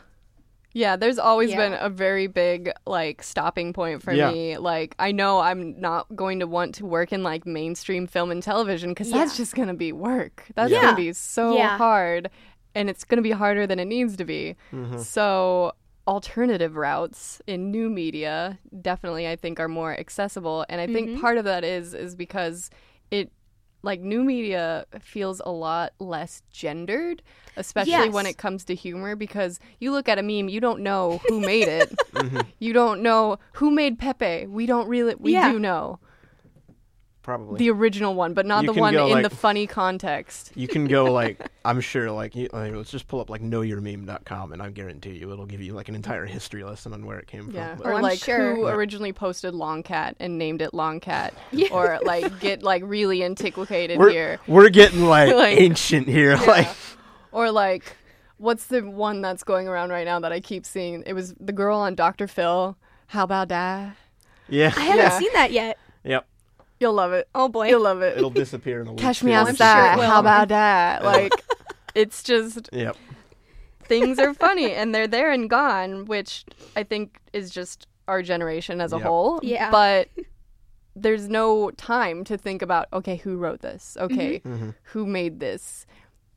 Yeah, 0.73 0.95
there's 0.95 1.17
always 1.19 1.49
Yeah. 1.49 1.58
been 1.58 1.73
a 1.73 1.89
very 1.89 2.27
big 2.27 2.71
like 2.86 3.23
stopping 3.23 3.73
point 3.73 4.01
for 4.01 4.13
Yeah. 4.13 4.32
me. 4.32 4.58
Like 4.58 4.95
I 4.99 5.12
know 5.12 5.39
I'm 5.39 5.80
not 5.82 6.08
going 6.15 6.39
to 6.39 6.47
want 6.47 6.75
to 6.75 6.86
work 6.86 7.12
in 7.12 7.23
like 7.23 7.45
mainstream 7.45 8.08
film 8.08 8.32
and 8.32 8.41
television 8.41 8.93
cuz 8.95 9.12
that's 9.12 9.36
just 9.36 9.54
going 9.56 9.67
to 9.67 9.73
be 9.73 9.91
work. 9.91 10.45
That's 10.56 10.71
Yeah. 10.71 10.82
going 10.82 10.95
to 10.95 11.01
be 11.01 11.12
so 11.13 11.56
Yeah. 11.58 11.77
hard 11.77 12.30
and 12.73 12.89
it's 12.89 13.04
going 13.04 13.17
to 13.17 13.21
be 13.23 13.32
harder 13.32 13.67
than 13.67 13.80
it 13.80 13.86
needs 13.86 14.15
to 14.17 14.23
be. 14.25 14.56
So 14.97 15.73
alternative 16.07 16.75
routes 16.75 17.41
in 17.45 17.71
new 17.71 17.89
media 17.89 18.57
definitely 18.81 19.27
I 19.27 19.35
think 19.35 19.59
are 19.59 19.67
more 19.67 19.97
accessible. 19.97 20.65
And 20.67 20.81
I 20.81 20.87
think 20.87 21.09
mm-hmm. 21.09 21.21
part 21.21 21.37
of 21.37 21.45
that 21.45 21.63
is 21.63 21.93
is 21.93 22.15
because 22.15 22.69
it 23.11 23.31
like 23.83 23.99
new 23.99 24.23
media 24.23 24.85
feels 24.99 25.41
a 25.45 25.51
lot 25.51 25.93
less 25.99 26.43
gendered 26.51 27.23
especially 27.57 28.09
when 28.09 28.27
it 28.27 28.37
comes 28.37 28.63
to 28.65 28.75
humor 28.75 29.15
because 29.15 29.59
you 29.79 29.91
look 29.91 30.07
at 30.07 30.19
a 30.19 30.23
meme 30.23 30.49
you 30.49 30.59
don't 30.59 30.81
know 30.81 31.19
who 31.27 31.39
made 31.39 31.67
it. 31.67 31.93
Mm-hmm. 32.11 32.41
You 32.59 32.73
don't 32.73 33.01
know 33.01 33.39
who 33.53 33.71
made 33.71 33.97
pepe. 33.97 34.45
We 34.45 34.67
don't 34.67 34.87
really 34.87 35.15
we 35.15 35.33
Yeah. 35.33 35.51
do 35.51 35.57
know 35.59 35.99
probably 37.21 37.60
the 37.60 37.69
original 37.69 38.15
one 38.15 38.34
but 38.34 38.45
not 38.45 38.63
You 38.63 38.67
the 38.67 38.73
can 38.73 38.81
one 38.81 38.93
go, 38.93 39.05
in 39.07 39.12
like- 39.13 39.23
the 39.23 39.36
funny 39.36 39.67
context 39.67 40.51
you 40.55 40.67
can 40.67 40.86
go 40.88 41.05
like 41.13 41.39
i'm 41.63 41.79
sure 41.81 42.10
like, 42.12 42.36
you, 42.36 42.49
like 42.51 42.73
let's 42.73 42.89
just 42.91 43.07
pull 43.07 43.19
up 43.19 43.29
like 43.29 43.41
knowyourmeme.com 43.41 44.53
and 44.53 44.62
i 44.62 44.69
guarantee 44.69 45.12
you 45.17 45.31
it'll 45.31 45.45
give 45.45 45.62
you 45.62 45.73
like 45.73 45.89
an 45.89 45.95
entire 45.95 46.25
history 46.25 46.63
lesson 46.63 46.93
on 46.93 47.05
where 47.05 47.19
it 47.19 47.27
came 47.27 47.49
yeah 47.51 47.75
from 47.75 47.88
or 47.88 47.93
Oh, 47.93 47.97
I'm 47.97 48.01
like 48.01 48.19
sure. 48.19 48.55
who 48.55 48.65
Yeah. 48.65 48.73
originally 48.73 49.13
posted 49.13 49.53
long 49.53 49.84
cat 49.84 50.15
and 50.19 50.38
named 50.38 50.62
it 50.62 50.73
long 50.73 50.99
cat 50.99 51.34
Yeah. 51.51 51.67
or 51.71 51.99
like 52.03 52.39
get 52.39 52.63
like 52.63 52.81
really 52.86 53.23
antiquated 53.23 53.99
we're, 53.99 54.10
here 54.10 54.39
we're 54.47 54.69
getting 54.69 55.05
like, 55.05 55.34
Like- 55.36 55.60
ancient 55.60 56.07
here 56.07 56.36
like 56.38 56.67
Or 57.31 57.49
like, 57.51 57.95
what's 58.38 58.65
the 58.65 58.81
one 58.81 59.21
that's 59.21 59.43
going 59.45 59.67
around 59.67 59.91
right 59.91 60.03
now 60.05 60.19
that 60.19 60.34
I 60.34 60.41
keep 60.41 60.65
seeing? 60.65 61.01
It 61.07 61.13
was 61.13 61.34
the 61.39 61.53
girl 61.53 61.77
on 61.77 61.95
Dr. 61.95 62.27
Phil. 62.27 62.75
How 63.07 63.23
about 63.23 63.47
that? 63.49 63.95
yeah 64.49 64.73
I 64.75 64.81
haven't 64.81 64.97
Yeah. 64.97 65.19
seen 65.19 65.29
that 65.34 65.51
yet. 65.53 65.77
yep 66.03 66.27
You'll 66.82 66.94
love 66.94 67.13
it. 67.13 67.30
Oh 67.36 67.48
boy. 67.48 67.70
You'll 67.70 67.82
love 67.84 68.02
it. 68.02 68.17
it'll 68.17 68.30
disappear 68.32 68.82
in 68.82 68.88
a 68.88 68.91
week 68.91 69.00
Catch 69.02 69.24
me 69.24 69.32
too, 69.32 69.38
I'm 69.38 69.56
sure 69.56 69.65
outside. 69.67 70.04
How 70.04 70.20
about 70.20 70.48
that? 70.50 71.04
Like, 71.12 71.44
it's 71.96 72.24
just 72.24 72.70
yep 72.74 72.98
things 73.84 74.17
are 74.20 74.34
funny 74.34 74.72
and 74.72 74.96
they're 74.96 75.08
there 75.08 75.32
and 75.32 75.50
gone, 75.50 76.06
which 76.06 76.46
I 76.76 76.84
think 76.84 77.20
is 77.34 77.50
just 77.52 77.88
our 78.08 78.22
generation 78.24 78.80
as 78.82 78.94
a 78.94 78.98
Yep. 78.98 79.06
whole. 79.06 79.39
Yeah. 79.44 79.70
But 79.70 80.08
there's 80.96 81.28
no 81.30 81.72
time 81.72 82.24
to 82.26 82.38
think 82.38 82.62
about, 82.62 82.88
okay, 82.94 83.17
who 83.17 83.38
wrote 83.38 83.62
this? 83.62 83.98
Okay, 84.00 84.39
Mm-hmm. 84.39 84.70
who 84.84 85.06
made 85.06 85.39
this? 85.41 85.86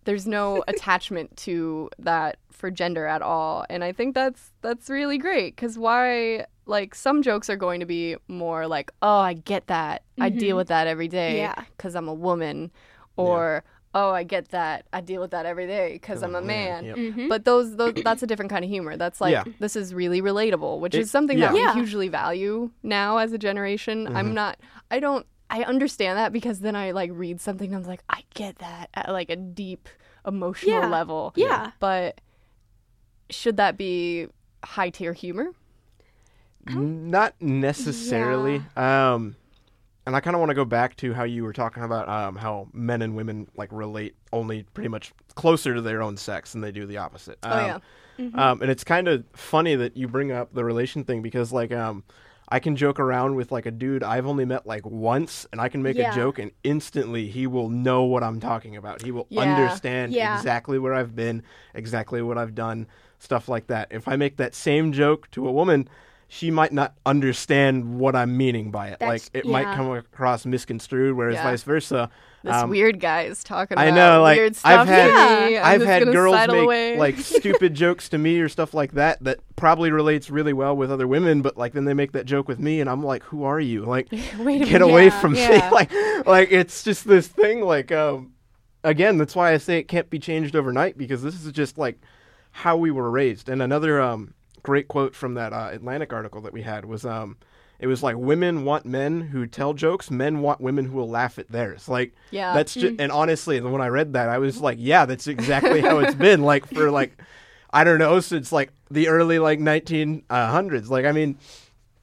There's 0.04 0.26
no 0.26 0.62
attachment 0.68 1.36
to 1.38 1.90
that 2.00 2.36
for 2.54 2.70
gender 2.70 3.06
at 3.06 3.20
all. 3.22 3.66
And 3.68 3.82
I 3.84 3.92
think 3.92 4.14
that's 4.14 4.52
that's 4.62 4.88
really 4.88 5.18
great 5.18 5.56
cuz 5.56 5.78
why 5.78 6.46
like 6.66 6.94
some 6.94 7.20
jokes 7.22 7.50
are 7.50 7.56
going 7.56 7.80
to 7.80 7.86
be 7.86 8.16
more 8.26 8.66
like, 8.66 8.90
"Oh, 9.02 9.18
I 9.18 9.34
get 9.34 9.66
that. 9.66 10.02
I 10.18 10.30
deal 10.30 10.56
with 10.56 10.68
that 10.68 10.86
every 10.86 11.08
day 11.08 11.36
Yeah. 11.38 11.64
cuz 11.78 11.94
I'm 11.94 12.08
a 12.08 12.14
woman." 12.14 12.70
Or 13.16 13.62
oh, 13.96 14.10
I 14.10 14.24
get 14.24 14.48
that. 14.48 14.86
I 14.92 15.00
deal 15.00 15.20
with 15.20 15.30
that 15.30 15.46
every 15.46 15.68
day 15.68 15.92
because 15.92 16.22
I'm 16.24 16.34
a 16.34 16.40
man. 16.42 16.86
man, 16.88 16.96
Mm-hmm. 16.96 17.28
But 17.28 17.44
those, 17.44 17.76
those, 17.76 17.94
that's 18.02 18.24
a 18.24 18.26
different 18.26 18.50
kind 18.50 18.64
of 18.64 18.68
humor. 18.68 18.96
That's 18.96 19.20
like 19.20 19.30
Yeah. 19.30 19.44
this 19.60 19.76
is 19.76 19.94
really 19.94 20.20
relatable, 20.20 20.80
which 20.80 20.96
It- 20.96 21.02
is 21.02 21.12
something 21.12 21.38
yeah. 21.38 21.52
that 21.52 21.54
we 21.54 21.80
hugely 21.80 22.08
value 22.08 22.70
now 22.82 23.18
as 23.18 23.32
a 23.32 23.38
generation. 23.38 24.06
Mm-hmm. 24.06 24.16
I'm 24.16 24.34
not. 24.34 24.58
I 24.90 24.98
don't. 24.98 25.26
I 25.48 25.62
understand 25.62 26.18
that 26.18 26.32
because 26.32 26.58
then 26.60 26.74
I 26.74 26.90
like 26.90 27.10
read 27.12 27.40
something 27.40 27.72
and 27.72 27.84
I'm 27.84 27.88
like, 27.88 28.02
I 28.08 28.22
get 28.34 28.56
that 28.58 28.88
at 28.94 29.10
like 29.12 29.30
a 29.30 29.36
deep 29.36 29.88
emotional 30.26 30.80
Yeah. 30.80 30.88
level. 30.88 31.32
Yeah. 31.36 31.70
But 31.78 32.20
should 33.30 33.56
that 33.56 33.76
be 33.76 34.28
high 34.64 34.90
tier 34.90 35.12
humor? 35.12 35.48
Not 36.66 37.34
necessarily. 37.40 38.62
Um, 38.76 39.36
and 40.06 40.14
I 40.16 40.20
kind 40.20 40.34
of 40.34 40.40
want 40.40 40.50
to 40.50 40.54
go 40.54 40.64
back 40.64 40.96
to 40.96 41.12
how 41.14 41.24
you 41.24 41.44
were 41.44 41.52
talking 41.52 41.82
about 41.82 42.08
um, 42.08 42.36
how 42.36 42.68
men 42.72 43.02
and 43.02 43.16
women 43.16 43.48
like 43.56 43.70
relate 43.72 44.14
only 44.32 44.64
pretty 44.74 44.88
much 44.88 45.12
closer 45.34 45.74
to 45.74 45.80
their 45.82 46.02
own 46.02 46.16
sex 46.16 46.52
than 46.52 46.60
they 46.60 46.72
do 46.72 46.86
the 46.86 46.98
opposite. 46.98 47.38
Oh, 47.42 47.50
Um, 47.50 47.66
yeah. 47.66 47.78
Um, 48.34 48.62
and 48.62 48.70
it's 48.70 48.84
kind 48.84 49.08
of 49.08 49.24
funny 49.34 49.74
that 49.74 49.96
you 49.96 50.06
bring 50.06 50.30
up 50.30 50.54
the 50.54 50.64
relation 50.64 51.02
thing 51.04 51.20
because 51.20 51.52
like 51.52 51.72
um, 51.72 52.04
I 52.48 52.60
can 52.60 52.76
joke 52.76 53.00
around 53.00 53.34
with 53.34 53.50
like 53.50 53.66
a 53.66 53.70
dude 53.72 54.04
I've 54.04 54.26
only 54.26 54.44
met 54.44 54.66
like 54.66 54.86
once, 54.86 55.46
and 55.50 55.60
I 55.60 55.68
can 55.68 55.82
make 55.82 55.96
Yeah. 55.96 56.12
a 56.12 56.14
joke, 56.14 56.38
and 56.38 56.52
instantly 56.62 57.28
he 57.28 57.46
will 57.48 57.68
know 57.68 58.04
what 58.04 58.22
I'm 58.22 58.38
talking 58.38 58.76
about. 58.76 59.02
He 59.02 59.10
will 59.10 59.26
Yeah. 59.30 59.40
understand 59.40 60.12
Yeah. 60.12 60.36
exactly 60.36 60.78
where 60.78 60.94
I've 60.94 61.16
been, 61.16 61.42
exactly 61.74 62.22
what 62.22 62.38
I've 62.38 62.54
done, 62.54 62.86
stuff 63.18 63.48
like 63.48 63.66
that. 63.68 63.88
If 63.90 64.06
I 64.08 64.16
make 64.16 64.36
that 64.36 64.54
same 64.54 64.92
joke 64.92 65.30
to 65.32 65.46
a 65.48 65.52
woman, 65.52 65.88
she 66.28 66.50
might 66.50 66.72
not 66.72 66.94
understand 67.06 67.98
what 67.98 68.16
I'm 68.16 68.36
meaning 68.36 68.70
by 68.70 68.88
it. 68.88 68.98
That's- 68.98 69.30
like 69.34 69.44
it 69.44 69.48
might 69.48 69.74
come 69.76 69.90
across 69.92 70.44
misconstrued, 70.46 71.14
whereas 71.16 71.34
Yeah. 71.36 71.44
vice 71.44 71.62
versa. 71.62 72.10
This 72.42 72.54
Um, 72.54 72.68
weird 72.70 73.00
guy 73.00 73.22
is 73.22 73.42
talking 73.42 73.78
I 73.78 73.90
know, 73.90 74.20
like, 74.20 74.36
weird 74.36 74.50
I've 74.52 74.56
stuff 74.56 74.88
had- 74.88 75.06
to 75.44 75.46
me. 75.50 75.58
I'm 75.58 75.80
I've 75.80 75.86
had 75.86 76.12
girls 76.12 76.34
make 76.48 76.50
away. 76.50 76.98
like 76.98 77.16
stupid 77.18 77.74
jokes 77.74 78.08
to 78.10 78.18
me 78.18 78.38
or 78.40 78.48
stuff 78.50 78.74
like 78.74 78.92
that 78.92 79.22
that 79.24 79.38
probably 79.56 79.90
relates 79.90 80.28
really 80.28 80.52
well 80.52 80.76
with 80.76 80.90
other 80.92 81.06
women, 81.06 81.40
but 81.40 81.56
like 81.56 81.72
then 81.72 81.84
they 81.86 81.94
make 81.94 82.12
that 82.12 82.26
joke 82.26 82.46
with 82.48 82.58
me, 82.58 82.80
and 82.80 82.90
I'm 82.90 83.02
like, 83.02 83.22
"Who 83.24 83.44
are 83.44 83.60
you? 83.60 83.84
Like, 83.86 84.08
Wait 84.38 84.58
get 84.58 84.72
minute. 84.72 84.82
away 84.82 85.04
Yeah. 85.06 85.20
from 85.20 85.32
me!" 85.32 85.46
Like, 85.70 85.90
like 86.26 86.52
it's 86.52 86.82
just 86.82 87.06
this 87.08 87.28
thing. 87.28 87.62
Like, 87.62 87.92
um, 87.92 88.32
again, 88.82 89.16
that's 89.16 89.34
why 89.34 89.52
I 89.52 89.56
say 89.58 89.78
it 89.78 89.88
can't 89.88 90.10
be 90.10 90.18
changed 90.18 90.54
overnight 90.54 90.98
because 90.98 91.22
this 91.22 91.34
is 91.46 91.50
just 91.52 91.78
like 91.78 91.98
how 92.58 92.76
we 92.76 92.90
were 92.90 93.10
raised. 93.10 93.48
And 93.48 93.60
another 93.60 94.00
um, 94.00 94.32
great 94.62 94.86
quote 94.86 95.16
from 95.16 95.34
that 95.34 95.52
uh, 95.52 95.70
Atlantic 95.72 96.12
article 96.12 96.40
that 96.42 96.52
we 96.52 96.62
had 96.62 96.84
was 96.84 97.04
um, 97.04 97.36
it 97.80 97.88
was 97.88 98.00
like 98.00 98.16
women 98.16 98.64
want 98.64 98.86
men 98.86 99.20
who 99.20 99.44
tell 99.44 99.74
jokes, 99.74 100.08
men 100.08 100.38
want 100.40 100.60
women 100.60 100.84
who 100.84 100.96
will 100.96 101.08
laugh 101.10 101.36
at 101.36 101.50
theirs. 101.50 101.88
Like 101.88 102.14
Yeah. 102.30 102.54
that's 102.54 102.72
just 102.74 102.94
and 103.00 103.10
honestly, 103.10 103.60
when 103.60 103.80
I 103.80 103.88
read 103.88 104.12
that, 104.12 104.28
I 104.28 104.38
was 104.38 104.60
like, 104.60 104.78
yeah, 104.80 105.04
that's 105.04 105.26
exactly 105.26 105.80
how 105.80 105.98
it's 105.98 106.14
been. 106.14 106.42
Like 106.52 106.64
for 106.66 106.92
like 106.92 107.20
I 107.72 107.82
don't 107.82 107.98
know 107.98 108.20
since 108.20 108.52
like 108.52 108.70
the 108.88 109.08
early 109.08 109.40
like 109.40 109.58
1900s. 109.58 110.88
Like 110.88 111.04
I 111.04 111.12
mean. 111.12 111.36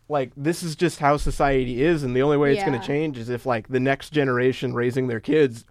Like 0.09 0.31
this 0.35 0.61
is 0.61 0.75
just 0.75 0.99
how 0.99 1.15
society 1.15 1.81
is, 1.81 2.03
and 2.03 2.13
the 2.13 2.21
only 2.21 2.35
way 2.35 2.51
it's 2.51 2.65
going 2.65 2.77
to 2.77 2.85
change 2.85 3.17
is 3.17 3.29
if 3.29 3.45
like 3.45 3.69
the 3.69 3.79
next 3.79 4.09
generation 4.09 4.73
raising 4.73 5.07
their 5.07 5.21
kids 5.21 5.63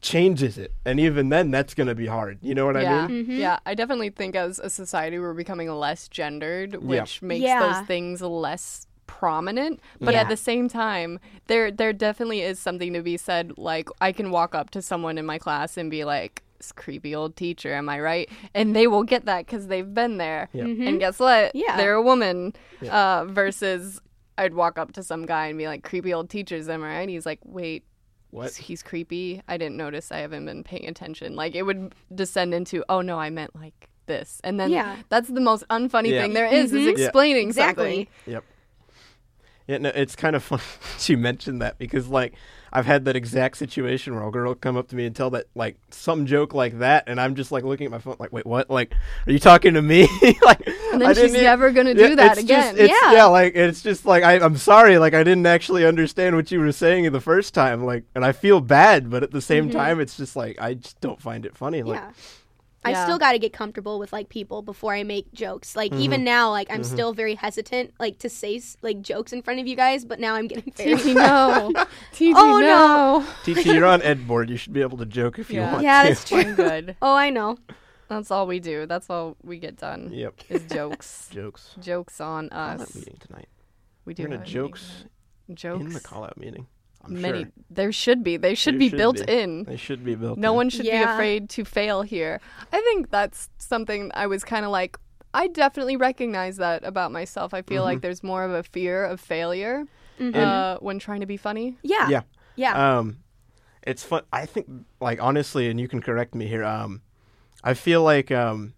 changes 0.00 0.56
it, 0.58 0.72
and 0.84 0.98
even 1.00 1.28
then, 1.28 1.50
that's 1.50 1.74
going 1.74 1.86
to 1.88 1.94
be 1.94 2.06
hard. 2.06 2.38
You 2.42 2.54
know 2.54 2.66
what 2.66 2.80
yeah, 2.80 3.04
I 3.04 3.06
mean? 3.08 3.26
yeah. 3.30 3.58
I 3.66 3.74
definitely 3.74 4.10
think 4.10 4.34
as 4.36 4.58
a 4.58 4.70
society 4.70 5.18
we're 5.18 5.34
becoming 5.34 5.70
less 5.70 6.08
gendered, 6.08 6.76
which 6.82 7.20
makes 7.22 7.42
Yeah. 7.42 7.60
those 7.60 7.86
things 7.86 8.20
less 8.22 8.86
prominent. 9.06 9.80
But 10.00 10.14
Yeah. 10.14 10.20
at 10.20 10.28
the 10.28 10.36
same 10.36 10.68
time, 10.68 11.18
there 11.48 11.70
there 11.70 11.92
definitely 11.92 12.40
is 12.42 12.58
something 12.58 12.92
to 12.94 13.02
be 13.02 13.16
said. 13.16 13.52
Like 13.58 13.88
I 14.00 14.12
can 14.12 14.30
walk 14.30 14.54
up 14.54 14.70
to 14.70 14.80
someone 14.82 15.18
in 15.18 15.26
my 15.26 15.38
class 15.38 15.76
and 15.76 15.90
be 15.90 16.04
like. 16.04 16.42
"This 16.58 16.72
creepy 16.72 17.14
old 17.14 17.36
teacher, 17.36 17.72
am 17.72 17.88
I 17.88 17.98
right? 18.00 18.28
And 18.54 18.76
they 18.76 18.86
will 18.86 19.02
get 19.02 19.24
that 19.24 19.46
because 19.46 19.68
they've 19.68 19.94
been 19.94 20.18
there. 20.18 20.50
Yeah. 20.52 20.64
And 20.64 21.00
guess 21.00 21.18
what? 21.18 21.54
Yeah. 21.54 21.78
They're 21.78 21.94
a 21.94 22.02
woman. 22.02 22.52
Uh, 22.86 23.24
versus 23.24 23.98
I'd 24.36 24.52
walk 24.52 24.78
up 24.78 24.92
to 24.92 25.02
some 25.02 25.24
guy 25.24 25.46
and 25.46 25.56
be 25.56 25.66
like, 25.66 25.82
creepy 25.84 26.12
old 26.12 26.28
teachers, 26.28 26.68
am 26.68 26.82
I 26.84 26.88
right? 26.98 27.08
He's 27.08 27.24
like, 27.24 27.40
wait, 27.46 27.84
What? 28.30 28.46
he's, 28.54 28.56
he's 28.56 28.82
creepy. 28.82 29.42
I 29.48 29.56
didn't 29.56 29.76
notice. 29.76 30.12
I 30.12 30.18
haven't 30.18 30.46
been 30.46 30.62
paying 30.64 30.86
attention. 30.88 31.34
Like 31.36 31.54
it 31.54 31.62
would 31.62 31.94
descend 32.14 32.54
into, 32.54 32.84
oh 32.88 33.00
no, 33.00 33.18
I 33.18 33.30
meant 33.30 33.54
like 33.56 33.88
this, 34.06 34.40
and 34.44 34.58
then 34.58 34.70
Yeah. 34.70 34.96
that's 35.08 35.28
the 35.28 35.40
most 35.40 35.64
unfunny 35.68 36.08
Yeah. 36.10 36.22
thing 36.22 36.32
there 36.32 36.46
is, 36.46 36.72
is 36.72 36.86
Mhm. 36.86 36.98
Yeah. 36.98 37.04
explaining 37.06 37.46
Exactly. 37.48 37.84
something. 37.84 38.32
Yep. 38.32 38.44
Yeah, 39.68 39.78
no, 39.78 39.88
it's 39.94 40.16
kind 40.16 40.34
of 40.34 40.42
fun 40.44 40.60
you 41.06 41.16
mentioned 41.18 41.60
that 41.62 41.78
because 41.78 42.08
like 42.08 42.34
I've 42.72 42.86
had 42.86 43.04
that 43.06 43.16
exact 43.16 43.56
situation 43.56 44.14
where 44.14 44.26
a 44.26 44.30
girl 44.30 44.48
will 44.48 44.54
come 44.54 44.76
up 44.76 44.88
to 44.88 44.96
me 44.96 45.06
and 45.06 45.14
tell 45.14 45.30
that 45.30 45.46
like 45.54 45.76
some 45.90 46.26
joke 46.26 46.54
like 46.54 46.78
that, 46.78 47.04
and 47.06 47.20
I'm 47.20 47.34
just 47.34 47.50
like 47.52 47.64
looking 47.64 47.86
at 47.86 47.90
my 47.90 47.98
phone 47.98 48.16
like, 48.18 48.32
wait, 48.32 48.46
what? 48.46 48.70
Like, 48.70 48.94
are 49.26 49.32
you 49.32 49.38
talking 49.38 49.74
to 49.74 49.82
me? 49.82 50.08
like, 50.42 50.66
And 50.92 51.00
then 51.00 51.10
I 51.10 51.12
she's 51.14 51.32
never 51.32 51.70
gonna 51.70 51.90
Yeah, 51.90 52.08
do 52.08 52.16
that 52.16 52.32
it's 52.32 52.40
again. 52.40 52.76
Just, 52.76 52.78
it's, 52.78 53.02
Yeah. 53.02 53.12
yeah, 53.12 53.24
like 53.26 53.54
it's 53.54 53.82
just 53.82 54.06
like 54.06 54.22
I, 54.22 54.34
I'm 54.34 54.56
sorry, 54.56 54.98
like 54.98 55.14
I 55.14 55.24
didn't 55.24 55.46
actually 55.46 55.84
understand 55.84 56.36
what 56.36 56.50
you 56.50 56.60
were 56.60 56.72
saying 56.72 57.10
the 57.10 57.20
first 57.20 57.54
time, 57.54 57.84
like, 57.84 58.04
and 58.14 58.24
I 58.24 58.32
feel 58.32 58.60
bad, 58.60 59.10
but 59.10 59.22
at 59.22 59.30
the 59.30 59.40
same 59.40 59.68
mm-hmm. 59.68 59.78
time, 59.78 60.00
it's 60.00 60.16
just 60.16 60.36
like 60.36 60.60
I 60.60 60.74
just 60.74 61.00
don't 61.00 61.20
find 61.20 61.44
it 61.44 61.56
funny. 61.56 61.82
Like, 61.82 62.00
yeah. 62.00 62.10
I 62.82 62.92
Yeah. 62.92 63.04
still 63.04 63.18
got 63.18 63.32
to 63.32 63.38
get 63.38 63.52
comfortable 63.52 63.98
with 63.98 64.10
like 64.12 64.30
people 64.30 64.62
before 64.62 64.94
I 64.94 65.02
make 65.02 65.32
jokes. 65.32 65.76
Like 65.76 65.92
Mm-hmm. 65.92 66.00
even 66.02 66.24
now, 66.24 66.50
like 66.50 66.70
I'm 66.70 66.82
still 66.82 67.12
very 67.12 67.34
hesitant 67.34 67.92
like 68.00 68.18
to 68.20 68.28
say 68.30 68.60
like 68.80 69.02
jokes 69.02 69.32
in 69.34 69.42
front 69.42 69.60
of 69.60 69.66
you 69.66 69.76
guys. 69.76 70.04
But 70.04 70.18
now 70.20 70.34
I'm 70.34 70.46
getting 70.48 70.72
very. 70.76 70.96
TT, 70.96 71.04
no. 71.14 71.72
TT, 72.12 72.32
Oh, 72.36 72.58
no. 72.58 73.26
TT, 73.54 73.66
you're 73.66 73.84
on 73.86 74.00
Ed 74.02 74.26
board. 74.26 74.48
You 74.48 74.56
should 74.56 74.72
be 74.72 74.80
able 74.80 74.96
to 74.98 75.06
joke 75.06 75.38
if 75.38 75.50
you 75.50 75.60
want 75.60 75.82
Yeah, 75.82 76.02
to. 76.04 76.08
that's 76.08 76.24
true. 76.26 76.38
I'm 76.40 76.54
good. 76.54 76.96
Oh, 77.02 77.14
I 77.14 77.30
know. 77.30 77.58
That's 78.08 78.30
all 78.30 78.46
we 78.46 78.58
do. 78.60 78.86
That's 78.86 79.08
all 79.10 79.36
we 79.44 79.58
get 79.58 79.76
done. 79.76 80.10
Yep. 80.12 80.34
Is 80.48 80.62
jokes. 80.64 81.28
Jokes. 81.30 81.74
jokes 81.80 82.20
on 82.20 82.48
Call 82.48 82.58
us. 82.58 82.80
out 82.80 82.94
meeting 82.94 83.16
tonight. 83.20 83.48
We 84.04 84.14
do 84.14 84.22
We're 84.24 84.30
gonna 84.30 84.42
a 84.42 84.46
jokes 84.46 85.04
jokes. 85.52 85.80
in 85.84 85.92
the 85.92 86.00
call 86.00 86.24
out 86.24 86.36
meeting. 86.38 86.66
I'm 87.04 87.20
Many. 87.20 87.42
sure. 87.44 87.52
There 87.70 87.92
should 87.92 88.22
be. 88.22 88.36
They 88.36 88.54
should 88.54 88.74
There 88.74 88.78
be 88.78 88.88
should 88.90 88.98
built 88.98 89.26
be. 89.26 89.32
in. 89.32 89.64
They 89.64 89.76
should 89.76 90.04
be 90.04 90.14
built. 90.14 90.38
No 90.38 90.50
in. 90.52 90.56
one 90.56 90.70
should 90.70 90.82
be 90.82 90.90
afraid 90.90 91.48
to 91.50 91.64
fail 91.64 92.02
here. 92.02 92.40
I 92.72 92.80
think 92.80 93.10
that's 93.10 93.48
something 93.58 94.10
I 94.14 94.26
was 94.26 94.44
kind 94.44 94.64
of 94.64 94.70
like, 94.70 94.98
I 95.32 95.46
definitely 95.48 95.96
recognize 95.96 96.56
that 96.58 96.84
about 96.84 97.10
myself. 97.12 97.54
I 97.54 97.62
feel 97.62 97.78
Mm-hmm. 97.82 97.84
like 97.84 98.00
there's 98.02 98.22
more 98.22 98.44
of 98.44 98.50
a 98.52 98.62
fear 98.62 99.04
of 99.04 99.20
failure 99.20 99.84
Mhm. 100.18 100.36
uh, 100.36 100.78
when 100.80 100.98
trying 100.98 101.20
to 101.20 101.26
be 101.26 101.36
funny. 101.38 101.78
Yeah. 101.82 102.08
Yeah. 102.08 102.22
Yeah. 102.56 102.98
Um, 102.98 103.18
it's 103.82 104.02
fun. 104.04 104.22
I 104.32 104.44
think, 104.44 104.66
like 105.00 105.22
honestly, 105.22 105.70
and 105.70 105.80
you 105.80 105.88
can 105.88 106.02
correct 106.02 106.34
me 106.34 106.46
here. 106.48 106.64
Um, 106.64 107.00
I 107.64 107.72
feel 107.74 108.02
like 108.02 108.30
um, 108.30 108.74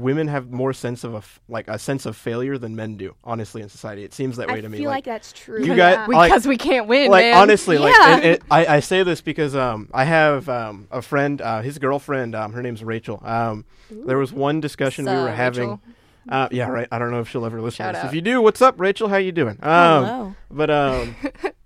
women 0.00 0.28
have 0.28 0.50
more 0.50 0.72
sense 0.72 1.04
of 1.04 1.14
a 1.14 1.18
f- 1.18 1.40
like 1.48 1.68
a 1.68 1.78
sense 1.78 2.06
of 2.06 2.16
failure 2.16 2.58
than 2.58 2.76
men 2.76 2.96
do. 2.96 3.14
Honestly, 3.24 3.62
in 3.62 3.68
society, 3.68 4.04
it 4.04 4.12
seems 4.14 4.36
that 4.36 4.48
way 4.48 4.58
I 4.58 4.60
to 4.60 4.68
me. 4.68 4.78
I 4.78 4.80
feel 4.80 4.90
like, 4.90 5.04
that's 5.04 5.32
true. 5.32 5.60
You 5.62 5.74
yeah. 5.74 6.06
guys- 6.06 6.08
like- 6.08 6.30
Because 6.30 6.46
we 6.46 6.56
can't 6.56 6.86
win, 6.86 7.10
like 7.10 7.24
man. 7.24 7.36
honestly, 7.42 7.78
like 7.78 7.94
and- 7.94 8.24
and 8.24 8.38
I, 8.50 8.66
I 8.76 8.80
say 8.80 9.02
this 9.02 9.20
because 9.20 9.54
um 9.56 9.88
I 9.92 10.04
have 10.04 10.48
um 10.48 10.88
a 10.90 11.02
friend, 11.02 11.40
uh, 11.40 11.62
his 11.62 11.78
girlfriend, 11.78 12.34
um 12.34 12.52
her 12.52 12.62
name's 12.62 12.82
Rachel. 12.84 13.20
Um, 13.24 13.64
there 13.90 14.18
was 14.18 14.32
one 14.32 14.60
discussion 14.60 15.04
we 15.06 15.12
were 15.12 15.30
having. 15.30 15.70
Rachel? 15.70 15.80
Uh, 16.28 16.48
yeah, 16.50 16.68
right. 16.68 16.88
I 16.90 16.98
don't 16.98 17.12
know 17.12 17.20
if 17.20 17.28
she'll 17.28 17.46
ever 17.46 17.60
listen 17.60 17.76
Shout 17.84 17.94
to 17.94 17.98
this. 17.98 18.04
out. 18.04 18.08
If 18.08 18.14
you 18.14 18.20
do, 18.20 18.42
what's 18.42 18.60
up, 18.60 18.80
Rachel? 18.80 19.08
How 19.08 19.16
you 19.16 19.30
doing? 19.30 19.58
Um, 19.62 20.04
Hello. 20.04 20.34
But 20.50 20.70
um, 20.70 21.16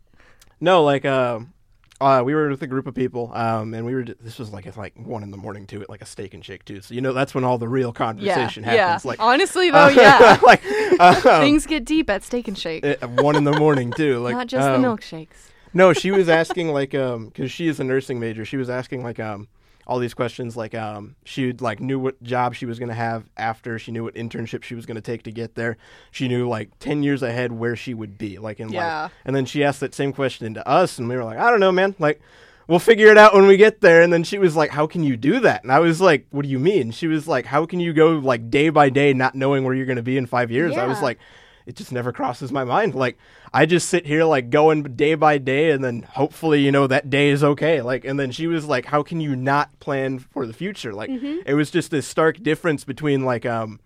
no, 0.60 0.82
like 0.84 1.04
um, 1.06 1.52
uh, 2.00 2.22
we 2.24 2.34
were 2.34 2.48
with 2.48 2.62
a 2.62 2.66
group 2.66 2.86
of 2.86 2.94
people, 2.94 3.30
um, 3.34 3.74
and 3.74 3.84
we 3.84 3.94
were. 3.94 4.04
This 4.04 4.38
was 4.38 4.52
like 4.52 4.66
at 4.66 4.76
like 4.76 4.94
one 4.96 5.22
in 5.22 5.30
the 5.30 5.36
morning 5.36 5.66
too, 5.66 5.82
at 5.82 5.90
like 5.90 6.00
a 6.00 6.06
steak 6.06 6.32
and 6.32 6.42
shake 6.42 6.64
too. 6.64 6.80
So 6.80 6.94
you 6.94 7.02
know 7.02 7.12
that's 7.12 7.34
when 7.34 7.44
all 7.44 7.58
the 7.58 7.68
real 7.68 7.92
conversation 7.92 8.64
yeah. 8.64 8.70
happens. 8.70 9.04
Like 9.04 9.20
Honestly, 9.20 9.70
though, 9.72 9.88
yeah. 9.88 10.38
like 10.42 10.64
um, 10.98 11.14
Things 11.42 11.66
get 11.66 11.84
deep 11.84 12.08
at 12.08 12.22
Steak 12.22 12.48
and 12.48 12.56
Shake. 12.56 12.84
at 12.84 13.08
one 13.10 13.36
in 13.36 13.44
the 13.44 13.52
morning 13.52 13.92
too. 13.92 14.20
Like 14.30 14.34
Not 14.34 14.48
just 14.48 14.66
um, 14.66 14.82
the 14.82 14.88
milkshakes. 14.88 15.50
no, 15.72 15.92
she 15.92 16.10
was 16.10 16.28
asking 16.28 16.68
like 16.72 16.94
um 16.94 17.26
because 17.26 17.50
she 17.50 17.68
is 17.68 17.80
a 17.80 17.84
nursing 17.84 18.20
major. 18.20 18.44
She 18.44 18.56
was 18.56 18.68
asking 18.68 19.02
like 19.02 19.18
um 19.18 19.48
all 19.90 19.98
these 19.98 20.14
questions 20.14 20.56
like 20.56 20.72
um 20.72 21.16
she 21.24 21.52
like 21.54 21.80
knew 21.80 21.98
what 21.98 22.22
job 22.22 22.54
she 22.54 22.64
was 22.64 22.78
gonna 22.78 22.94
have 22.94 23.24
after 23.36 23.76
she 23.76 23.90
knew 23.90 24.04
what 24.04 24.14
internship 24.14 24.62
she 24.62 24.76
was 24.76 24.86
gonna 24.86 25.00
take 25.00 25.24
to 25.24 25.32
get 25.32 25.56
there. 25.56 25.76
She 26.12 26.28
knew 26.28 26.48
like 26.48 26.70
ten 26.78 27.02
years 27.02 27.22
ahead 27.24 27.50
where 27.50 27.74
she 27.74 27.92
would 27.92 28.16
be 28.16 28.38
like 28.38 28.60
in 28.60 28.68
Yeah. 28.68 29.02
life. 29.02 29.12
And 29.24 29.34
then 29.34 29.44
she 29.46 29.64
asked 29.64 29.80
that 29.80 29.92
same 29.92 30.12
question 30.12 30.54
to 30.54 30.66
us, 30.66 30.98
and 30.98 31.08
we 31.08 31.16
were 31.16 31.24
like, 31.24 31.38
I 31.38 31.50
don't 31.50 31.58
know, 31.58 31.72
man. 31.72 31.96
Like 31.98 32.20
we'll 32.68 32.78
figure 32.78 33.08
it 33.08 33.18
out 33.18 33.34
when 33.34 33.48
we 33.48 33.56
get 33.56 33.80
there. 33.80 34.00
And 34.00 34.12
then 34.12 34.22
she 34.22 34.38
was 34.38 34.54
like, 34.54 34.70
How 34.70 34.86
can 34.86 35.02
you 35.02 35.16
do 35.16 35.40
that? 35.40 35.64
And 35.64 35.72
I 35.72 35.80
was 35.80 36.00
like, 36.00 36.26
What 36.30 36.42
do 36.42 36.48
you 36.48 36.60
mean? 36.60 36.92
She 36.92 37.08
was 37.08 37.26
like, 37.26 37.46
How 37.46 37.66
can 37.66 37.80
you 37.80 37.92
go 37.92 38.12
like 38.12 38.48
day 38.48 38.68
by 38.70 38.90
day 38.90 39.12
not 39.12 39.34
knowing 39.34 39.64
where 39.64 39.74
you're 39.74 39.86
gonna 39.86 40.02
be 40.02 40.16
in 40.16 40.26
five 40.26 40.52
years? 40.52 40.76
I 40.76 40.86
was 40.86 41.02
like 41.02 41.18
it 41.70 41.76
just 41.76 41.92
never 41.92 42.12
crosses 42.12 42.50
my 42.50 42.64
mind. 42.64 42.96
Like 42.96 43.16
I 43.54 43.64
just 43.64 43.88
sit 43.88 44.04
here 44.04 44.24
like 44.24 44.50
going 44.50 44.82
day 44.82 45.14
by 45.14 45.38
day 45.38 45.70
and 45.70 45.84
then 45.84 46.02
hopefully, 46.02 46.62
you 46.64 46.72
know, 46.72 46.88
that 46.88 47.08
day 47.08 47.28
is 47.30 47.44
okay. 47.44 47.80
Like 47.80 48.04
and 48.04 48.18
then 48.18 48.32
she 48.32 48.48
was 48.48 48.64
like, 48.66 48.86
How 48.86 49.04
can 49.04 49.20
you 49.20 49.36
not 49.36 49.78
plan 49.78 50.18
for 50.18 50.46
the 50.46 50.52
future? 50.52 50.92
Like 50.92 51.10
it 51.10 51.54
was 51.54 51.70
just 51.70 51.92
this 51.92 52.08
stark 52.08 52.42
difference 52.42 52.82
between 52.84 53.24
like 53.24 53.46
um 53.46 53.78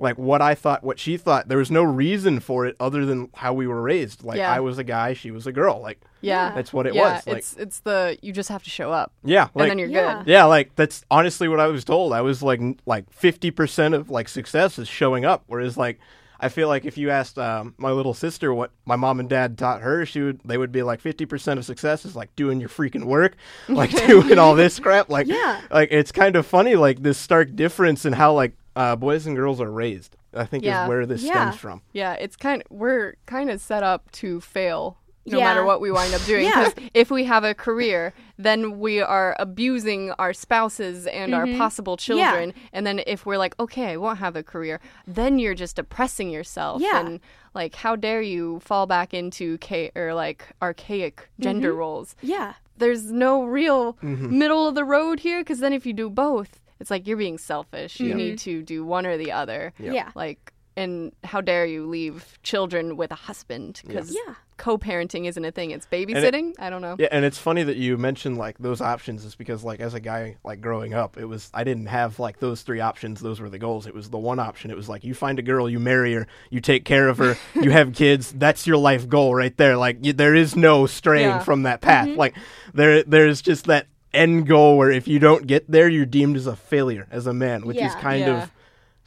like 0.00 0.16
what 0.18 0.40
I 0.42 0.54
thought, 0.54 0.82
what 0.84 0.98
she 0.98 1.16
thought. 1.16 1.48
There 1.48 1.58
was 1.58 1.70
no 1.72 1.82
reason 1.82 2.38
for 2.40 2.66
it 2.66 2.74
other 2.78 3.04
than 3.06 3.30
how 3.34 3.52
we 3.52 3.66
were 3.68 3.82
raised. 3.82 4.24
Like 4.24 4.38
Yeah. 4.38 4.52
I 4.52 4.58
was 4.60 4.78
a 4.78 4.84
guy, 4.84 5.12
she 5.14 5.30
was 5.30 5.46
a 5.46 5.52
girl. 5.52 5.80
Like 5.80 6.00
Yeah. 6.20 6.52
that's 6.56 6.72
what 6.72 6.88
it 6.88 6.94
yeah, 6.94 7.14
was. 7.14 7.26
Like 7.28 7.36
it's 7.38 7.54
it's 7.56 7.78
the 7.80 8.18
you 8.20 8.32
just 8.32 8.48
have 8.48 8.64
to 8.64 8.70
show 8.70 8.90
up 8.90 9.12
yeah, 9.22 9.48
like 9.54 9.70
and 9.70 9.70
then 9.70 9.78
you're 9.78 9.88
Yeah. 9.88 10.18
good. 10.24 10.26
yeah, 10.32 10.44
like 10.44 10.74
that's 10.74 11.04
honestly 11.08 11.46
what 11.46 11.60
I 11.60 11.68
was 11.68 11.84
told. 11.84 12.12
I 12.12 12.20
was 12.22 12.42
like 12.42 12.60
like 12.84 13.04
50% 13.10 13.94
of 13.94 14.10
like 14.10 14.28
success 14.28 14.76
is 14.78 14.88
showing 14.88 15.24
up 15.24 15.44
whereas 15.46 15.76
like 15.76 16.00
I 16.40 16.48
feel 16.48 16.68
like 16.68 16.84
if 16.84 16.96
you 16.96 17.10
asked 17.10 17.38
um, 17.38 17.74
my 17.78 17.90
little 17.90 18.14
sister 18.14 18.54
what 18.54 18.70
my 18.84 18.94
mom 18.96 19.18
and 19.20 19.28
dad 19.28 19.58
taught 19.58 19.80
her, 19.82 20.06
she 20.06 20.20
would 20.20 20.40
they 20.44 20.56
would 20.56 20.70
be 20.72 20.82
like 20.82 21.02
50% 21.02 21.58
of 21.58 21.64
success 21.64 22.04
is 22.04 22.14
like 22.14 22.34
doing 22.36 22.60
your 22.60 22.68
freaking 22.68 23.04
work, 23.04 23.34
like 23.68 23.90
doing 24.06 24.38
all 24.38 24.54
this 24.54 24.78
crap 24.78 25.08
like 25.08 25.26
Yeah. 25.26 25.60
like 25.70 25.88
it's 25.90 26.12
kind 26.12 26.36
of 26.36 26.46
funny 26.46 26.76
like 26.76 27.02
this 27.02 27.18
stark 27.18 27.56
difference 27.56 28.04
in 28.04 28.12
how 28.12 28.32
like 28.34 28.52
uh, 28.76 28.94
boys 28.94 29.26
and 29.26 29.34
girls 29.34 29.60
are 29.60 29.70
raised. 29.70 30.16
I 30.34 30.44
think 30.44 30.62
Yeah. 30.62 30.84
is 30.84 30.88
where 30.88 31.06
this 31.06 31.22
Yeah. 31.22 31.32
stems 31.50 31.56
from. 31.56 31.82
Yeah, 31.92 32.12
it's 32.14 32.36
kind 32.36 32.62
we're 32.70 33.14
kind 33.26 33.50
of 33.50 33.60
set 33.60 33.82
up 33.82 34.10
to 34.12 34.40
fail 34.40 34.98
no 35.26 35.38
Yeah. 35.38 35.44
matter 35.44 35.64
what 35.64 35.80
we 35.80 35.90
wind 35.90 36.14
up 36.14 36.24
doing 36.24 36.44
Yeah. 36.44 36.68
because 36.68 36.90
if 36.94 37.10
we 37.10 37.24
have 37.24 37.42
a 37.44 37.54
career, 37.54 38.14
then 38.38 38.78
we 38.78 39.00
are 39.00 39.34
abusing 39.38 40.12
our 40.12 40.32
spouses 40.32 41.06
and 41.06 41.34
our 41.34 41.46
possible 41.58 41.96
children. 41.96 42.54
And 42.72 42.86
then 42.86 43.00
if 43.06 43.26
we're 43.26 43.36
like, 43.38 43.58
"Okay, 43.58 43.86
I 43.92 43.96
won't 43.96 44.18
have 44.18 44.36
a 44.36 44.42
career," 44.42 44.80
then 45.06 45.38
you're 45.38 45.54
just 45.56 45.78
oppressing 45.78 46.30
yourself 46.30 46.80
Yeah. 46.80 47.00
and 47.00 47.20
like 47.54 47.74
how 47.74 47.96
dare 47.96 48.22
you 48.22 48.60
fall 48.60 48.86
back 48.86 49.12
into 49.12 49.58
ca- 49.58 49.90
or 49.96 50.14
like 50.14 50.44
archaic 50.62 51.28
gender 51.40 51.74
roles. 51.74 52.14
Yeah. 52.22 52.54
There's 52.76 53.10
no 53.10 53.42
real 53.42 53.94
Mm-hmm. 53.94 54.38
middle 54.38 54.68
of 54.68 54.74
the 54.76 54.84
road 54.84 55.20
here 55.20 55.40
because 55.40 55.58
then 55.58 55.72
if 55.72 55.84
you 55.84 55.92
do 55.92 56.08
both, 56.08 56.60
it's 56.78 56.90
like 56.92 57.08
you're 57.08 57.16
being 57.16 57.38
selfish. 57.38 57.98
You 57.98 58.14
need 58.14 58.38
to 58.40 58.62
do 58.62 58.84
one 58.84 59.04
or 59.04 59.16
the 59.16 59.32
other. 59.32 59.72
Yeah. 59.80 60.10
Like 60.14 60.52
and 60.78 61.12
how 61.24 61.40
dare 61.40 61.66
you 61.66 61.86
leave 61.86 62.38
children 62.42 62.96
with 62.96 63.10
a 63.12 63.16
husband 63.16 63.82
because 63.86 64.10
Yeah. 64.14 64.34
co-parenting 64.58 65.26
isn't 65.26 65.44
a 65.44 65.50
thing. 65.52 65.70
It's 65.70 65.86
babysitting. 65.86 66.54
I 66.58 66.68
don't 66.70 66.82
know. 66.82 66.96
Yeah, 66.98 67.08
and 67.10 67.24
it's 67.24 67.38
funny 67.38 67.62
that 67.62 67.76
you 67.76 67.96
mentioned 67.96 68.38
like 68.38 68.58
those 68.58 68.80
options 68.80 69.24
is 69.24 69.34
because 69.34 69.62
like 69.64 69.80
as 69.80 69.94
a 69.94 70.00
guy 70.00 70.36
like 70.44 70.60
growing 70.60 70.94
up, 70.94 71.16
it 71.16 71.24
was 71.26 71.50
I 71.54 71.64
didn't 71.64 71.86
have 71.86 72.18
like 72.18 72.38
those 72.40 72.62
three 72.62 72.80
options. 72.80 73.20
Those 73.20 73.40
were 73.40 73.48
the 73.48 73.58
goals. 73.58 73.86
It 73.86 73.94
was 73.94 74.10
the 74.10 74.18
one 74.18 74.38
option. 74.38 74.70
It 74.70 74.76
was 74.76 74.88
like 74.88 75.04
you 75.04 75.14
find 75.14 75.38
a 75.38 75.42
girl, 75.42 75.68
you 75.70 75.78
marry 75.80 76.12
her, 76.14 76.26
you 76.50 76.60
take 76.60 76.84
care 76.84 77.08
of 77.08 77.18
her, 77.18 77.36
you 77.54 77.70
have 77.70 77.92
kids. 77.94 78.32
That's 78.32 78.66
your 78.66 78.76
life 78.78 79.08
goal 79.08 79.34
right 79.34 79.56
there. 79.56 79.76
Like 79.76 79.98
you, 80.04 80.12
there 80.12 80.34
is 80.34 80.56
no 80.56 80.86
straying 80.86 81.28
Yeah. 81.28 81.38
from 81.40 81.62
that 81.64 81.80
path. 81.80 82.08
Mm-hmm. 82.08 82.18
Like 82.18 82.34
there 82.74 83.02
there's 83.04 83.42
just 83.42 83.66
that 83.66 83.86
end 84.12 84.46
goal 84.46 84.76
where 84.78 84.90
if 84.90 85.06
you 85.06 85.18
don't 85.18 85.46
get 85.46 85.70
there, 85.70 85.88
you're 85.88 86.06
deemed 86.06 86.36
as 86.36 86.46
a 86.46 86.56
failure 86.56 87.06
as 87.10 87.26
a 87.26 87.32
man, 87.34 87.66
which 87.66 87.76
is 87.78 87.94
kind 87.96 88.20
Yeah. 88.20 88.42
of 88.44 88.50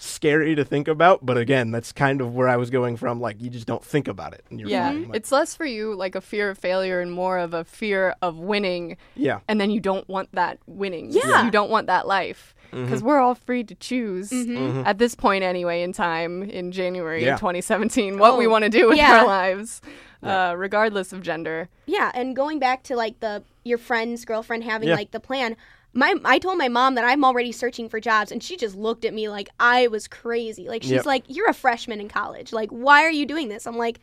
scary 0.01 0.55
to 0.55 0.65
think 0.65 0.87
about. 0.87 1.25
But 1.25 1.37
again, 1.37 1.71
that's 1.71 1.91
kind 1.91 2.21
of 2.21 2.33
where 2.33 2.47
I 2.49 2.57
was 2.57 2.69
going 2.69 2.97
from. 2.97 3.21
Like 3.21 3.39
you 3.41 3.49
just 3.49 3.67
don't 3.67 3.83
think 3.83 4.07
about 4.07 4.33
it. 4.33 4.43
And 4.49 4.59
you're 4.59 4.69
Yeah. 4.69 4.91
Like, 4.91 5.09
it's 5.15 5.31
less 5.31 5.55
for 5.55 5.65
you 5.65 5.93
like 5.95 6.15
a 6.15 6.21
fear 6.21 6.49
of 6.49 6.57
failure 6.57 6.99
and 7.01 7.11
more 7.11 7.37
of 7.37 7.53
a 7.53 7.63
fear 7.63 8.15
of 8.21 8.37
winning, 8.37 8.97
yeah. 9.15 9.39
and 9.47 9.61
then 9.61 9.69
you 9.69 9.79
don't 9.79 10.07
want 10.09 10.29
that 10.33 10.57
winning. 10.65 11.11
Yeah. 11.11 11.45
you 11.45 11.51
don't 11.51 11.69
want 11.69 11.87
that 11.87 12.07
life 12.07 12.55
Mm-hmm. 12.71 12.85
because 12.85 13.03
we're 13.03 13.19
all 13.19 13.35
free 13.35 13.65
to 13.65 13.75
choose 13.75 14.31
at 14.31 14.97
this 14.97 15.13
point 15.13 15.43
anyway 15.43 15.81
in 15.83 15.91
time 15.91 16.41
in 16.43 16.71
January 16.71 17.21
Yeah. 17.25 17.33
of 17.33 17.39
2017 17.41 18.17
what 18.17 18.37
we 18.37 18.47
Oh, 18.47 18.49
want 18.49 18.63
to 18.63 18.69
do 18.69 18.87
with 18.87 18.97
yeah. 18.97 19.19
our 19.19 19.27
lives, 19.27 19.81
uh, 20.23 20.53
regardless 20.57 21.11
of 21.11 21.21
gender. 21.21 21.67
Yeah, 21.85 22.11
and 22.13 22.33
going 22.33 22.59
back 22.59 22.83
to 22.83 22.95
like 22.95 23.19
the 23.19 23.43
your 23.65 23.77
friend's 23.77 24.23
girlfriend 24.23 24.63
having 24.63 24.87
Yeah. 24.87 24.95
like 24.95 25.11
the 25.11 25.19
plan. 25.19 25.57
My 25.93 26.15
I 26.23 26.39
told 26.39 26.57
my 26.57 26.69
mom 26.69 26.95
that 26.95 27.03
I'm 27.03 27.23
already 27.25 27.51
searching 27.51 27.89
for 27.89 27.99
jobs 27.99 28.31
and 28.31 28.41
she 28.41 28.55
just 28.57 28.75
looked 28.75 29.03
at 29.05 29.13
me 29.13 29.27
like 29.29 29.49
I 29.59 29.87
was 29.87 30.07
crazy. 30.07 30.67
Like 30.69 30.83
she's 30.83 30.91
Yep. 30.91 31.05
like 31.05 31.23
you're 31.27 31.49
a 31.49 31.53
freshman 31.53 31.99
in 31.99 32.07
college. 32.07 32.53
Like 32.53 32.69
why 32.69 33.03
are 33.03 33.11
you 33.11 33.25
doing 33.25 33.49
this? 33.49 33.67
I'm 33.67 33.77
like 33.77 33.99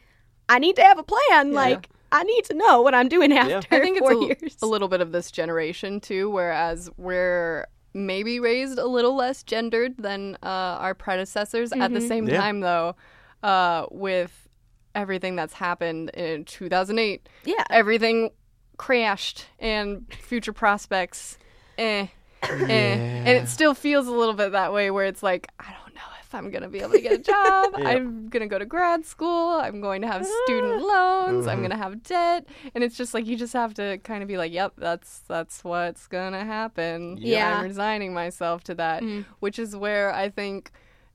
I 0.49 0.59
need 0.59 0.77
to 0.77 0.83
have 0.83 0.99
a 0.99 1.03
plan. 1.03 1.53
Like 1.53 1.89
I 2.13 2.23
need 2.25 2.45
to 2.47 2.55
know 2.55 2.83
what 2.83 2.95
I'm 2.95 3.09
doing 3.09 3.33
after 3.33 3.75
I 3.75 3.81
think 3.81 3.99
it's 3.99 4.01
4 4.01 4.13
a, 4.13 4.25
years. 4.27 4.57
a 4.63 4.67
little 4.67 4.89
bit 4.89 5.01
of 5.01 5.13
this 5.13 5.31
generation 5.31 6.01
too, 6.01 6.31
whereas 6.31 6.91
we're 6.97 7.67
maybe 7.95 8.39
raised 8.39 8.79
a 8.79 8.87
little 8.87 9.15
less 9.17 9.43
gendered 9.43 9.97
than 9.99 10.37
uh, 10.43 10.47
our 10.47 10.95
predecessors. 10.95 11.73
At 11.73 11.93
the 11.93 12.01
same 12.01 12.29
Yeah. 12.29 12.39
time, 12.39 12.61
though, 12.61 12.97
uh, 13.43 13.87
with 13.91 14.49
everything 14.95 15.37
that's 15.37 15.55
happened 15.55 16.11
in 16.11 16.45
2008, 16.45 17.29
yeah. 17.45 17.65
everything 17.71 18.31
crashed 18.77 19.47
and 19.59 20.07
future 20.15 20.53
prospects, 20.53 21.37
eh, 21.79 22.07
eh, 22.43 22.47
and 22.47 23.29
it 23.29 23.49
still 23.49 23.75
feels 23.75 24.07
a 24.07 24.13
little 24.13 24.35
bit 24.35 24.53
that 24.53 24.73
way 24.73 24.91
where 24.91 25.07
it's 25.07 25.23
like 25.23 25.49
I 25.59 25.73
don't 25.73 25.95
know 25.95 26.01
if 26.23 26.35
I'm 26.35 26.51
gonna 26.51 26.69
be 26.69 26.81
able 26.81 26.91
to 26.93 27.01
get 27.01 27.13
a 27.13 27.19
job. 27.19 27.75
Yeah. 27.79 27.89
I'm 27.89 28.29
gonna 28.29 28.47
go 28.49 28.59
to 28.59 28.67
grad 28.67 29.05
school. 29.07 29.53
I'm 29.53 29.81
going 29.81 30.03
to 30.03 30.09
have 30.09 30.27
student 30.45 30.83
loans. 30.83 31.41
Mm-hmm. 31.43 31.49
I'm 31.49 31.63
gonna 31.63 31.77
have 31.77 32.03
debt, 32.03 32.47
and 32.75 32.85
it's 32.85 32.97
just 32.97 33.15
like 33.15 33.27
you 33.27 33.37
just 33.37 33.53
have 33.55 33.73
to 33.75 33.99
kind 33.99 34.23
of 34.23 34.29
be 34.29 34.37
like, 34.37 34.53
yep, 34.53 34.73
that's 34.77 35.21
that's 35.29 35.63
what's 35.65 36.07
gonna 36.07 36.45
happen. 36.45 37.17
Yeah. 37.19 37.59
I'm 37.59 37.65
resigning 37.65 38.13
myself 38.13 38.65
to 38.65 38.75
that, 38.75 39.03
which 39.41 39.59
is 39.59 39.75
where 39.77 40.13
I 40.13 40.29
think 40.29 40.71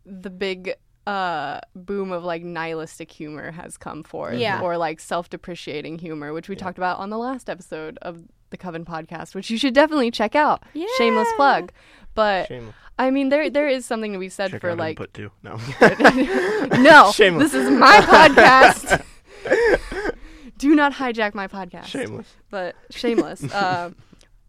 the 0.05 0.29
big 0.29 0.75
uh 1.05 1.59
boom 1.75 2.13
of 2.13 2.23
like 2.23 2.43
nihilistic 2.43 3.11
humor 3.11 3.51
has 3.51 3.77
come 3.77 4.03
forth 4.03 4.37
Yeah. 4.39 4.61
or 4.61 4.77
like 4.77 5.01
self-depreciating 5.01 5.99
humor 5.99 6.31
which 6.31 6.47
we 6.47 6.55
talked 6.55 6.77
about 6.77 6.99
on 6.99 7.09
the 7.09 7.17
last 7.17 7.49
episode 7.49 7.97
of 8.01 8.23
the 8.53 8.57
coven 8.57 8.85
podcast 8.85 9.35
which 9.35 9.49
you 9.49 9.57
should 9.57 9.73
definitely 9.73 10.09
check 10.11 10.35
out 10.35 10.63
Yeah. 10.73 10.85
shameless 10.97 11.27
plug 11.35 11.71
but 12.15 12.47
Shameless. 12.47 12.75
i 12.99 13.09
mean 13.11 13.27
there 13.29 13.49
there 13.49 13.67
is 13.67 13.85
something 13.85 14.13
to 14.13 14.19
be 14.19 14.29
said 14.29 14.51
Check 14.51 14.61
for 14.61 14.69
out 14.69 14.77
like 14.77 14.97
input 14.99 15.13
too. 15.13 15.31
No. 15.41 15.57
no 16.79 17.11
Shameless. 17.11 17.51
this 17.51 17.55
is 17.65 17.69
my 17.71 17.97
podcast 17.97 19.03
do 20.57 20.75
not 20.75 20.93
hijack 20.93 21.33
my 21.33 21.47
podcast 21.47 21.85
Shameless. 21.85 22.27
but 22.49 22.75
shameless. 22.91 23.43
uh, 23.53 23.89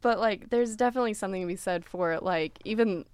but 0.03 0.19
like, 0.21 0.51
there's 0.51 0.77
definitely 0.77 1.15
something 1.15 1.41
to 1.41 1.47
be 1.49 1.57
said 1.57 1.85
for 1.85 2.19
like 2.21 2.59
even 2.65 3.05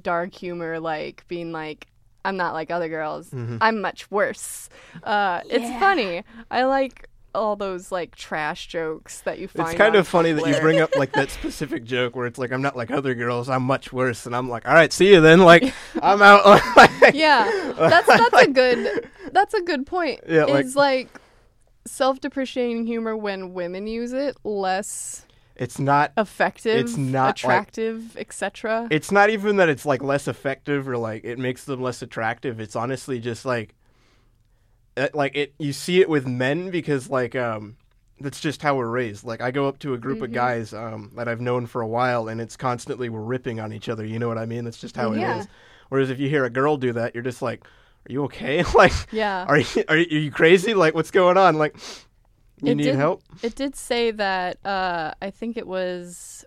dark 0.00 0.34
humor, 0.34 0.80
like 0.80 1.24
being 1.28 1.52
like, 1.52 1.86
"I'm 2.24 2.36
not 2.36 2.52
like 2.52 2.70
other 2.70 2.88
girls. 2.88 3.30
Mm-hmm. 3.30 3.58
I'm 3.60 3.80
much 3.80 4.10
worse." 4.10 4.68
Uh, 5.04 5.40
It's 5.48 5.70
funny. 5.78 6.24
I 6.50 6.64
like 6.64 7.08
all 7.34 7.56
those 7.56 7.90
like 7.92 8.14
trash 8.14 8.68
jokes 8.68 9.20
that 9.22 9.38
you 9.38 9.48
find. 9.48 9.68
It's 9.68 9.76
kind 9.78 9.94
of 9.94 10.06
funny 10.06 10.32
that 10.32 10.46
you 10.46 10.60
bring 10.60 10.80
up 10.80 10.94
like 10.96 11.12
that 11.12 11.30
specific 11.30 11.84
joke 11.84 12.14
where 12.16 12.26
it's 12.26 12.38
like 12.38 12.52
I'm 12.52 12.62
not 12.62 12.76
like 12.76 12.90
other 12.90 13.14
girls, 13.14 13.48
I'm 13.48 13.62
much 13.62 13.92
worse, 13.92 14.26
and 14.26 14.34
I'm 14.36 14.48
like, 14.48 14.66
all 14.68 14.74
right, 14.74 14.92
see 14.92 15.12
you 15.12 15.20
then. 15.20 15.40
Like 15.40 15.72
I'm 16.02 16.20
out. 16.22 16.42
Like, 16.76 17.14
yeah, 17.14 17.72
that's 17.76 18.06
that's 18.32 18.42
a 18.42 18.50
good 18.50 19.10
that's 19.32 19.54
a 19.54 19.62
good 19.62 19.86
point. 19.86 20.20
Yeah, 20.28 20.44
like- 20.44 20.64
is 20.66 20.76
like 20.76 21.08
self-depreciating 21.86 22.86
humor 22.86 23.16
when 23.16 23.54
women 23.54 23.86
use 23.86 24.12
it 24.12 24.36
less 24.44 25.26
It's 25.56 25.78
not. 25.78 26.12
effective, 26.16 26.78
It's 26.86 26.96
not, 26.96 27.26
like- 27.26 27.36
attractive, 27.36 28.16
etc. 28.16 28.88
It's 28.90 29.10
not 29.10 29.30
even 29.30 29.56
that 29.56 29.68
it's 29.68 29.84
like 29.84 30.02
less 30.02 30.28
effective 30.28 30.88
or 30.88 30.96
like 30.96 31.24
it 31.24 31.38
makes 31.38 31.64
them 31.64 31.82
less 31.82 32.02
attractive. 32.02 32.60
It's 32.60 32.76
honestly 32.76 33.18
just 33.18 33.44
like, 33.44 33.74
like 35.14 35.36
it. 35.36 35.54
You 35.58 35.72
see 35.72 36.00
it 36.00 36.08
with 36.08 36.26
men 36.26 36.70
because 36.70 37.08
like 37.10 37.34
um, 37.34 37.76
that's 38.20 38.40
just 38.40 38.62
how 38.62 38.76
we're 38.76 38.88
raised. 38.90 39.24
Like 39.24 39.40
I 39.40 39.50
go 39.50 39.66
up 39.68 39.78
to 39.80 39.94
a 39.94 39.98
group 39.98 40.16
Mm-hmm. 40.16 40.24
of 40.24 40.32
guys 40.32 40.72
um 40.74 41.10
that 41.16 41.28
I've 41.28 41.40
known 41.40 41.66
for 41.66 41.80
a 41.82 41.86
while, 41.88 42.28
and 42.28 42.40
it's 42.40 42.56
constantly 42.56 43.08
we're 43.08 43.20
ripping 43.20 43.60
on 43.60 43.72
each 43.72 43.88
other. 43.88 44.04
You 44.04 44.18
know 44.18 44.28
what 44.28 44.38
I 44.38 44.46
mean? 44.46 44.64
That's 44.64 44.78
just 44.80 44.96
how 44.96 45.12
it 45.12 45.20
is. 45.22 45.48
Whereas 45.88 46.10
if 46.10 46.18
you 46.18 46.28
hear 46.28 46.44
a 46.44 46.50
girl 46.50 46.76
do 46.76 46.92
that, 46.94 47.14
you're 47.14 47.22
just 47.24 47.42
like, 47.42 47.64
"Are 48.08 48.12
you 48.12 48.24
okay? 48.24 48.62
like, 48.74 48.92
Yeah. 49.12 49.44
are 49.46 49.58
you 49.58 49.66
are 49.88 49.96
you, 49.96 50.06
are 50.16 50.20
you 50.20 50.30
crazy? 50.30 50.72
Like, 50.74 50.94
what's 50.94 51.10
going 51.10 51.36
on? 51.36 51.56
Like, 51.58 51.76
you 52.62 52.72
It 52.72 52.74
need 52.76 52.84
did- 52.84 52.94
help?" 52.96 53.22
It 53.42 53.54
did 53.54 53.74
say 53.76 54.10
that 54.12 54.58
uh, 54.64 55.12
I 55.20 55.30
think 55.30 55.56
it 55.56 55.66
was 55.66 56.44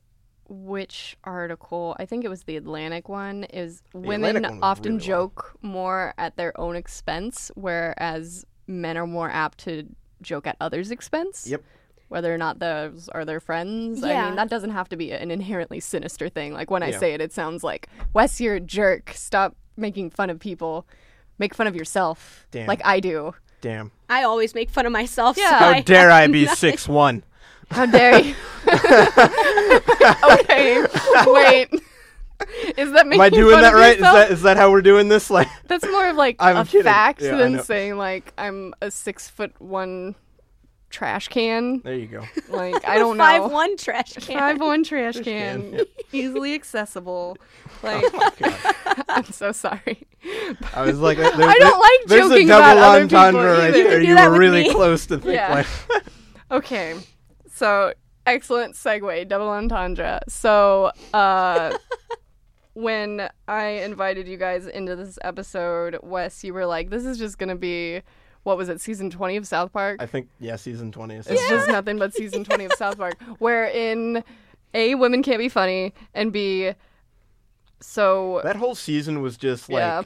which 0.47 1.17
article? 1.23 1.95
I 1.99 2.05
think 2.05 2.23
it 2.23 2.29
was 2.29 2.43
the 2.43 2.55
Atlantic 2.57 3.09
one. 3.09 3.43
Is 3.45 3.81
women 3.93 4.43
one 4.43 4.59
often 4.61 4.83
really 4.97 4.99
long. 4.99 4.99
joke 5.07 5.57
more 5.61 6.13
at 6.17 6.35
their 6.37 6.59
own 6.59 6.75
expense, 6.75 7.51
whereas 7.55 8.45
men 8.67 8.97
are 8.97 9.07
more 9.07 9.29
apt 9.29 9.59
to 9.59 9.85
joke 10.21 10.47
at 10.47 10.55
others' 10.61 10.91
expense. 10.91 11.47
Yep. 11.47 11.63
Whether 12.07 12.33
or 12.33 12.37
not 12.37 12.59
those 12.59 13.09
are 13.09 13.25
their 13.25 13.39
friends. 13.39 13.99
yeah. 14.01 14.23
I 14.23 14.27
mean, 14.27 14.35
that 14.35 14.49
doesn't 14.49 14.69
have 14.71 14.87
to 14.89 14.95
be 14.95 15.11
an 15.11 15.31
inherently 15.31 15.79
sinister 15.79 16.29
thing. 16.29 16.53
Like 16.53 16.69
when 16.69 16.83
I 16.83 16.89
Yeah. 16.91 16.99
say 16.99 17.13
it, 17.13 17.21
it 17.21 17.33
sounds 17.33 17.63
like 17.63 17.89
Wes, 18.13 18.39
you're 18.39 18.55
a 18.55 18.59
jerk. 18.59 19.11
Stop 19.15 19.55
making 19.75 20.11
fun 20.11 20.29
of 20.29 20.39
people. 20.39 20.85
Make 21.39 21.53
fun 21.53 21.67
of 21.67 21.75
yourself, 21.75 22.47
Damn. 22.51 22.67
like 22.67 22.81
I 22.85 22.99
do. 22.99 23.33
Damn. 23.61 23.91
I 24.07 24.23
always 24.23 24.53
make 24.53 24.69
fun 24.69 24.85
of 24.85 24.91
myself. 24.91 25.35
Yeah. 25.37 25.49
so 25.49 25.55
How 25.55 25.69
I 25.69 25.81
dare 25.81 26.11
I 26.11 26.27
be 26.27 26.45
six 26.47 26.87
one? 26.87 27.23
How 27.71 27.85
dare 27.85 28.19
you? 28.21 28.35
okay, 30.31 30.85
wait. 31.27 31.69
Is 32.77 32.91
that 32.91 33.07
making 33.07 33.13
Am 33.13 33.21
I 33.21 33.29
doing 33.29 33.53
fun 33.53 33.61
that 33.63 33.73
of 33.73 33.79
right? 33.79 33.95
Is 33.95 34.01
that 34.01 34.31
is 34.31 34.41
that 34.43 34.57
how 34.57 34.69
we're 34.71 34.81
doing 34.81 35.07
this? 35.07 35.29
Like, 35.29 35.47
That's 35.67 35.85
more 35.87 36.07
of 36.09 36.15
like 36.15 36.35
I'm 36.39 36.57
a 36.57 36.65
kidding. 36.65 36.83
fact 36.83 37.21
Yeah, 37.21 37.35
than 37.37 37.63
saying 37.63 37.97
like 37.97 38.33
I'm 38.37 38.73
a 38.81 38.91
six 38.91 39.29
foot 39.29 39.53
one 39.59 40.15
trash 40.89 41.27
can. 41.29 41.79
there 41.81 41.95
you 41.95 42.07
go. 42.07 42.23
Like 42.49 42.87
I 42.87 42.97
don't 42.97 43.17
know. 43.17 43.23
Five 43.23 43.41
know. 43.43 43.47
one 43.47 43.77
trash 43.77 44.13
can. 44.13 44.37
Five 44.39 44.59
one 44.59 44.83
trash 44.83 45.15
can, 45.15 45.23
can, 45.23 45.73
yep. 45.73 45.87
easily 46.11 46.53
accessible. 46.55 47.37
Oh 47.83 47.87
like 47.87 48.39
God. 48.39 48.75
I'm 49.09 49.25
so 49.25 49.51
sorry. 49.51 50.05
I 50.73 50.81
was 50.81 50.99
like, 50.99 51.17
there, 51.17 51.27
I 51.33 51.57
don't 51.59 51.79
like 51.79 51.99
there's 52.07 52.29
joking 52.29 52.47
a 52.47 52.49
double 52.49 52.63
about 52.63 52.77
other 52.77 53.01
people 53.05 53.17
entendre 53.17 53.57
right 53.59 53.69
either. 53.75 53.83
there. 53.83 54.01
You 54.01 54.07
You, 54.09 54.09
do 54.09 54.15
that 54.15 54.29
were 54.31 54.37
really 54.39 54.63
me. 54.63 54.71
close 54.73 55.05
to 55.07 55.17
think 55.19 55.33
Yeah. 55.35 55.53
like, 55.89 56.03
Okay, 56.51 56.95
so 57.55 57.93
excellent 58.25 58.75
segue, 58.75 59.27
double 59.27 59.47
entendre. 59.49 60.19
So, 60.27 60.91
uh, 61.13 61.77
when 62.73 63.29
I 63.47 63.65
invited 63.67 64.27
you 64.27 64.37
guys 64.37 64.67
into 64.67 64.95
this 64.95 65.17
episode, 65.23 65.97
Wes, 66.03 66.43
you 66.43 66.53
were 66.53 66.65
like, 66.65 66.89
"This 66.89 67.05
is 67.05 67.17
just 67.17 67.37
gonna 67.37 67.55
be." 67.55 68.01
What 68.43 68.57
was 68.57 68.69
it, 68.69 68.79
season 68.79 69.09
20 69.09 69.37
of 69.37 69.47
South 69.47 69.73
Park? 69.73 69.99
I 69.99 70.05
think 70.05 70.27
yeah, 70.39 70.55
season 70.55 70.91
twenty. 70.91 71.15
Is 71.15 71.25
It's 71.25 71.49
just 71.49 71.67
nothing 71.67 71.97
but 71.97 72.13
season 72.13 72.43
20 72.43 72.65
of 72.65 72.73
South 72.73 72.95
Park, 72.95 73.15
wherein 73.39 74.23
A, 74.75 74.93
women 74.93 75.23
can't 75.23 75.39
be 75.39 75.49
funny, 75.49 75.93
and 76.13 76.31
B, 76.31 76.73
so. 77.79 78.41
that 78.43 78.55
whole 78.55 78.75
season 78.75 79.21
was 79.23 79.35
just 79.35 79.67
like 79.67 79.79
Yeah. 79.79 80.03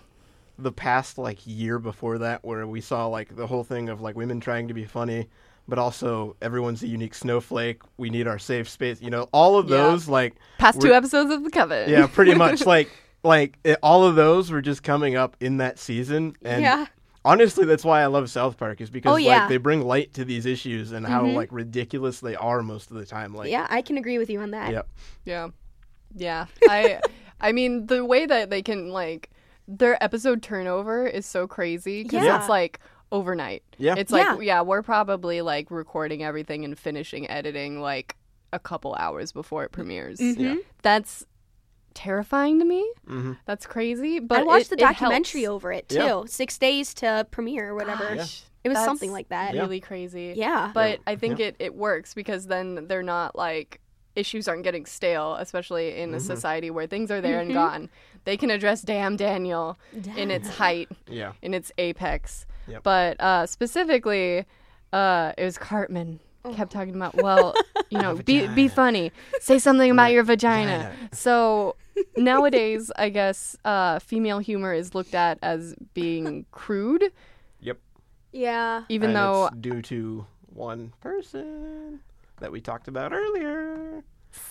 the 0.57 0.71
past 0.71 1.17
like 1.17 1.39
year 1.45 1.79
before 1.79 2.19
that, 2.19 2.45
where 2.45 2.65
we 2.65 2.79
saw 2.79 3.07
like 3.07 3.35
the 3.35 3.47
whole 3.47 3.65
thing 3.65 3.89
of 3.89 3.99
like 3.99 4.15
women 4.15 4.39
trying 4.39 4.69
to 4.69 4.73
be 4.73 4.85
funny, 4.85 5.27
but 5.69 5.79
also 5.79 6.35
everyone's 6.41 6.83
a 6.83 6.87
unique 6.87 7.13
snowflake. 7.15 7.81
We 7.97 8.09
need 8.09 8.27
our 8.27 8.39
safe 8.39 8.67
space. 8.67 9.01
You 9.01 9.09
know, 9.09 9.29
all 9.31 9.57
of 9.57 9.69
Yeah. 9.69 9.77
those 9.77 10.07
like 10.07 10.35
Past 10.57 10.81
two 10.81 10.93
episodes 10.93 11.31
of 11.31 11.43
The 11.43 11.49
Coven. 11.49 11.89
yeah, 11.89 12.07
pretty 12.07 12.33
much 12.45 12.65
like 12.65 12.89
like 13.23 13.57
it, 13.63 13.77
all 13.83 14.03
of 14.05 14.15
those 14.15 14.49
were 14.51 14.61
just 14.61 14.81
coming 14.83 15.15
up 15.15 15.35
in 15.39 15.57
that 15.57 15.77
season, 15.77 16.35
and 16.41 16.61
Yeah. 16.61 16.85
honestly, 17.25 17.65
that's 17.65 17.83
why 17.83 18.01
I 18.01 18.05
love 18.05 18.29
South 18.29 18.57
Park 18.57 18.79
is 18.81 18.89
because 18.89 19.11
Oh, 19.13 19.17
yeah. 19.17 19.41
like 19.41 19.49
they 19.49 19.57
bring 19.57 19.81
light 19.81 20.13
to 20.13 20.23
these 20.25 20.45
issues 20.45 20.91
and 20.93 21.05
how 21.05 21.23
Mhm. 21.23 21.35
like 21.35 21.49
ridiculous 21.51 22.21
they 22.21 22.35
are 22.35 22.63
most 22.63 22.91
of 22.91 22.97
the 22.97 23.05
time. 23.05 23.33
Like, 23.35 23.51
Yeah, 23.51 23.67
I 23.69 23.81
can 23.81 23.97
agree 23.97 24.17
with 24.17 24.29
you 24.29 24.39
on 24.39 24.51
that. 24.51 24.71
Yep. 24.71 24.87
Yeah. 25.25 25.47
Yeah. 26.15 26.45
I 26.69 27.01
I 27.41 27.51
mean 27.51 27.87
the 27.87 28.03
way 28.05 28.25
that 28.25 28.49
they 28.49 28.61
can 28.61 28.89
like 28.89 29.29
their 29.67 30.01
episode 30.03 30.41
turnover 30.41 31.05
is 31.05 31.25
so 31.25 31.45
crazy 31.47 32.03
because 32.03 32.23
Yeah. 32.23 32.39
it's 32.39 32.49
like 32.49 32.79
overnight. 33.11 33.63
Yeah. 33.77 33.95
It's 33.97 34.11
like 34.11 34.23
Yeah. 34.23 34.39
yeah. 34.39 34.61
we're 34.61 34.83
probably 34.83 35.41
like 35.41 35.71
recording 35.71 36.23
everything 36.23 36.63
and 36.65 36.77
finishing 36.77 37.29
editing 37.29 37.81
like 37.81 38.15
a 38.53 38.59
couple 38.59 38.95
hours 38.95 39.31
before 39.31 39.63
it 39.63 39.71
premieres. 39.71 40.19
Mhm. 40.19 40.37
Yeah. 40.39 40.55
That's 40.81 41.25
terrifying 41.93 42.59
to 42.59 42.65
me. 42.65 42.87
hmm 43.07 43.33
That's 43.45 43.65
crazy. 43.65 44.19
But 44.19 44.39
I 44.39 44.43
watched 44.43 44.67
it- 44.67 44.69
the 44.71 44.75
documentary 44.77 45.41
helps. 45.43 45.55
over 45.55 45.71
it 45.73 45.89
too. 45.89 45.95
Yeah. 45.97 46.23
Six 46.27 46.57
days 46.57 46.93
to 46.95 47.27
premiere 47.31 47.69
or 47.69 47.75
whatever. 47.75 48.15
Gosh, 48.15 48.43
It 48.63 48.69
was 48.69 48.75
that's 48.75 48.85
something 48.85 49.11
like 49.11 49.29
that. 49.29 49.55
Yeah. 49.55 49.61
Really 49.61 49.79
crazy. 49.79 50.33
Yeah. 50.37 50.71
But 50.73 50.99
I 51.07 51.15
think 51.15 51.39
it, 51.39 51.55
it 51.59 51.73
works 51.75 52.13
because 52.13 52.47
then 52.47 52.87
they're 52.87 53.03
not 53.03 53.35
like 53.35 53.81
issues 54.15 54.47
aren't 54.47 54.63
getting 54.63 54.85
stale, 54.85 55.35
especially 55.35 55.97
in 55.97 56.09
Mm-hmm. 56.09 56.17
a 56.17 56.19
society 56.19 56.69
where 56.71 56.85
things 56.87 57.09
are 57.11 57.21
there 57.21 57.39
and 57.39 57.51
Mhm. 57.51 57.53
gone. 57.55 57.89
They 58.25 58.35
can 58.37 58.49
address 58.49 58.81
damn 58.81 59.15
Daniel 59.15 59.77
in 60.15 60.29
its 60.29 60.49
height, 60.49 60.89
Yeah. 61.07 61.33
in 61.41 61.53
its 61.53 61.71
apex. 61.77 62.45
Yep. 62.69 62.83
But 62.83 63.19
uh, 63.21 63.45
specifically, 63.45 64.45
uh, 64.93 65.33
it 65.37 65.43
was 65.43 65.57
Cartman. 65.57 66.19
Kept 66.53 66.71
talking 66.71 66.95
about, 66.95 67.15
well, 67.15 67.53
you 67.89 67.97
know, 68.01 68.15
be 68.15 68.47
be 68.47 68.67
funny, 68.69 69.11
say 69.41 69.59
something 69.59 69.91
about 69.91 70.11
your 70.13 70.23
vagina. 70.23 70.77
Vagina. 70.77 71.09
So 71.11 71.75
nowadays, 72.15 72.91
I 72.95 73.09
guess 73.09 73.57
uh, 73.65 73.99
female 73.99 74.39
humor 74.39 74.73
is 74.73 74.95
looked 74.95 75.13
at 75.13 75.37
as 75.41 75.75
being 75.93 76.45
crude, 76.51 77.11
Yep. 77.59 77.77
yeah. 78.31 78.83
even 78.89 79.09
And 79.09 79.17
though 79.17 79.47
it's 79.47 79.57
due 79.57 79.81
to 79.83 80.25
one 80.47 80.93
person 81.01 81.99
that 82.39 82.51
we 82.51 82.61
talked 82.61 82.87
about 82.87 83.11
earlier. 83.11 84.01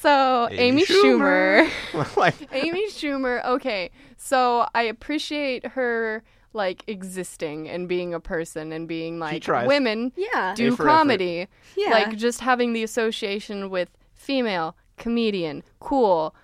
so 0.02 0.46
Amy, 0.50 0.84
Schumer 0.84 1.68
like, 2.16 2.34
Amy 2.52 2.90
Schumer. 2.90 3.42
Okay, 3.46 3.90
so 4.18 4.66
I 4.74 4.82
appreciate 4.82 5.66
her 5.68 6.22
like 6.53 6.82
existing 6.86 7.68
and 7.68 7.88
being 7.88 8.14
a 8.14 8.20
person 8.20 8.72
and 8.72 8.88
being 8.88 9.18
like 9.18 9.46
women 9.66 10.12
Yeah. 10.16 10.55
do 10.57 10.74
for 10.74 10.82
effort. 10.84 10.88
comedy. 10.99 11.46
Yeah. 11.76 11.90
Like 11.90 12.16
just 12.16 12.40
having 12.40 12.72
the 12.72 12.82
association 12.82 13.70
with 13.70 13.90
female 14.14 14.76
comedian, 14.96 15.62
cool. 15.80 16.34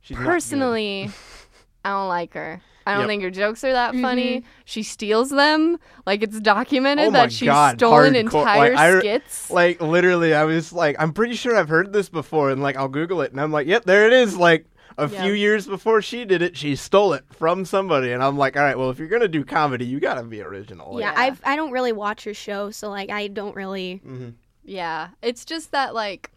she's. 0.00 0.16
Personally, 0.16 1.10
I 1.84 1.90
don't 1.90 2.08
like 2.08 2.34
her. 2.34 2.60
I 2.84 2.92
don't 2.94 3.02
Yep. 3.02 3.08
think 3.08 3.22
her 3.22 3.30
jokes 3.30 3.62
are 3.62 3.72
that 3.72 3.94
funny. 3.94 4.38
Mm-hmm. 4.38 4.46
She 4.64 4.82
steals 4.82 5.30
them. 5.30 5.78
Like 6.04 6.22
it's 6.24 6.40
documented 6.40 7.06
Oh 7.06 7.10
that 7.12 7.30
she's 7.32 7.46
God, 7.46 7.78
stolen 7.78 8.14
hardcore. 8.14 8.18
entire 8.18 8.70
Like, 8.74 8.78
I- 8.78 8.98
skits. 8.98 9.50
Like 9.52 9.80
literally, 9.80 10.34
I 10.34 10.42
was 10.44 10.72
like, 10.72 10.96
I'm 10.98 11.12
pretty 11.12 11.34
sure 11.36 11.56
I've 11.56 11.68
heard 11.68 11.92
this 11.92 12.08
before, 12.08 12.50
and 12.50 12.60
like 12.60 12.76
I'll 12.76 12.88
Google 12.88 13.22
it, 13.22 13.30
and 13.30 13.40
I'm 13.40 13.52
like, 13.52 13.68
yep, 13.68 13.84
there 13.84 14.06
it 14.08 14.12
is. 14.12 14.36
Like 14.36 14.66
a 14.98 15.08
Yeah. 15.08 15.22
few 15.22 15.32
years 15.32 15.66
before 15.66 16.02
she 16.02 16.24
did 16.24 16.42
it, 16.42 16.56
she 16.56 16.76
stole 16.76 17.12
it 17.12 17.24
from 17.30 17.64
somebody, 17.64 18.12
and 18.12 18.22
I'm 18.22 18.36
like, 18.38 18.56
all 18.56 18.62
right, 18.62 18.78
well, 18.78 18.90
if 18.90 18.98
you're 18.98 19.08
gonna 19.08 19.28
do 19.28 19.44
comedy, 19.44 19.84
you 19.84 20.00
gotta 20.00 20.22
be 20.22 20.40
original. 20.42 20.98
Yeah, 21.00 21.12
Yeah. 21.12 21.20
I've 21.20 21.40
I 21.44 21.56
don't 21.56 21.70
really 21.72 21.92
watch 21.92 22.24
her 22.24 22.34
show, 22.34 22.70
so 22.70 22.88
like 22.90 23.10
I 23.10 23.28
don't 23.28 23.54
really. 23.56 24.00
mhm. 24.06 24.34
Yeah, 24.64 25.08
it's 25.22 25.44
just 25.44 25.72
that 25.72 25.92
like 25.94 26.30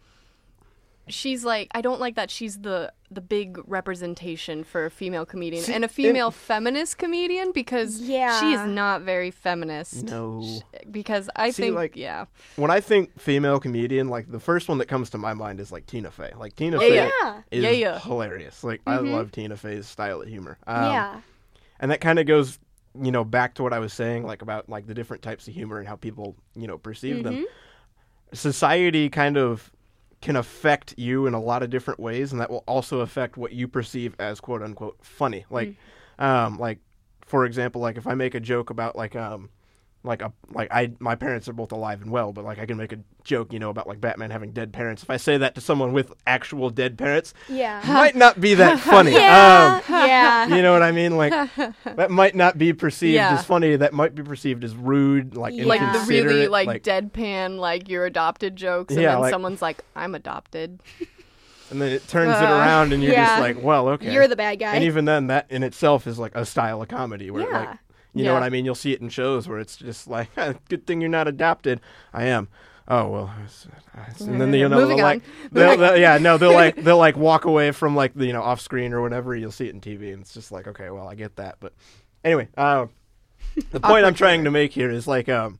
she's 1.08 1.44
like 1.44 1.68
I 1.72 1.80
don't 1.80 2.00
like 2.00 2.16
that 2.16 2.30
she's 2.30 2.58
the 2.60 2.92
the 3.10 3.20
big 3.20 3.58
representation 3.68 4.64
for 4.64 4.86
a 4.86 4.90
female 4.90 5.24
comedian 5.24 5.62
See, 5.62 5.72
and 5.72 5.84
a 5.84 5.88
female 5.88 6.30
feminist 6.32 6.98
comedian 6.98 7.52
because 7.52 8.00
Yeah. 8.00 8.40
she 8.40 8.52
is 8.52 8.60
not 8.66 9.02
very 9.02 9.30
feminist. 9.30 10.02
No. 10.04 10.44
Because 10.90 11.30
I 11.36 11.50
See, 11.50 11.62
think 11.64 11.76
like- 11.76 11.96
yeah. 11.96 12.24
When 12.56 12.70
I 12.72 12.80
think 12.80 13.18
female 13.20 13.60
comedian, 13.60 14.08
like 14.08 14.30
the 14.30 14.40
first 14.40 14.68
one 14.68 14.78
that 14.78 14.86
comes 14.86 15.10
to 15.10 15.18
my 15.18 15.34
mind 15.34 15.60
is 15.60 15.70
like 15.70 15.86
Tina 15.86 16.10
Fey. 16.10 16.32
Like 16.36 16.56
Tina 16.56 16.78
Fey 16.80 16.96
yeah. 16.96 17.42
is 17.52 17.62
Yeah, 17.62 17.70
yeah. 17.70 17.98
hilarious. 18.00 18.64
Like 18.64 18.84
Mhm. 18.84 18.92
I 18.92 18.98
love 18.98 19.30
Tina 19.30 19.56
Fey's 19.56 19.86
style 19.86 20.22
of 20.22 20.28
humor. 20.28 20.58
Um, 20.66 20.82
yeah. 20.90 21.20
and 21.78 21.90
that 21.92 22.00
kind 22.00 22.18
of 22.18 22.26
goes 22.26 22.58
you 23.00 23.12
know 23.12 23.22
back 23.24 23.52
to 23.52 23.62
what 23.62 23.74
i 23.74 23.78
was 23.78 23.92
saying 23.92 24.24
like 24.24 24.40
about 24.40 24.70
like 24.70 24.86
the 24.86 24.94
different 24.94 25.22
types 25.22 25.46
of 25.46 25.52
humor 25.52 25.78
and 25.78 25.86
how 25.86 25.94
people 25.96 26.34
you 26.54 26.66
know 26.66 26.78
perceive 26.78 27.22
them 27.22 27.44
society 28.32 29.08
kind 29.08 29.36
of 29.36 29.70
can 30.26 30.34
affect 30.34 30.92
you 30.98 31.28
in 31.28 31.34
a 31.34 31.40
lot 31.40 31.62
of 31.62 31.70
different 31.70 32.00
ways 32.00 32.32
and 32.32 32.40
that 32.40 32.50
will 32.50 32.64
also 32.66 32.98
affect 32.98 33.36
what 33.36 33.52
you 33.52 33.68
perceive 33.68 34.12
as 34.18 34.40
quote 34.40 34.60
unquote 34.60 34.98
funny. 35.00 35.44
Like 35.50 35.76
um 36.18 36.58
like 36.58 36.80
for 37.24 37.44
example 37.44 37.80
like 37.80 37.96
if 37.96 38.06
i 38.06 38.14
make 38.14 38.34
a 38.34 38.40
joke 38.40 38.70
about 38.70 38.96
like 38.96 39.14
um 39.14 39.50
like 40.06 40.22
a 40.22 40.32
like 40.52 40.68
I 40.70 40.92
my 41.00 41.14
parents 41.14 41.48
are 41.48 41.52
both 41.52 41.72
alive 41.72 42.00
and 42.00 42.10
well, 42.10 42.32
but 42.32 42.44
like 42.44 42.58
I 42.58 42.64
can 42.66 42.76
make 42.76 42.92
a 42.92 42.98
joke, 43.24 43.52
you 43.52 43.58
know, 43.58 43.70
about 43.70 43.86
like 43.88 44.00
Batman 44.00 44.30
having 44.30 44.52
dead 44.52 44.72
parents. 44.72 45.02
If 45.02 45.10
I 45.10 45.16
say 45.16 45.36
that 45.38 45.54
to 45.56 45.60
someone 45.60 45.92
with 45.92 46.12
actual 46.26 46.70
dead 46.70 46.96
parents, 46.96 47.34
Yeah. 47.48 47.82
might 47.86 48.14
not 48.16 48.40
be 48.40 48.54
that 48.54 48.78
funny. 48.92 49.12
Yeah. 49.12 49.80
Um, 49.86 49.92
yeah. 50.06 50.46
you 50.46 50.62
know 50.62 50.72
what 50.72 50.82
I 50.82 50.92
mean? 50.92 51.16
Like 51.16 51.32
that 51.84 52.10
might 52.10 52.34
not 52.34 52.56
be 52.56 52.72
perceived 52.72 53.14
Yeah. 53.14 53.34
as 53.34 53.44
funny. 53.44 53.76
That 53.76 53.92
might 53.92 54.14
be 54.14 54.22
perceived 54.22 54.62
as 54.64 54.74
rude, 54.76 55.36
like 55.36 55.54
Yeah. 55.54 55.64
Like 55.66 55.80
the 55.80 56.04
really 56.08 56.46
like, 56.48 56.82
deadpan 56.82 57.58
like 57.58 57.88
you're 57.88 58.06
adopted 58.06 58.56
jokes 58.56 58.94
and 58.94 59.02
Yeah, 59.02 59.12
then 59.12 59.20
like- 59.22 59.30
someone's 59.32 59.60
like 59.60 59.82
I'm 59.96 60.14
adopted. 60.14 60.80
and 61.70 61.82
then 61.82 61.90
it 61.90 62.06
turns 62.06 62.30
it 62.30 62.44
Uh, 62.44 62.58
around, 62.58 62.92
and 62.92 63.02
you're 63.02 63.12
yeah. 63.12 63.26
just 63.26 63.40
like, 63.40 63.60
well, 63.60 63.88
okay. 63.88 64.12
You're 64.12 64.28
the 64.28 64.36
bad 64.36 64.60
guy. 64.60 64.74
and 64.76 64.84
even 64.84 65.04
then, 65.04 65.26
that 65.26 65.46
in 65.50 65.64
itself 65.64 66.06
is 66.06 66.16
like 66.16 66.32
a 66.36 66.46
style 66.46 66.80
of 66.80 66.86
comedy 66.86 67.28
where, 67.32 67.42
Yeah. 67.42 67.58
like, 67.58 67.68
you 68.16 68.24
know 68.24 68.34
what 68.34 68.42
I 68.42 68.50
mean? 68.50 68.64
You'll 68.64 68.74
see 68.74 68.92
it 68.92 69.00
in 69.00 69.08
shows 69.08 69.46
where 69.48 69.58
it's 69.58 69.76
just 69.76 70.06
like, 70.08 70.28
good 70.68 70.86
thing 70.86 71.00
you're 71.00 71.10
not 71.10 71.28
adopted. 71.28 71.80
I 72.12 72.24
am. 72.24 72.48
Oh 72.88 73.08
well, 73.08 73.34
it's- 73.44 73.66
it's- 73.66 74.20
and 74.20 74.40
then 74.40 74.52
you 74.54 74.68
know 74.68 74.76
they'll 74.86 74.96
like, 75.02 75.22
they'll, 75.52 75.76
they'll- 75.76 75.96
yeah, 75.96 76.18
no, 76.18 76.38
they'll 76.38 76.52
like 76.52 76.76
they'll 76.84 76.98
like 76.98 77.16
walk 77.16 77.44
away 77.44 77.72
from 77.72 77.96
like 77.96 78.14
the 78.14 78.26
you 78.26 78.32
know 78.32 78.42
off 78.42 78.60
screen 78.60 78.92
or 78.92 79.02
whatever. 79.02 79.34
You'll 79.34 79.50
see 79.50 79.66
it 79.66 79.74
in 79.74 79.80
TV, 79.80 80.12
and 80.12 80.22
it's 80.22 80.32
just 80.32 80.52
like, 80.52 80.68
okay, 80.68 80.90
well, 80.90 81.08
I 81.08 81.14
get 81.16 81.34
that, 81.36 81.56
but 81.58 81.72
anyway, 82.24 82.48
uh, 82.56 82.86
the 83.72 83.80
point 83.80 84.04
I'm 84.06 84.14
trying 84.14 84.44
to 84.44 84.50
make 84.52 84.72
here 84.72 84.88
is 84.90 85.08
like, 85.08 85.28
um, 85.28 85.58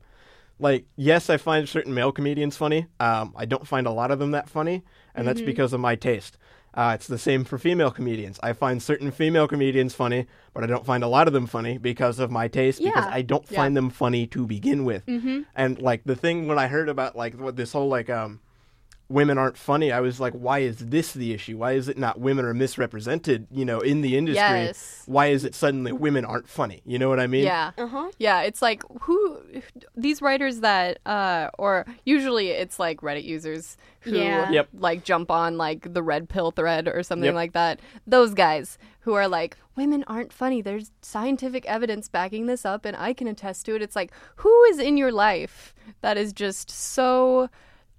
like 0.57 0.85
yes, 0.95 1.29
I 1.29 1.35
find 1.35 1.67
certain 1.67 1.93
male 1.93 2.13
comedians 2.13 2.55
funny. 2.55 2.87
Um, 3.01 3.33
I 3.35 3.43
don't 3.45 3.67
find 3.67 3.87
a 3.87 3.91
lot 3.91 4.09
of 4.11 4.19
them 4.19 4.31
that 4.31 4.47
funny, 4.49 4.83
and 5.13 5.27
that's 5.27 5.41
because 5.41 5.73
of 5.73 5.81
my 5.81 5.95
taste. 5.95 6.37
Uh, 6.77 6.91
it's 6.93 7.07
the 7.07 7.17
same 7.17 7.43
for 7.43 7.57
female 7.57 7.89
comedians. 7.89 8.39
I 8.43 8.53
find 8.53 8.81
certain 8.81 9.09
female 9.09 9.47
comedians 9.47 9.95
funny, 9.95 10.27
but 10.53 10.63
I 10.63 10.67
don't 10.67 10.85
find 10.85 11.03
a 11.03 11.07
lot 11.07 11.25
of 11.27 11.33
them 11.33 11.47
funny 11.47 11.79
because 11.79 12.19
of 12.19 12.29
my 12.29 12.47
taste. 12.47 12.79
yeah. 12.79 12.91
Because 12.91 13.05
I 13.11 13.23
don't 13.23 13.45
Yeah. 13.49 13.57
find 13.59 13.75
them 13.75 13.89
funny 13.89 14.27
to 14.27 14.45
begin 14.45 14.85
with. 14.85 15.03
Mm-hmm. 15.07 15.41
And 15.55 15.81
like 15.81 16.03
the 16.05 16.15
thing 16.15 16.47
when 16.47 16.59
I 16.59 16.67
heard 16.67 16.87
about 16.87 17.15
like 17.15 17.33
what 17.39 17.55
this 17.55 17.71
whole 17.73 17.87
like 17.89 18.11
um 18.11 18.41
women 19.09 19.37
aren't 19.37 19.57
funny, 19.57 19.91
I 19.91 20.01
was 20.01 20.19
like, 20.19 20.33
why 20.33 20.59
is 20.59 20.77
this 20.77 21.13
the 21.13 21.33
issue? 21.33 21.57
Why 21.57 21.73
is 21.73 21.87
it 21.87 21.97
not 21.97 22.19
women 22.19 22.43
are 22.45 22.53
misrepresented, 22.53 23.47
you 23.51 23.63
know, 23.63 23.79
in 23.79 24.01
the 24.01 24.17
industry? 24.17 24.41
Yes. 24.41 25.03
Why 25.05 25.27
is 25.27 25.45
it 25.45 25.55
suddenly 25.55 25.91
women 25.93 26.25
aren't 26.25 26.47
funny? 26.49 26.81
You 26.85 26.99
know 26.99 27.07
what 27.09 27.19
I 27.19 27.27
mean? 27.27 27.45
Yeah. 27.45 27.71
Uh 27.77 27.87
huh. 27.87 28.11
Yeah, 28.17 28.41
it's 28.41 28.61
like 28.61 28.83
who 29.01 29.39
these 29.95 30.21
writers 30.21 30.59
that 30.59 30.99
uh 31.05 31.49
or 31.57 31.85
usually 32.05 32.49
it's 32.49 32.79
like 32.79 33.01
Reddit 33.01 33.23
users 33.23 33.77
who 34.01 34.17
Yeah. 34.17 34.49
Yep. 34.51 34.69
like 34.73 35.03
jump 35.03 35.31
on 35.31 35.57
like 35.57 35.93
the 35.93 36.03
red 36.03 36.27
pill 36.27 36.51
thread 36.51 36.87
or 36.87 37.01
something 37.03 37.25
Yep. 37.27 37.35
like 37.35 37.53
that. 37.53 37.79
Those 38.05 38.33
guys 38.33 38.77
who 39.01 39.13
are 39.13 39.27
like 39.27 39.57
women 39.77 40.03
aren't 40.07 40.33
funny. 40.33 40.61
There's 40.61 40.91
scientific 41.01 41.65
evidence 41.65 42.09
backing 42.09 42.47
this 42.47 42.65
up 42.65 42.83
and 42.83 42.97
I 42.97 43.13
can 43.13 43.27
attest 43.27 43.65
to 43.67 43.75
it. 43.75 43.81
It's 43.81 43.95
like 43.95 44.11
who 44.37 44.63
is 44.65 44.79
in 44.79 44.97
your 44.97 45.11
life 45.13 45.73
that 46.01 46.17
is 46.17 46.33
just 46.33 46.69
so 46.69 47.49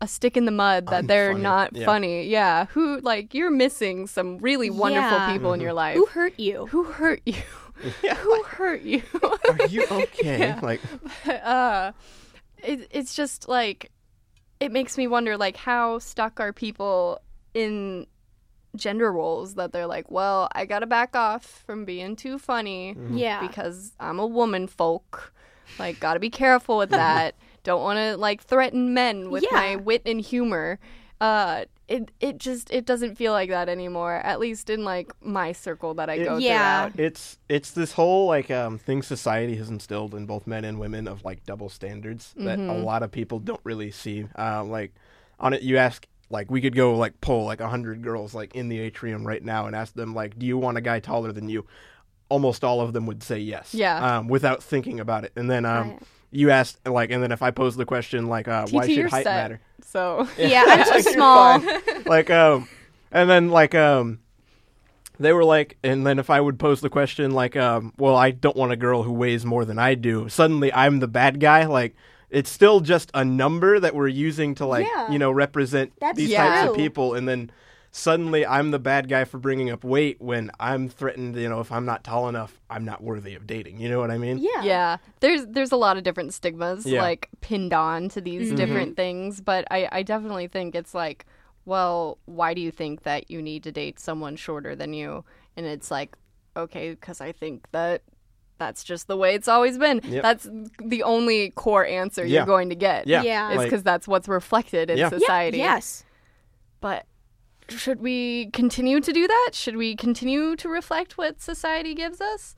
a 0.01 0.07
stick 0.09 0.37
in 0.37 0.45
the 0.45 0.53
mud 0.53 0.87
that 0.87 1.09
they're 1.09 1.35
Unfunny. 1.35 1.41
not 1.41 1.77
Yeah. 1.77 1.87
funny. 1.87 2.25
Yeah, 2.29 2.67
who 2.67 3.01
like 3.01 3.35
you're 3.35 3.51
missing 3.51 4.07
some 4.07 4.39
really 4.39 4.71
wonderful 4.71 5.19
Yeah. 5.19 5.33
people 5.33 5.53
in 5.53 5.61
your 5.61 5.73
life. 5.73 5.97
Who 5.97 6.07
hurt 6.07 6.39
you? 6.39 6.67
Who 6.67 6.85
hurt 6.85 7.21
you? 7.27 7.35
who 8.17 8.43
hurt 8.45 8.83
you? 8.83 9.03
Are 9.49 9.67
you 9.67 9.85
okay? 9.91 10.39
Yeah. 10.41 10.61
Like 10.63 10.81
uh, 11.45 11.93
it, 12.59 12.89
it's 12.91 13.15
just 13.15 13.49
like 13.49 13.91
it 14.61 14.73
makes 14.73 14.97
me 14.99 15.07
wonder 15.07 15.37
like 15.37 15.57
how 15.57 15.99
stuck 15.99 16.41
are 16.41 16.53
people 16.53 17.21
in 17.55 18.07
gender 18.77 19.11
roles 19.13 19.55
that 19.55 19.73
they're 19.73 19.87
like 19.87 20.11
well 20.11 20.47
i 20.53 20.65
gotta 20.67 20.87
back 20.87 21.17
off 21.17 21.63
from 21.67 21.85
being 21.87 22.15
too 22.15 22.39
funny 22.39 22.95
Yeah. 23.11 23.41
because 23.41 23.93
i'm 23.99 24.19
a 24.19 24.27
woman 24.27 24.67
folk 24.69 25.33
like 25.79 25.99
gotta 25.99 26.21
be 26.21 26.29
careful 26.31 26.77
with 26.77 26.91
that 26.91 27.35
don't 27.69 27.83
want 27.83 27.99
to 27.99 28.17
like 28.17 28.43
threaten 28.43 28.93
men 28.95 29.31
with 29.31 29.45
Yeah. 29.45 29.57
my 29.61 29.77
wit 29.77 30.03
and 30.05 30.21
humor 30.21 30.79
uh 31.21 31.65
it 31.89 32.11
it 32.21 32.39
just 32.39 32.71
it 32.71 32.85
doesn't 32.87 33.17
feel 33.17 33.33
like 33.33 33.51
that 33.51 33.69
anymore 33.69 34.15
at 34.23 34.39
least 34.39 34.71
in 34.71 34.85
like 34.85 35.11
my 35.21 35.51
circle 35.53 35.95
that 35.95 36.09
i 36.09 36.15
It- 36.15 36.25
go 36.25 36.37
Yeah. 36.39 36.91
throughout 36.91 37.01
it's 37.07 37.39
it's 37.49 37.71
this 37.73 37.93
whole 37.93 38.27
like 38.27 38.51
um 38.51 38.79
thing 38.79 39.03
society 39.03 39.57
has 39.57 39.69
instilled 39.69 40.15
in 40.15 40.27
both 40.27 40.47
men 40.47 40.65
and 40.65 40.79
women 40.79 41.09
of 41.09 41.25
like 41.25 41.45
double 41.45 41.69
standards 41.69 42.35
that 42.37 42.59
a 42.59 42.63
Mhm. 42.63 42.85
lot 42.85 43.03
of 43.03 43.11
people 43.11 43.39
don't 43.41 43.61
really 43.65 43.91
see. 43.91 44.27
Um, 44.37 44.71
like 44.71 44.93
on 45.41 45.53
it, 45.55 45.63
you 45.63 45.77
ask 45.79 46.07
like 46.31 46.51
we 46.51 46.61
could 46.61 46.77
go 46.77 46.95
like 46.95 47.21
poll 47.21 47.45
like 47.47 47.61
a 47.61 47.69
hundred 47.69 48.03
girls 48.03 48.35
like 48.35 48.55
in 48.55 48.69
the 48.69 48.79
atrium 48.79 49.27
right 49.27 49.43
now 49.45 49.67
and 49.67 49.75
ask 49.75 49.95
them 49.95 50.15
like, 50.15 50.39
do 50.39 50.45
you 50.47 50.57
want 50.59 50.77
a 50.79 50.81
guy 50.83 51.01
taller 51.01 51.33
than 51.33 51.49
you? 51.49 51.65
Almost 52.29 52.63
all 52.63 52.81
of 52.83 52.93
them 52.93 53.07
would 53.07 53.23
say 53.23 53.39
yes. 53.39 53.73
Yeah. 53.75 53.97
Um, 54.19 54.29
without 54.29 54.63
thinking 54.63 55.01
about 55.01 55.25
it, 55.25 55.33
and 55.35 55.51
then 55.51 55.65
um, 55.65 55.91
Right. 55.93 56.03
You 56.31 56.51
asked 56.51 56.87
like, 56.87 57.11
and 57.11 57.23
then 57.23 57.33
if 57.33 57.43
I 57.43 57.51
pose 57.51 57.77
the 57.77 57.85
question 57.87 58.27
like, 58.27 58.49
uh, 58.49 58.67
why 58.71 58.87
should 58.87 59.11
height 59.11 59.25
set. 59.25 59.35
matter? 59.37 59.61
so 59.83 60.29
Yeah, 60.39 60.65
I'm 60.67 60.93
too 61.03 61.11
small. 61.13 61.63
like 62.07 62.31
um 62.31 62.69
and 63.11 63.29
then 63.31 63.49
like 63.51 63.75
um 63.75 64.19
they 65.21 65.33
were 65.33 65.45
like, 65.45 65.77
and 65.83 66.07
then 66.07 66.19
if 66.21 66.31
I 66.31 66.41
would 66.41 66.59
pose 66.61 66.81
the 66.81 66.89
question 66.91 67.33
like, 67.33 67.57
um, 67.57 67.93
well, 67.99 68.15
I 68.15 68.31
don't 68.31 68.57
want 68.57 68.71
a 68.71 68.77
girl 68.77 69.03
who 69.03 69.13
weighs 69.13 69.45
more 69.45 69.65
than 69.65 69.77
I 69.77 69.95
do. 69.97 70.29
Suddenly, 70.29 70.73
I'm 70.73 71.01
the 71.01 71.09
bad 71.09 71.41
guy. 71.41 71.65
Like, 71.67 71.97
it's 72.31 72.49
still 72.49 72.79
just 72.79 73.11
a 73.15 73.25
number 73.25 73.81
that 73.81 73.97
we're 73.97 74.07
using 74.07 74.55
to 74.57 74.67
like, 74.67 74.87
Yeah. 74.87 75.11
you 75.11 75.19
know, 75.19 75.33
represent 75.33 75.93
That's 76.01 76.17
these 76.17 76.33
types 76.33 76.61
true. 76.63 76.71
of 76.71 76.77
people, 76.77 77.15
and 77.15 77.27
then 77.29 77.51
suddenly 77.91 78.47
I'm 78.47 78.71
the 78.71 78.79
bad 78.79 79.09
guy 79.09 79.25
for 79.25 79.39
bringing 79.39 79.71
up 79.71 79.85
weight 79.85 80.21
when 80.21 80.51
I'm 80.61 80.89
threatened. 80.89 81.37
You 81.37 81.49
know, 81.49 81.61
if 81.61 81.73
I'm 81.73 81.85
not 81.85 82.05
tall 82.05 82.29
enough, 82.29 82.61
I'm 82.69 82.85
not 82.85 83.03
worthy 83.03 83.35
of 83.35 83.47
dating. 83.47 83.81
You 83.81 83.89
know 83.89 83.99
what 83.99 84.11
I 84.11 84.19
mean? 84.19 84.39
Yeah. 84.39 84.63
Yeah, 84.63 84.97
there's 85.21 85.47
there's 85.47 85.73
a 85.73 85.77
lot 85.77 85.97
of 85.97 86.03
different 86.03 86.35
stigmas 86.35 86.87
Yeah. 86.87 87.03
like 87.03 87.29
pinned 87.41 87.73
on 87.73 88.09
to 88.11 88.21
these 88.21 88.49
mm-hmm. 88.49 88.57
different 88.57 88.97
things, 88.97 89.41
but 89.41 89.67
I 89.71 89.89
I 89.91 90.03
definitely 90.03 90.49
think 90.49 90.75
it's 90.75 90.95
like, 90.95 91.27
well, 91.65 92.19
why 92.27 92.55
do 92.55 92.61
you 92.61 92.71
think 92.71 93.03
that 93.03 93.31
you 93.31 93.43
need 93.43 93.63
to 93.65 93.73
date 93.73 93.99
someone 93.99 94.37
shorter 94.37 94.75
than 94.75 94.93
you? 94.93 95.25
And 95.57 95.67
it's 95.67 95.91
like, 95.91 96.17
okay, 96.57 96.91
because 96.91 97.21
I 97.21 97.33
think 97.33 97.67
that 97.73 98.03
that's 98.59 98.83
just 98.83 99.07
the 99.07 99.17
way 99.17 99.35
it's 99.35 99.49
always 99.49 99.79
been. 99.79 100.01
Yep. 100.03 100.23
That's 100.23 100.49
the 100.83 101.03
only 101.05 101.51
core 101.51 101.87
answer 101.87 102.25
Yeah. 102.25 102.39
you're 102.39 102.47
going 102.47 102.71
to 102.71 102.75
get. 102.75 103.07
Yeah. 103.07 103.23
Yeah. 103.23 103.51
is 103.53 103.57
Like- 103.59 103.67
because 103.67 103.83
that's 103.83 104.09
what's 104.09 104.29
reflected 104.29 104.91
in 104.91 104.99
Yeah. 104.99 105.05
Yeah, 105.13 105.19
society. 105.19 105.59
yes. 105.59 106.05
But 106.81 107.07
should 107.69 108.01
we 108.01 108.51
continue 108.53 109.01
to 109.01 109.13
do 109.13 109.27
that? 109.27 109.51
Should 109.53 109.77
we 109.77 109.95
continue 109.97 110.57
to 110.57 110.69
reflect 110.69 111.19
what 111.19 111.41
society 111.41 111.95
gives 111.95 112.21
us? 112.21 112.55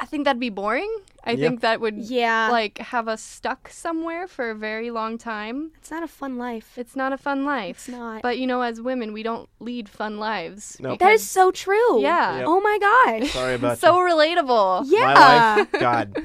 I 0.00 0.04
think 0.04 0.24
that'd 0.24 0.40
be 0.40 0.50
boring. 0.50 0.90
I 1.22 1.32
Yeah. 1.32 1.46
think 1.48 1.60
that 1.60 1.80
would 1.80 1.96
Yeah. 1.96 2.48
like 2.50 2.78
have 2.78 3.06
us 3.06 3.22
stuck 3.22 3.68
somewhere 3.68 4.26
for 4.26 4.50
a 4.50 4.54
very 4.54 4.90
long 4.90 5.16
time. 5.16 5.70
It's 5.78 5.92
not 5.92 6.02
a 6.02 6.08
fun 6.08 6.36
life. 6.38 6.76
It's 6.76 6.96
not 6.96 7.12
a 7.12 7.16
fun 7.18 7.44
life. 7.44 7.76
It's 7.76 7.88
not. 7.88 8.20
But 8.22 8.38
you 8.38 8.46
know, 8.48 8.62
as 8.62 8.80
women, 8.80 9.12
we 9.12 9.22
don't 9.22 9.48
lead 9.60 9.88
fun 9.88 10.18
lives. 10.18 10.76
Nope. 10.80 10.98
That 10.98 11.12
is 11.12 11.28
so 11.28 11.52
true. 11.52 12.02
Yeah. 12.02 12.38
Yep. 12.38 12.44
Oh 12.48 12.60
my 12.60 12.78
gosh. 12.80 13.30
Sorry 13.32 13.54
about 13.54 13.78
so 13.84 13.96
you. 13.96 14.12
relatable. 14.12 14.86
Yeah. 14.88 15.14
My 15.14 15.56
life, 15.56 15.72
God, 15.72 16.16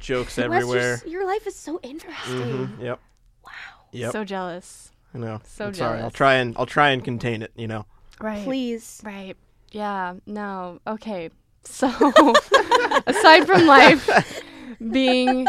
jokes 0.00 0.38
everywhere. 0.38 1.02
your, 1.04 1.12
your 1.20 1.26
life 1.26 1.46
is 1.46 1.54
so 1.54 1.78
interesting. 1.82 2.66
hmm 2.68 2.82
Yep. 2.82 3.00
Wow. 3.44 3.50
Yep. 3.92 4.12
So 4.12 4.24
jealous. 4.24 4.87
I 5.14 5.18
know. 5.18 5.40
so 5.44 5.66
I'm 5.66 5.74
sorry. 5.74 6.00
I'll 6.00 6.10
try 6.10 6.34
and 6.34 6.54
I'll 6.58 6.66
try 6.66 6.90
and 6.90 7.02
contain 7.04 7.42
it. 7.42 7.52
You 7.56 7.66
know. 7.66 7.86
Right. 8.20 8.44
Please. 8.44 9.00
Right. 9.04 9.36
Yeah. 9.70 10.14
No. 10.26 10.80
Okay. 10.86 11.30
So, 11.64 11.88
aside 13.06 13.46
from 13.46 13.66
life 13.66 14.42
being 14.90 15.46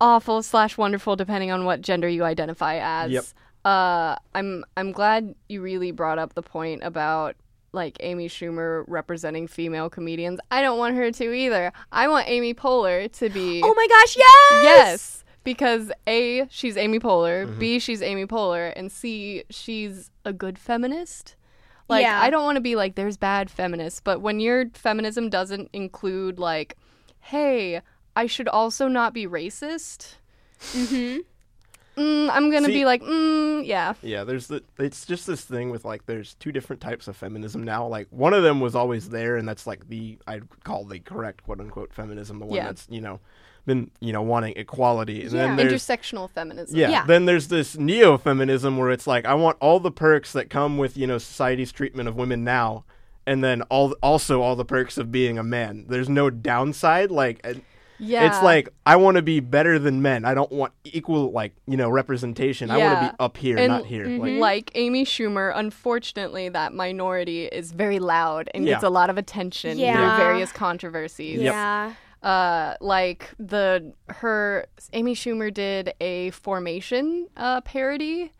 awful 0.00 0.42
slash 0.42 0.78
wonderful, 0.78 1.16
depending 1.16 1.50
on 1.50 1.64
what 1.64 1.80
gender 1.80 2.08
you 2.08 2.22
identify 2.24 2.76
as, 2.80 3.10
Yep. 3.10 3.24
uh, 3.64 4.16
I'm 4.34 4.64
I'm 4.76 4.92
glad 4.92 5.34
you 5.48 5.60
really 5.60 5.90
brought 5.90 6.18
up 6.18 6.34
the 6.34 6.42
point 6.42 6.82
about 6.84 7.34
like 7.72 7.96
Amy 8.00 8.28
Schumer 8.28 8.84
representing 8.86 9.46
female 9.48 9.90
comedians. 9.90 10.38
I 10.50 10.62
don't 10.62 10.78
want 10.78 10.94
her 10.96 11.10
to 11.10 11.32
either. 11.32 11.72
I 11.92 12.08
want 12.08 12.28
Amy 12.28 12.54
Poehler 12.54 13.10
to 13.18 13.28
be. 13.28 13.60
Oh 13.64 13.74
my 13.74 13.86
gosh, 13.88 14.16
yes. 14.16 14.62
Yes, 14.64 15.24
because 15.44 15.90
A, 16.06 16.46
she's 16.50 16.76
Amy 16.76 16.98
Poehler, 16.98 17.46
Mm-hmm. 17.46 17.58
B, 17.58 17.78
she's 17.78 18.02
Amy 18.02 18.26
Poehler, 18.26 18.72
and 18.76 18.90
C, 18.92 19.44
she's 19.50 20.10
a 20.24 20.32
good 20.32 20.58
feminist. 20.58 21.34
Like, 21.88 22.02
Yeah. 22.02 22.20
I 22.20 22.28
don't 22.30 22.44
want 22.44 22.56
to 22.56 22.60
be 22.60 22.76
like, 22.76 22.94
there's 22.96 23.16
bad 23.16 23.50
feminists, 23.50 24.00
but 24.02 24.20
when 24.20 24.40
your 24.40 24.66
feminism 24.74 25.30
doesn't 25.30 25.70
include, 25.72 26.38
like, 26.38 26.76
hey, 27.20 27.80
I 28.14 28.26
should 28.26 28.48
also 28.48 28.88
not 28.88 29.14
be 29.14 29.26
racist, 29.26 30.16
Mm-hmm. 30.60 32.00
mm, 32.00 32.30
I'm 32.30 32.50
going 32.50 32.64
to 32.64 32.68
See- 32.68 32.74
be 32.80 32.84
like, 32.84 33.02
mm, 33.02 33.64
yeah. 33.64 33.94
Yeah, 34.02 34.24
there's 34.24 34.48
the 34.48 34.62
it's 34.78 35.06
just 35.06 35.26
this 35.26 35.44
thing 35.44 35.70
with 35.70 35.84
like 35.84 36.04
there's 36.06 36.34
two 36.34 36.52
different 36.52 36.82
types 36.82 37.08
of 37.08 37.16
feminism 37.16 37.62
now. 37.62 37.86
Like 37.86 38.08
one 38.10 38.34
of 38.34 38.42
them 38.42 38.60
was 38.60 38.74
always 38.74 39.08
there 39.08 39.36
and 39.36 39.48
that's 39.48 39.66
like 39.66 39.88
the 39.88 40.18
I'd 40.26 40.42
call 40.64 40.84
the 40.84 40.98
correct 41.00 41.44
quote 41.44 41.60
unquote 41.60 41.92
feminism, 41.92 42.38
the 42.40 42.46
one 42.46 42.56
Yeah. 42.56 42.66
that's, 42.66 42.86
you 42.90 43.00
know, 43.00 43.20
been, 43.68 43.92
you 44.00 44.12
know, 44.12 44.22
wanting 44.22 44.54
equality. 44.56 45.22
And 45.22 45.30
Yeah. 45.32 45.46
then 45.46 45.56
there's 45.56 45.72
Intersectional 45.86 46.28
feminism. 46.28 46.76
yeah, 46.76 46.90
Yeah. 46.90 47.04
then 47.06 47.24
there's 47.26 47.46
this 47.46 47.78
neo-feminism 47.78 48.76
where 48.76 48.90
it's 48.90 49.06
like 49.06 49.24
I 49.26 49.34
want 49.34 49.56
all 49.60 49.78
the 49.78 49.92
perks 49.92 50.32
that 50.32 50.50
come 50.50 50.76
with, 50.78 50.96
you 50.96 51.06
know, 51.06 51.18
society's 51.18 51.70
treatment 51.70 52.08
of 52.08 52.16
women 52.16 52.42
now 52.42 52.84
and 53.26 53.44
then 53.44 53.62
all 53.70 53.94
also 54.02 54.40
all 54.42 54.56
the 54.56 54.64
perks 54.64 54.98
of 54.98 55.12
being 55.12 55.38
a 55.38 55.42
man. 55.44 55.84
There's 55.88 56.08
no 56.08 56.30
downside 56.30 57.10
like 57.12 57.46
Yeah. 58.00 58.28
It's 58.28 58.40
like 58.44 58.68
I 58.86 58.94
want 58.94 59.16
to 59.16 59.22
be 59.22 59.40
better 59.40 59.76
than 59.76 60.00
men. 60.02 60.24
I 60.24 60.32
don't 60.32 60.52
want 60.52 60.72
equal 60.84 61.32
like, 61.32 61.52
you 61.66 61.76
know, 61.76 61.90
representation. 61.90 62.70
I 62.70 62.78
want 62.78 63.00
to 63.00 63.10
be 63.10 63.16
up 63.18 63.36
here, 63.36 63.58
And- 63.58 63.66
not 63.68 63.86
here. 63.86 64.06
Mm-hmm. 64.06 64.20
Like 64.38 64.38
like 64.40 64.70
Amy 64.76 65.04
Schumer, 65.04 65.50
unfortunately, 65.54 66.48
that 66.48 66.72
minority 66.72 67.46
is 67.46 67.72
very 67.72 67.98
loud 67.98 68.48
and 68.54 68.64
Yeah. 68.64 68.74
gets 68.74 68.84
a 68.84 68.88
lot 68.88 69.10
of 69.10 69.18
attention 69.18 69.78
Yeah. 69.78 69.94
through 70.16 70.24
various 70.24 70.52
controversies. 70.52 71.40
Yep. 71.40 71.52
Yeah. 72.22 72.28
uh 72.28 72.76
like 72.80 73.30
the 73.38 73.92
her 74.08 74.66
Amy 74.92 75.14
Schumer 75.14 75.52
did 75.52 75.92
a 76.00 76.30
formation 76.30 77.28
uh 77.36 77.60
parody 77.62 78.32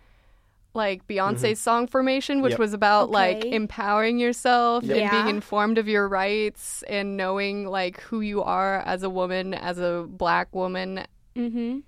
like 0.74 1.06
Beyonce's 1.08 1.58
song 1.58 1.86
Formation 1.86 2.40
which 2.42 2.52
Yep. 2.52 2.58
was 2.60 2.72
about 2.74 3.10
like 3.10 3.44
empowering 3.44 4.18
yourself 4.18 4.84
and 4.84 4.92
Yep. 4.96 5.10
being 5.10 5.28
informed 5.28 5.78
of 5.78 5.88
your 5.88 6.06
rights 6.08 6.84
and 6.88 7.16
knowing 7.16 7.66
like 7.66 8.00
who 8.00 8.20
you 8.20 8.42
are 8.42 8.80
as 8.80 9.02
a 9.02 9.10
woman 9.10 9.54
as 9.54 9.78
a 9.78 10.04
black 10.08 10.54
woman 10.54 11.04
Mm-hmm. 11.36 11.78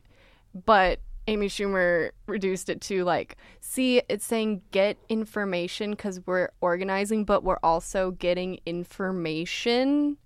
but 0.65 1.01
Amy 1.27 1.47
Schumer 1.49 2.11
reduced 2.27 2.69
it 2.71 2.81
to 2.83 3.05
like, 3.05 3.37
see, 3.61 4.03
it's 4.09 4.25
saying 4.27 4.63
get 4.73 4.97
information 5.09 5.93
because 5.93 6.21
we're 6.27 6.49
organizing, 6.61 7.25
but 7.25 7.45
we're 7.45 7.59
also 7.63 8.11
getting 8.13 8.59
information. 8.67 10.17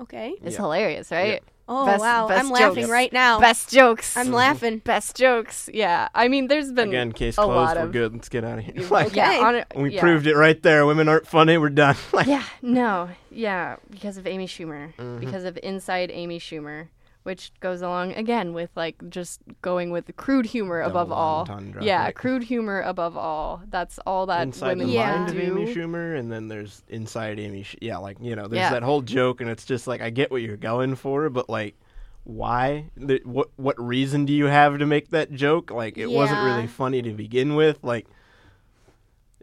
Okay. 0.00 0.34
It's 0.42 0.56
Yeah. 0.56 0.62
hilarious, 0.62 1.10
right? 1.10 1.42
Oh 1.68 1.84
Best- 1.84 2.00
wow, 2.00 2.28
best 2.28 2.44
I'm 2.44 2.50
laughing 2.50 2.82
jokes. 2.84 2.90
right 2.90 3.12
now. 3.12 3.40
Best 3.40 3.70
jokes. 3.70 4.16
I'm 4.16 4.30
laughing. 4.30 4.78
Best 4.78 5.16
jokes. 5.16 5.68
Yeah. 5.74 6.08
I 6.14 6.28
mean, 6.28 6.46
there's 6.46 6.70
been 6.70 6.90
again, 6.90 7.10
case 7.12 7.34
a 7.36 7.42
closed. 7.42 7.56
lot 7.56 7.76
We're 7.76 7.82
of 7.82 7.92
good. 7.92 8.12
Let's 8.12 8.28
get 8.28 8.44
out 8.44 8.58
of 8.60 8.64
here. 8.64 8.74
like 8.90 9.08
Okay. 9.08 9.16
Yeah, 9.40 9.44
on 9.46 9.54
it- 9.56 9.72
we 9.74 9.92
yeah. 9.94 10.00
proved 10.00 10.28
it 10.28 10.36
right 10.36 10.62
there. 10.62 10.86
Women 10.86 11.08
aren't 11.08 11.26
funny. 11.26 11.58
We're 11.58 11.70
done. 11.70 11.96
like 12.12 12.28
Yeah, 12.28 12.44
no, 12.62 13.08
yeah, 13.32 13.76
because 13.90 14.16
of 14.16 14.26
Amy 14.28 14.46
Schumer, 14.46 14.94
Mm-hmm. 14.94 15.18
because 15.18 15.42
of 15.44 15.58
Inside 15.62 16.10
Amy 16.12 16.38
Schumer, 16.38 16.86
which 17.26 17.50
goes 17.60 17.82
along 17.82 18.12
again 18.12 18.52
with 18.54 18.70
like 18.76 18.96
just 19.10 19.40
going 19.60 19.90
with 19.90 20.06
the 20.06 20.12
crude 20.12 20.46
humor 20.46 20.80
above 20.80 21.10
all. 21.10 21.40
entendre, 21.40 21.82
Yeah, 21.82 22.04
like- 22.04 22.14
crude 22.14 22.44
humor 22.44 22.80
above 22.82 23.16
all. 23.16 23.62
That's 23.68 23.98
all 24.06 24.26
that 24.26 24.42
inside 24.42 24.74
the 24.78 24.84
women 24.84 24.88
Yeah. 24.90 25.16
mind 25.24 25.30
of. 25.30 25.38
Amy 25.40 25.74
Schumer, 25.74 26.16
and 26.18 26.30
then 26.30 26.46
there's 26.48 26.82
inside 26.88 27.40
Amy. 27.40 27.64
Sch- 27.64 27.76
yeah, 27.82 27.96
like 27.98 28.18
you 28.20 28.36
know, 28.36 28.46
there's 28.46 28.60
Yeah. 28.60 28.70
that 28.70 28.82
whole 28.84 29.02
joke, 29.02 29.40
and 29.40 29.50
it's 29.50 29.64
just 29.64 29.86
like 29.88 30.00
I 30.00 30.10
get 30.10 30.30
what 30.30 30.40
you're 30.42 30.56
going 30.56 30.94
for, 30.94 31.28
but 31.28 31.48
like, 31.50 31.74
why? 32.22 32.90
The, 32.96 33.20
what 33.24 33.48
what 33.56 33.74
reason 33.80 34.24
do 34.24 34.32
you 34.32 34.46
have 34.46 34.78
to 34.78 34.86
make 34.86 35.10
that 35.10 35.32
joke? 35.32 35.70
Like, 35.72 35.98
it 35.98 36.06
wasn't 36.10 36.42
really 36.44 36.66
funny 36.68 37.02
to 37.02 37.10
begin 37.12 37.54
with. 37.56 37.78
Like, 37.82 38.06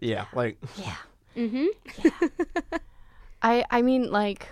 yeah, 0.02 0.26
like 0.34 0.58
yeah 0.78 0.96
Mm-hmm. 1.36 1.66
I 3.42 3.66
I 3.70 3.82
mean 3.82 4.12
like 4.12 4.52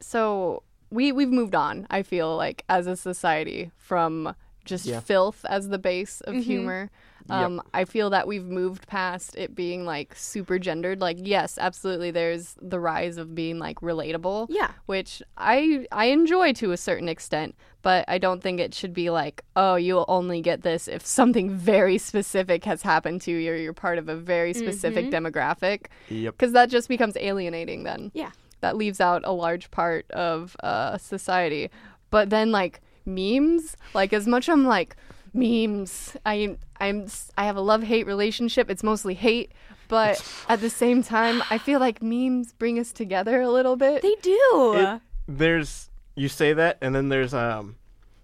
so 0.00 0.62
we 0.94 1.12
we've 1.12 1.30
moved 1.40 1.54
on, 1.54 1.86
I 1.90 2.02
feel 2.02 2.36
like 2.36 2.64
as 2.68 2.86
a 2.86 2.96
society 2.96 3.70
from 3.76 4.34
just 4.64 4.86
Yeah. 4.86 5.00
filth 5.00 5.44
as 5.48 5.68
the 5.68 5.78
base 5.78 6.20
of 6.22 6.34
Mm-hmm. 6.34 6.42
humor. 6.42 6.90
Yep. 7.28 7.36
Um 7.38 7.62
I 7.72 7.84
feel 7.84 8.10
that 8.10 8.26
we've 8.26 8.44
moved 8.60 8.86
past 8.86 9.34
it 9.36 9.54
being 9.54 9.84
like 9.86 10.14
super 10.14 10.58
gendered. 10.58 11.00
Like 11.00 11.16
yes, 11.20 11.58
absolutely 11.58 12.10
there's 12.10 12.54
the 12.60 12.78
rise 12.78 13.16
of 13.16 13.34
being 13.34 13.58
like 13.58 13.80
relatable. 13.80 14.46
Yeah. 14.50 14.70
Which 14.86 15.22
I 15.36 15.86
I 15.90 16.06
enjoy 16.06 16.52
to 16.54 16.72
a 16.72 16.76
certain 16.76 17.08
extent, 17.08 17.54
but 17.82 18.04
I 18.08 18.18
don't 18.18 18.42
think 18.42 18.60
it 18.60 18.74
should 18.74 18.92
be 18.94 19.08
like, 19.10 19.42
oh, 19.56 19.76
you'll 19.76 20.04
only 20.08 20.40
get 20.42 20.62
this 20.62 20.86
if 20.86 21.04
something 21.06 21.48
very 21.50 21.98
specific 21.98 22.64
has 22.64 22.82
happened 22.82 23.20
to 23.22 23.30
you 23.32 23.52
or 23.52 23.56
you're 23.56 23.72
part 23.86 23.98
of 23.98 24.08
a 24.10 24.16
very 24.16 24.52
specific 24.54 25.06
demographic 25.10 25.86
yep. 26.10 26.34
because 26.36 26.52
that 26.52 26.68
just 26.70 26.88
becomes 26.88 27.16
alienating 27.16 27.84
then 27.84 28.10
Yeah. 28.14 28.30
That 28.64 28.76
leaves 28.76 29.00
out 29.00 29.20
a 29.24 29.32
large 29.32 29.70
part 29.70 30.10
of 30.12 30.56
uh, 30.62 30.96
society 30.96 31.70
but 32.10 32.30
then 32.30 32.50
like 32.50 32.80
memes 33.04 33.76
like 33.92 34.12
as 34.12 34.26
much 34.26 34.48
i'm 34.48 34.64
like 34.64 34.96
memes 35.34 36.16
i 36.24 36.56
i'm 36.80 37.06
I 37.36 37.44
have 37.44 37.56
a 37.56 37.60
love 37.60 37.82
hate 37.82 38.06
relationship 38.06 38.70
it's 38.70 38.82
mostly 38.82 39.14
hate 39.14 39.52
but 39.88 40.24
at 40.48 40.60
the 40.60 40.70
same 40.70 41.02
time 41.02 41.42
i 41.50 41.58
feel 41.58 41.78
like 41.78 42.02
memes 42.02 42.52
bring 42.54 42.78
us 42.78 42.92
together 42.92 43.42
a 43.42 43.50
little 43.50 43.76
bit 43.76 44.00
They 44.00 44.16
do. 44.22 44.74
It, 44.76 45.00
there's 45.28 45.90
you 46.16 46.28
say 46.28 46.52
that, 46.52 46.78
and 46.80 46.94
then 46.94 47.08
there's 47.08 47.34
um, 47.34 47.76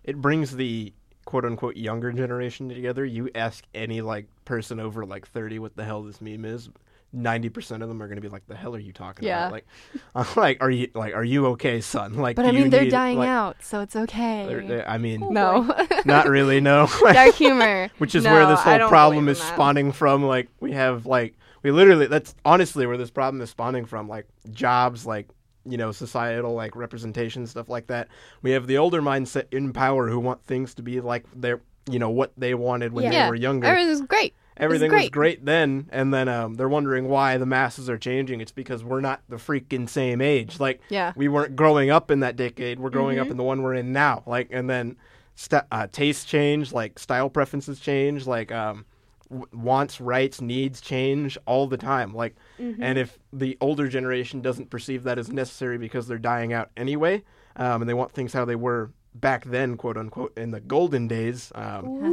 it 0.05 0.16
brings 0.16 0.57
the 0.57 0.93
quote 1.24 1.45
unquote 1.45 1.76
younger 1.76 2.12
generation 2.12 2.68
together. 2.68 3.05
You 3.05 3.30
ask 3.34 3.64
any 3.74 4.01
like 4.01 4.26
person 4.45 4.80
over 4.80 5.05
like 5.05 5.26
thirty 5.26 5.59
what 5.59 5.76
the 5.76 5.84
hell 5.84 6.03
this 6.03 6.20
meme 6.20 6.45
is. 6.45 6.68
Ninety 7.12 7.48
percent 7.48 7.82
of 7.82 7.88
them 7.88 8.00
are 8.00 8.06
gonna 8.06 8.20
be 8.20 8.28
like, 8.28 8.46
"The 8.46 8.54
hell 8.54 8.74
are 8.76 8.78
you 8.78 8.92
talking 8.92 9.26
Yeah. 9.26 9.48
about?" 9.48 9.52
Like, 9.52 9.66
I'm 10.14 10.26
like, 10.36 10.58
"Are 10.61 10.70
you 10.70 10.88
like, 10.94 11.12
are 11.14 11.24
you 11.24 11.46
okay, 11.48 11.80
son?" 11.80 12.14
Like, 12.14 12.36
but 12.36 12.44
i 12.46 12.52
mean 12.52 12.70
they're 12.70 12.84
need- 12.84 12.90
dying 12.90 13.18
like, 13.18 13.28
out 13.28 13.56
so 13.62 13.80
it's 13.80 13.96
okay 13.96 14.46
they're- 14.48 14.64
they're- 14.66 14.84
I 14.86 14.98
mean, 14.98 15.26
no 15.32 15.74
not 16.04 16.28
really. 16.28 16.61
No, 16.61 16.88
dark 17.12 17.34
humor 17.34 17.90
which 17.98 18.14
is 18.14 18.22
No, 18.22 18.32
where 18.32 18.46
this 18.46 18.61
whole 18.61 18.88
problem 18.88 19.28
is 19.28 19.40
that. 19.40 19.52
spawning 19.54 19.90
from. 19.90 20.24
Like, 20.24 20.48
we 20.61 20.70
have 20.72 21.04
like 21.04 21.34
we 21.64 21.72
literally 21.72 22.06
that's 22.06 22.34
honestly 22.44 22.86
where 22.86 22.96
this 22.96 23.11
problem 23.11 23.40
is 23.42 23.50
spawning 23.50 23.86
from. 23.86 24.08
Like 24.08 24.26
jobs, 24.52 25.04
like 25.04 25.28
you 25.66 25.76
know, 25.76 25.90
societal 25.90 26.54
like 26.54 26.76
representation 26.76 27.44
stuff 27.46 27.68
like 27.68 27.88
that. 27.88 28.06
We 28.42 28.52
have 28.52 28.68
the 28.68 28.78
older 28.78 29.02
mindset 29.02 29.52
in 29.52 29.72
power 29.72 30.08
who 30.08 30.20
want 30.20 30.44
things 30.44 30.74
to 30.76 30.82
be 30.82 31.00
like 31.00 31.24
their 31.34 31.61
you 31.90 31.98
know 31.98 32.11
what 32.11 32.32
they 32.36 32.54
wanted 32.54 32.92
when 32.92 33.04
Yeah. 33.11 33.24
they 33.24 33.30
were 33.30 33.34
younger. 33.34 33.66
Everything's 33.66 34.00
great. 34.02 34.32
Everything 34.61 34.90
was 34.92 35.00
great. 35.02 35.12
great 35.12 35.44
then, 35.44 35.88
and 35.90 36.12
then 36.14 36.28
um, 36.28 36.54
they're 36.54 36.68
wondering 36.68 37.08
why 37.08 37.36
the 37.38 37.46
masses 37.46 37.88
are 37.90 37.98
changing. 37.98 38.40
It's 38.40 38.52
because 38.52 38.84
we're 38.84 39.00
not 39.00 39.22
the 39.28 39.36
freaking 39.36 39.88
same 39.88 40.20
age. 40.20 40.61
Like, 40.61 40.80
Yeah. 40.88 41.12
we 41.16 41.28
weren't 41.28 41.56
growing 41.56 41.90
up 41.90 42.11
in 42.11 42.20
that 42.20 42.36
decade. 42.36 42.78
We're 42.78 42.90
growing 42.90 43.18
up 43.18 43.28
in 43.28 43.36
the 43.36 43.42
one 43.42 43.62
we're 43.62 43.74
in 43.74 43.92
now. 43.92 44.22
Like, 44.26 44.48
and 44.50 44.68
then 44.70 44.96
st- 45.34 45.64
uh, 45.72 45.86
tastes 45.90 46.24
change, 46.24 46.72
like 46.72 46.98
style 46.98 47.30
preferences 47.30 47.80
change, 47.80 48.26
like 48.26 48.52
um, 48.52 48.84
w- 49.30 49.46
wants, 49.52 50.00
rights, 50.00 50.40
needs 50.40 50.80
change 50.80 51.38
all 51.46 51.66
the 51.66 51.78
time. 51.78 52.12
Like, 52.14 52.36
and 52.58 52.98
if 52.98 53.18
the 53.32 53.56
older 53.61 53.88
generation 53.88 54.42
doesn't 54.42 54.68
perceive 54.70 55.04
that 55.04 55.18
as 55.18 55.30
necessary 55.32 55.78
because 55.78 56.06
they're 56.06 56.18
dying 56.18 56.52
out 56.52 56.70
anyway, 56.76 57.22
um, 57.56 57.82
and 57.82 57.88
they 57.88 57.94
want 57.94 58.12
things 58.12 58.32
how 58.32 58.44
they 58.44 58.56
were 58.56 58.90
back 59.14 59.44
then, 59.44 59.76
quote 59.76 59.96
unquote, 59.96 60.36
in 60.38 60.50
the 60.50 60.61
golden 60.61 61.08
days. 61.08 61.50
Um, 61.54 61.62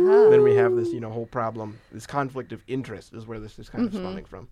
Uh-huh. 0.08 0.30
then 0.30 0.44
we 0.44 0.56
have 0.56 0.76
this, 0.76 0.90
you 0.90 1.00
know, 1.00 1.10
whole 1.12 1.28
problem. 1.28 1.80
This 1.92 2.08
conflict 2.08 2.52
of 2.52 2.64
interest 2.68 3.14
is 3.14 3.26
where 3.28 3.40
this 3.40 3.60
is 3.60 3.70
kind 3.70 3.88
Mm-hmm. 3.88 3.98
of 3.98 4.02
spawning 4.04 4.26
from. 4.26 4.48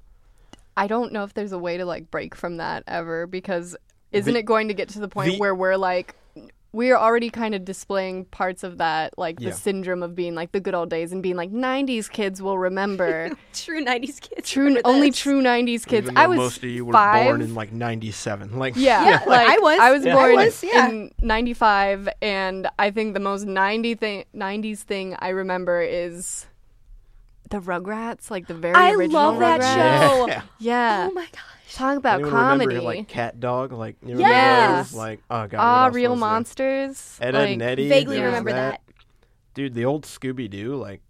I 0.78 0.88
don't 0.88 1.12
know 1.14 1.24
if 1.24 1.34
there's 1.34 1.54
a 1.54 1.60
way 1.60 1.78
to 1.78 1.86
like 1.86 2.12
break 2.12 2.36
from 2.36 2.58
that 2.58 2.84
ever 2.88 3.28
because 3.28 3.76
isn't 4.12 4.34
The- 4.34 4.40
it 4.40 4.44
going 4.46 4.68
to 4.68 4.74
get 4.74 4.90
to 4.90 5.00
the 5.00 5.08
point 5.08 5.34
the- 5.34 5.40
where 5.40 5.56
we're 5.56 5.78
like 5.78 6.16
we're 6.76 6.98
already 6.98 7.30
kind 7.30 7.56
of 7.56 7.64
displaying 7.64 8.26
parts 8.26 8.62
of 8.64 8.80
that 8.80 9.18
like 9.18 9.40
the 9.40 9.54
syndrome 9.54 10.04
of 10.04 10.14
being 10.14 10.36
like 10.36 10.52
the 10.52 10.60
good 10.60 10.76
old 10.76 10.90
days 10.90 11.14
and 11.14 11.24
being 11.24 11.38
like 11.38 11.50
90s 11.52 12.12
kids 12.12 12.42
will 12.42 12.58
remember 12.58 13.30
True 13.54 13.84
'90s 13.84 14.20
kids. 14.20 14.50
true 14.52 14.66
remember 14.66 14.82
only 14.90 15.10
true 15.10 15.42
90s 15.42 15.86
kids 15.88 16.10
I 16.16 16.28
was 16.28 16.38
most 16.38 16.58
of 16.58 16.66
you 16.66 16.84
were 16.86 16.92
five. 16.92 17.26
born 17.28 17.42
in 17.42 17.56
like 17.56 17.72
'97. 17.72 18.60
Like, 18.60 18.74
yeah, 18.76 19.06
Yeah, 19.10 19.24
like 19.26 19.48
I 19.48 19.58
was. 19.60 19.80
I 19.80 19.92
was 19.92 20.06
Yeah. 20.06 20.14
born 20.16 20.32
I 20.32 20.46
was, 20.46 20.64
yeah. 20.64 20.90
in 20.90 21.12
95 21.22 22.10
and 22.22 22.68
I 22.78 22.92
think 22.92 23.14
the 23.14 23.20
most 23.22 23.46
90 23.46 23.96
thing 23.96 24.26
90s 24.36 24.80
thing 24.80 25.16
I 25.18 25.30
remember 25.30 25.82
is 25.82 26.46
the 27.50 27.60
Rugrats 27.60 28.30
like 28.30 28.48
the 28.48 28.54
very 28.54 28.76
I 28.76 28.92
original 28.92 29.22
love 29.22 29.40
that 29.40 29.62
Rugrats. 29.62 30.10
show. 30.10 30.28
Yeah. 30.28 30.42
Yeah. 30.60 31.08
Oh 31.10 31.14
my 31.14 31.28
gosh. 31.32 31.42
Talk 31.76 31.98
about 31.98 32.22
Anyone 32.22 32.32
comedy. 32.32 32.68
remember 32.68 32.86
like 32.88 33.08
Cat 33.10 33.40
Dog? 33.42 33.74
Like, 33.74 33.98
you 34.02 34.16
remember 34.16 34.30
Yes. 34.30 34.92
those? 34.92 34.98
Like, 34.98 35.20
oh 35.30 35.46
god. 35.48 35.60
Ah, 35.60 35.90
real 35.92 36.16
monsters. 36.16 37.18
Ed, 37.22 37.36
Edd 37.36 37.50
n 37.50 37.62
Eddy. 37.62 37.90
Vaguely 37.90 38.22
remember 38.22 38.52
that. 38.54 38.82
Dude, 39.54 39.74
the 39.74 39.84
old 39.86 40.04
Scooby 40.06 40.50
Doo, 40.50 40.76
like, 40.76 41.02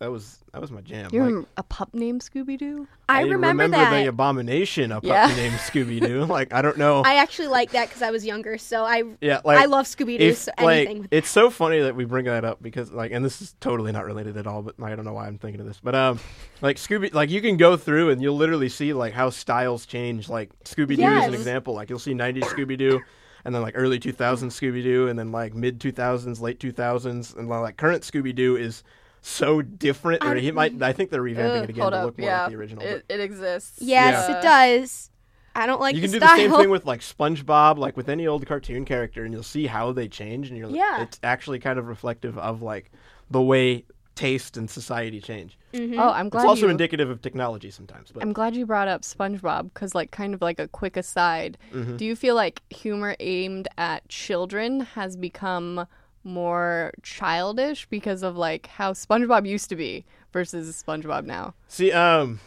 that 0.00 0.10
was 0.10 0.38
that 0.52 0.60
was 0.60 0.70
my 0.70 0.80
jam. 0.80 1.10
You 1.12 1.38
like, 1.38 1.46
a 1.56 1.62
pup 1.62 1.94
named 1.94 2.20
Scooby 2.20 2.58
Doo? 2.58 2.86
I, 3.08 3.22
remember, 3.22 3.68
that. 3.68 3.90
the 3.90 4.06
abomination 4.08 4.92
of 4.92 5.04
Yeah. 5.04 5.26
named 5.36 5.54
Scooby 5.56 6.00
Doo. 6.00 6.24
Like, 6.34 6.52
I 6.52 6.62
don't 6.62 6.78
know. 6.78 7.02
I 7.04 7.16
actually 7.16 7.48
like 7.48 7.70
that 7.72 7.88
because 7.88 8.02
I 8.02 8.10
was 8.10 8.24
younger, 8.24 8.58
so 8.58 8.84
I 8.84 9.04
yeah, 9.20 9.40
like 9.44 9.58
I 9.58 9.66
love 9.66 9.86
Scooby 9.86 10.18
Doo. 10.18 10.34
So 10.34 10.50
like 10.58 10.86
anything. 10.86 11.02
with 11.02 11.12
it's 11.12 11.28
so 11.28 11.48
funny 11.48 11.80
that 11.80 11.94
we 11.94 12.04
bring 12.04 12.24
that 12.24 12.44
up 12.44 12.62
because 12.62 12.90
like 12.92 13.12
and 13.12 13.24
this 13.24 13.40
is 13.40 13.54
totally 13.60 13.92
not 13.92 14.04
related 14.04 14.36
at 14.36 14.46
all 14.46 14.62
but 14.62 14.74
i 14.82 14.94
don't 14.94 15.04
know 15.04 15.12
why 15.12 15.26
i'm 15.26 15.38
thinking 15.38 15.60
of 15.60 15.66
this 15.66 15.80
but 15.82 15.94
um 15.94 16.18
like 16.60 16.76
scooby 16.76 17.12
like 17.14 17.30
you 17.30 17.40
can 17.40 17.56
go 17.56 17.76
through 17.76 18.10
and 18.10 18.20
you'll 18.22 18.36
literally 18.36 18.68
see 18.68 18.92
like 18.92 19.12
how 19.12 19.30
styles 19.30 19.86
change 19.86 20.28
like 20.28 20.50
scooby-doo 20.64 21.02
is 21.02 21.24
an 21.26 21.34
example 21.34 21.74
like 21.74 21.88
you'll 21.88 21.98
see 21.98 22.14
90s 22.14 22.42
scooby-doo 22.44 23.00
and 23.44 23.54
then 23.54 23.62
like 23.62 23.74
early 23.76 23.98
2000s 23.98 24.16
scooby-doo 24.46 25.08
and 25.08 25.18
then 25.18 25.30
like 25.30 25.54
mid 25.54 25.78
2000s 25.78 26.40
late 26.40 26.58
2000s 26.58 27.36
and 27.36 27.48
like 27.48 27.76
current 27.76 28.02
scooby-doo 28.02 28.56
is 28.56 28.82
so 29.26 29.62
different 29.62 30.22
or 30.22 30.34
he 30.34 30.50
might 30.52 30.82
i 30.82 30.92
think 30.92 31.08
they're 31.10 31.22
revamping 31.22 31.56
Ugh, 31.58 31.64
it 31.64 31.70
again 31.70 31.82
hold 31.82 31.92
to 31.94 31.98
up. 31.98 32.04
look 32.04 32.18
more 32.18 32.28
yeah, 32.28 32.42
like 32.42 32.50
the 32.52 32.56
original 32.58 32.84
It, 32.84 33.04
it 33.08 33.20
exists. 33.20 33.78
yes, 33.80 34.28
Uh, 34.28 34.32
it 34.34 34.42
does. 34.42 35.10
I 35.56 35.66
don't 35.66 35.80
like 35.80 35.94
you 35.94 36.02
can 36.02 36.10
the 36.10 36.18
do 36.20 36.26
style. 36.26 36.36
the 36.36 36.42
same 36.42 36.60
thing 36.60 36.70
with 36.70 36.84
like 36.92 37.00
SpongeBob, 37.00 37.78
like 37.78 37.96
with 37.96 38.08
any 38.08 38.26
old 38.26 38.44
cartoon 38.44 38.84
character, 38.84 39.24
and 39.24 39.32
you'll 39.32 39.42
see 39.44 39.66
how 39.66 39.92
they 39.92 40.08
change, 40.08 40.48
and 40.48 40.58
you're 40.58 40.66
like, 40.66 40.76
Yeah. 40.76 41.02
it's 41.02 41.18
actually 41.22 41.58
kind 41.60 41.78
of 41.78 41.86
reflective 41.86 42.36
of 42.38 42.60
like 42.60 42.90
the 43.30 43.40
way 43.40 43.84
taste 44.16 44.56
and 44.56 44.68
society 44.68 45.20
change. 45.20 45.56
Mhm. 45.72 45.96
Oh, 45.98 46.10
I'm 46.12 46.28
glad 46.28 46.42
It's 46.42 46.48
also 46.48 46.66
you. 46.66 46.70
indicative 46.72 47.08
of 47.08 47.22
technology 47.22 47.70
sometimes, 47.70 48.10
but 48.12 48.22
I'm 48.22 48.32
glad 48.32 48.54
you 48.54 48.66
brought 48.66 48.88
up 48.88 49.02
SpongeBob 49.02 49.72
because, 49.74 49.94
like, 49.94 50.10
kind 50.12 50.34
of 50.34 50.42
like 50.42 50.58
a 50.60 50.68
quick 50.68 50.96
aside. 50.96 51.56
Mm-hmm. 51.72 51.96
Do 51.96 52.04
you 52.04 52.14
feel 52.14 52.34
like 52.34 52.60
humor 52.70 53.16
aimed 53.20 53.66
at 53.78 54.06
children 54.08 54.80
has 54.80 55.16
become 55.16 55.86
more 56.24 56.92
childish 57.02 57.86
because 57.86 58.22
of 58.22 58.36
like 58.36 58.66
how 58.66 58.92
SpongeBob 58.92 59.46
used 59.46 59.68
to 59.68 59.76
be 59.76 60.04
versus 60.32 60.82
SpongeBob 60.86 61.24
now? 61.24 61.54
see, 61.68 61.92
um, 61.92 62.40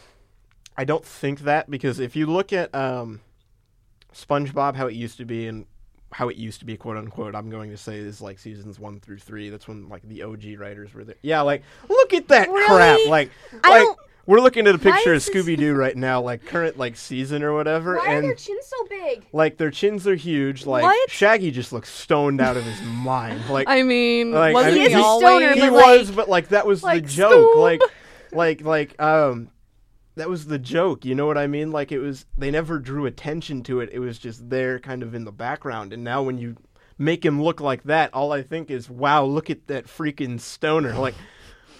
I 0.76 0.84
don't 0.84 1.04
think 1.04 1.40
that 1.40 1.70
because 1.70 1.98
if 1.98 2.14
you 2.14 2.26
look 2.26 2.52
at 2.52 2.74
um, 2.74 3.20
SpongeBob, 4.14 4.74
how 4.76 4.86
it 4.86 4.94
used 4.94 5.16
to 5.18 5.24
be, 5.24 5.46
and 5.46 5.66
how 6.12 6.28
it 6.28 6.36
used 6.36 6.60
to 6.60 6.64
be, 6.64 6.76
quote 6.76 6.96
unquote, 6.96 7.34
I'm 7.34 7.50
going 7.50 7.70
to 7.70 7.76
say 7.76 7.98
is 7.98 8.20
like 8.20 8.38
seasons 8.38 8.78
one 8.78 9.00
through 9.00 9.18
three. 9.18 9.50
That's 9.50 9.68
when 9.68 9.88
like 9.88 10.02
the 10.02 10.22
OG 10.22 10.44
writers 10.58 10.94
were 10.94 11.04
there. 11.04 11.16
Yeah, 11.22 11.42
like 11.42 11.62
look 11.88 12.14
at 12.14 12.28
that 12.28 12.48
crap. 12.48 12.98
Like, 13.08 13.30
I 13.64 13.70
like 13.70 13.82
don't- 13.82 13.98
we're 14.28 14.40
looking 14.40 14.66
at 14.66 14.74
a 14.74 14.78
picture 14.78 15.14
of 15.14 15.22
Scooby 15.22 15.56
Doo 15.56 15.74
right 15.84 15.96
now, 15.96 16.20
like 16.20 16.44
current 16.44 16.76
like 16.78 16.96
season 16.96 17.42
or 17.42 17.54
whatever, 17.54 17.96
Why 17.96 18.04
are 18.06 18.16
and 18.18 18.24
their 18.26 18.34
chins 18.34 18.66
so 18.66 18.76
big? 18.88 19.24
like 19.32 19.56
their 19.56 19.70
chins 19.70 20.06
are 20.06 20.14
huge. 20.14 20.66
Like 20.66 20.82
What? 20.84 21.10
Shaggy 21.10 21.50
just 21.50 21.72
looks 21.72 21.88
stoned 21.90 22.40
out 22.40 22.56
of 22.56 22.62
his 22.62 22.80
mind. 22.84 23.48
Like 23.48 23.66
I 23.68 23.82
mean, 23.82 24.30
Like, 24.32 24.54
wasn't 24.54 24.74
mean, 24.74 24.82
he 24.84 24.88
He 24.90 24.94
a 24.94 25.02
always? 25.02 25.26
stoner, 25.26 25.54
he 25.54 25.60
but, 25.60 25.72
was, 25.72 26.08
like- 26.10 26.16
but 26.16 26.28
like 26.28 26.48
that 26.48 26.66
was 26.66 26.82
like, 26.82 27.04
the 27.04 27.08
joke. 27.08 27.56
Scoob. 27.56 27.60
Like, 27.62 27.80
like, 28.30 28.60
like, 28.62 29.02
um, 29.02 29.50
that 30.16 30.28
was 30.28 30.44
the 30.46 30.58
joke. 30.58 31.04
You 31.06 31.14
know 31.14 31.26
what 31.26 31.38
I 31.38 31.46
mean? 31.46 31.70
Like 31.72 31.90
it 31.92 31.98
was. 32.00 32.26
They 32.36 32.50
never 32.50 32.78
drew 32.78 33.06
attention 33.06 33.62
to 33.62 33.80
it. 33.80 33.88
It 33.92 34.00
was 34.00 34.18
just 34.18 34.50
there, 34.50 34.78
kind 34.78 35.02
of 35.02 35.14
in 35.14 35.24
the 35.24 35.32
background. 35.32 35.92
And 35.94 36.04
now 36.04 36.22
when 36.22 36.36
you 36.38 36.56
make 36.98 37.24
him 37.24 37.40
look 37.40 37.60
like 37.60 37.84
that, 37.84 38.12
all 38.12 38.32
I 38.32 38.42
think 38.42 38.70
is, 38.70 38.90
wow, 38.90 39.24
look 39.24 39.48
at 39.48 39.68
that 39.68 39.86
freaking 39.86 40.40
stoner. 40.40 40.92
Like, 40.94 41.14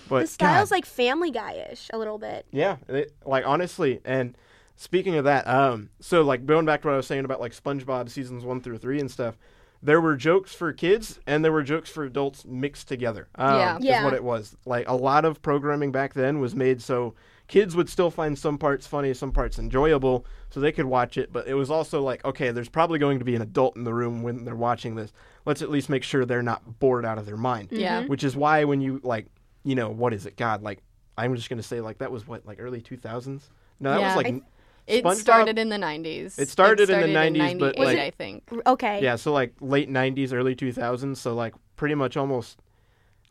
but 0.09 0.21
The 0.23 0.27
style's 0.27 0.71
God, 0.71 0.75
like 0.77 0.87
Family 0.87 1.31
Guy-ish 1.31 1.89
a 1.93 1.99
little 1.99 2.19
bit. 2.19 2.47
yeah, 2.51 2.77
it, 2.89 3.13
like 3.25 3.45
honestly, 3.47 4.01
and 4.05 4.37
speaking 4.77 5.17
of 5.17 5.25
that, 5.25 5.47
um, 5.47 5.91
so 6.01 6.23
like 6.23 6.47
going 6.47 6.67
back 6.67 6.83
to 6.83 6.89
what 6.89 6.95
I 6.95 6.97
was 6.97 7.07
saying 7.07 7.25
about 7.25 7.41
like 7.41 7.53
SpongeBob 7.53 8.09
seasons 8.11 8.45
one 8.45 8.61
through 8.61 8.79
three 8.79 9.01
and 9.01 9.11
stuff, 9.11 9.37
there 9.83 10.01
were 10.01 10.17
jokes 10.17 10.53
for 10.55 10.73
kids 10.73 11.21
and 11.27 11.45
there 11.45 11.53
were 11.53 11.63
jokes 11.63 11.89
for 11.91 12.05
adults 12.05 12.45
mixed 12.45 12.89
together. 12.89 13.29
Um, 13.37 13.57
Yeah. 13.57 13.77
is 13.79 13.85
Yeah. 13.85 14.05
what 14.05 14.15
it 14.15 14.25
was. 14.25 14.57
Like 14.67 14.89
a 14.89 14.95
lot 14.95 15.25
of 15.25 15.41
programming 15.43 15.93
back 15.93 16.15
then 16.15 16.41
was 16.41 16.55
made 16.55 16.83
so 16.83 17.15
kids 17.47 17.75
would 17.77 17.89
still 17.89 18.11
find 18.11 18.37
some 18.39 18.59
parts 18.59 18.87
funny, 18.87 19.15
some 19.15 19.33
parts 19.33 19.59
enjoyable, 19.59 20.27
so 20.51 20.61
they 20.61 20.71
could 20.73 20.85
watch 20.85 21.17
it. 21.17 21.33
But 21.33 21.47
it 21.47 21.55
was 21.55 21.71
also 21.71 22.03
like, 22.03 22.23
okay, 22.25 22.51
there's 22.51 22.69
probably 22.69 22.99
going 22.99 23.21
to 23.21 23.25
be 23.25 23.35
an 23.37 23.41
adult 23.43 23.75
in 23.77 23.85
the 23.85 23.95
room 23.95 24.23
when 24.23 24.45
they're 24.45 24.55
watching 24.55 24.97
this. 24.97 25.13
Let's 25.47 25.63
at 25.63 25.71
least 25.71 25.89
make 25.89 26.03
sure 26.03 26.25
they're 26.27 26.43
not 26.43 26.79
bored 26.79 27.07
out 27.07 27.17
of 27.17 27.25
their 27.25 27.37
mind. 27.39 27.69
Yeah. 27.71 28.05
Which 28.05 28.23
is 28.23 28.37
why 28.37 28.65
when 28.65 28.81
you 28.83 29.01
like, 29.03 29.27
you 29.69 29.75
know, 29.75 29.91
what 29.91 30.15
is 30.15 30.25
it? 30.25 30.37
God, 30.37 30.63
like 30.63 30.79
I'm 31.19 31.35
just 31.37 31.51
gonna 31.51 31.63
say 31.63 31.81
like 31.81 31.99
that 31.99 32.11
was 32.11 32.27
what 32.27 32.47
like 32.47 32.59
early 32.61 32.81
2000s. 32.81 33.43
No, 33.81 33.91
that 33.93 34.01
Yeah. 34.01 34.07
was 34.07 34.17
like 34.25 34.35
I- 34.35 34.41
It 34.87 35.05
SpongeBob- 35.05 35.15
started 35.17 35.59
in 35.59 35.69
the 35.69 35.77
90s. 35.77 36.39
It 36.39 36.49
started 36.49 36.89
in 36.89 37.01
the 37.03 37.09
started 37.13 37.35
90s, 37.35 37.59
but, 37.59 37.77
98, 37.77 37.85
like- 37.85 37.99
I 37.99 38.11
think. 38.11 38.43
Okay. 38.67 39.03
yeah, 39.03 39.17
so 39.17 39.33
like 39.33 39.53
late 39.61 39.91
90s, 39.91 40.33
early 40.33 40.55
2000s. 40.57 41.19
So 41.21 41.35
like 41.35 41.55
pretty 41.77 41.95
much 41.95 42.17
almost, 42.17 42.59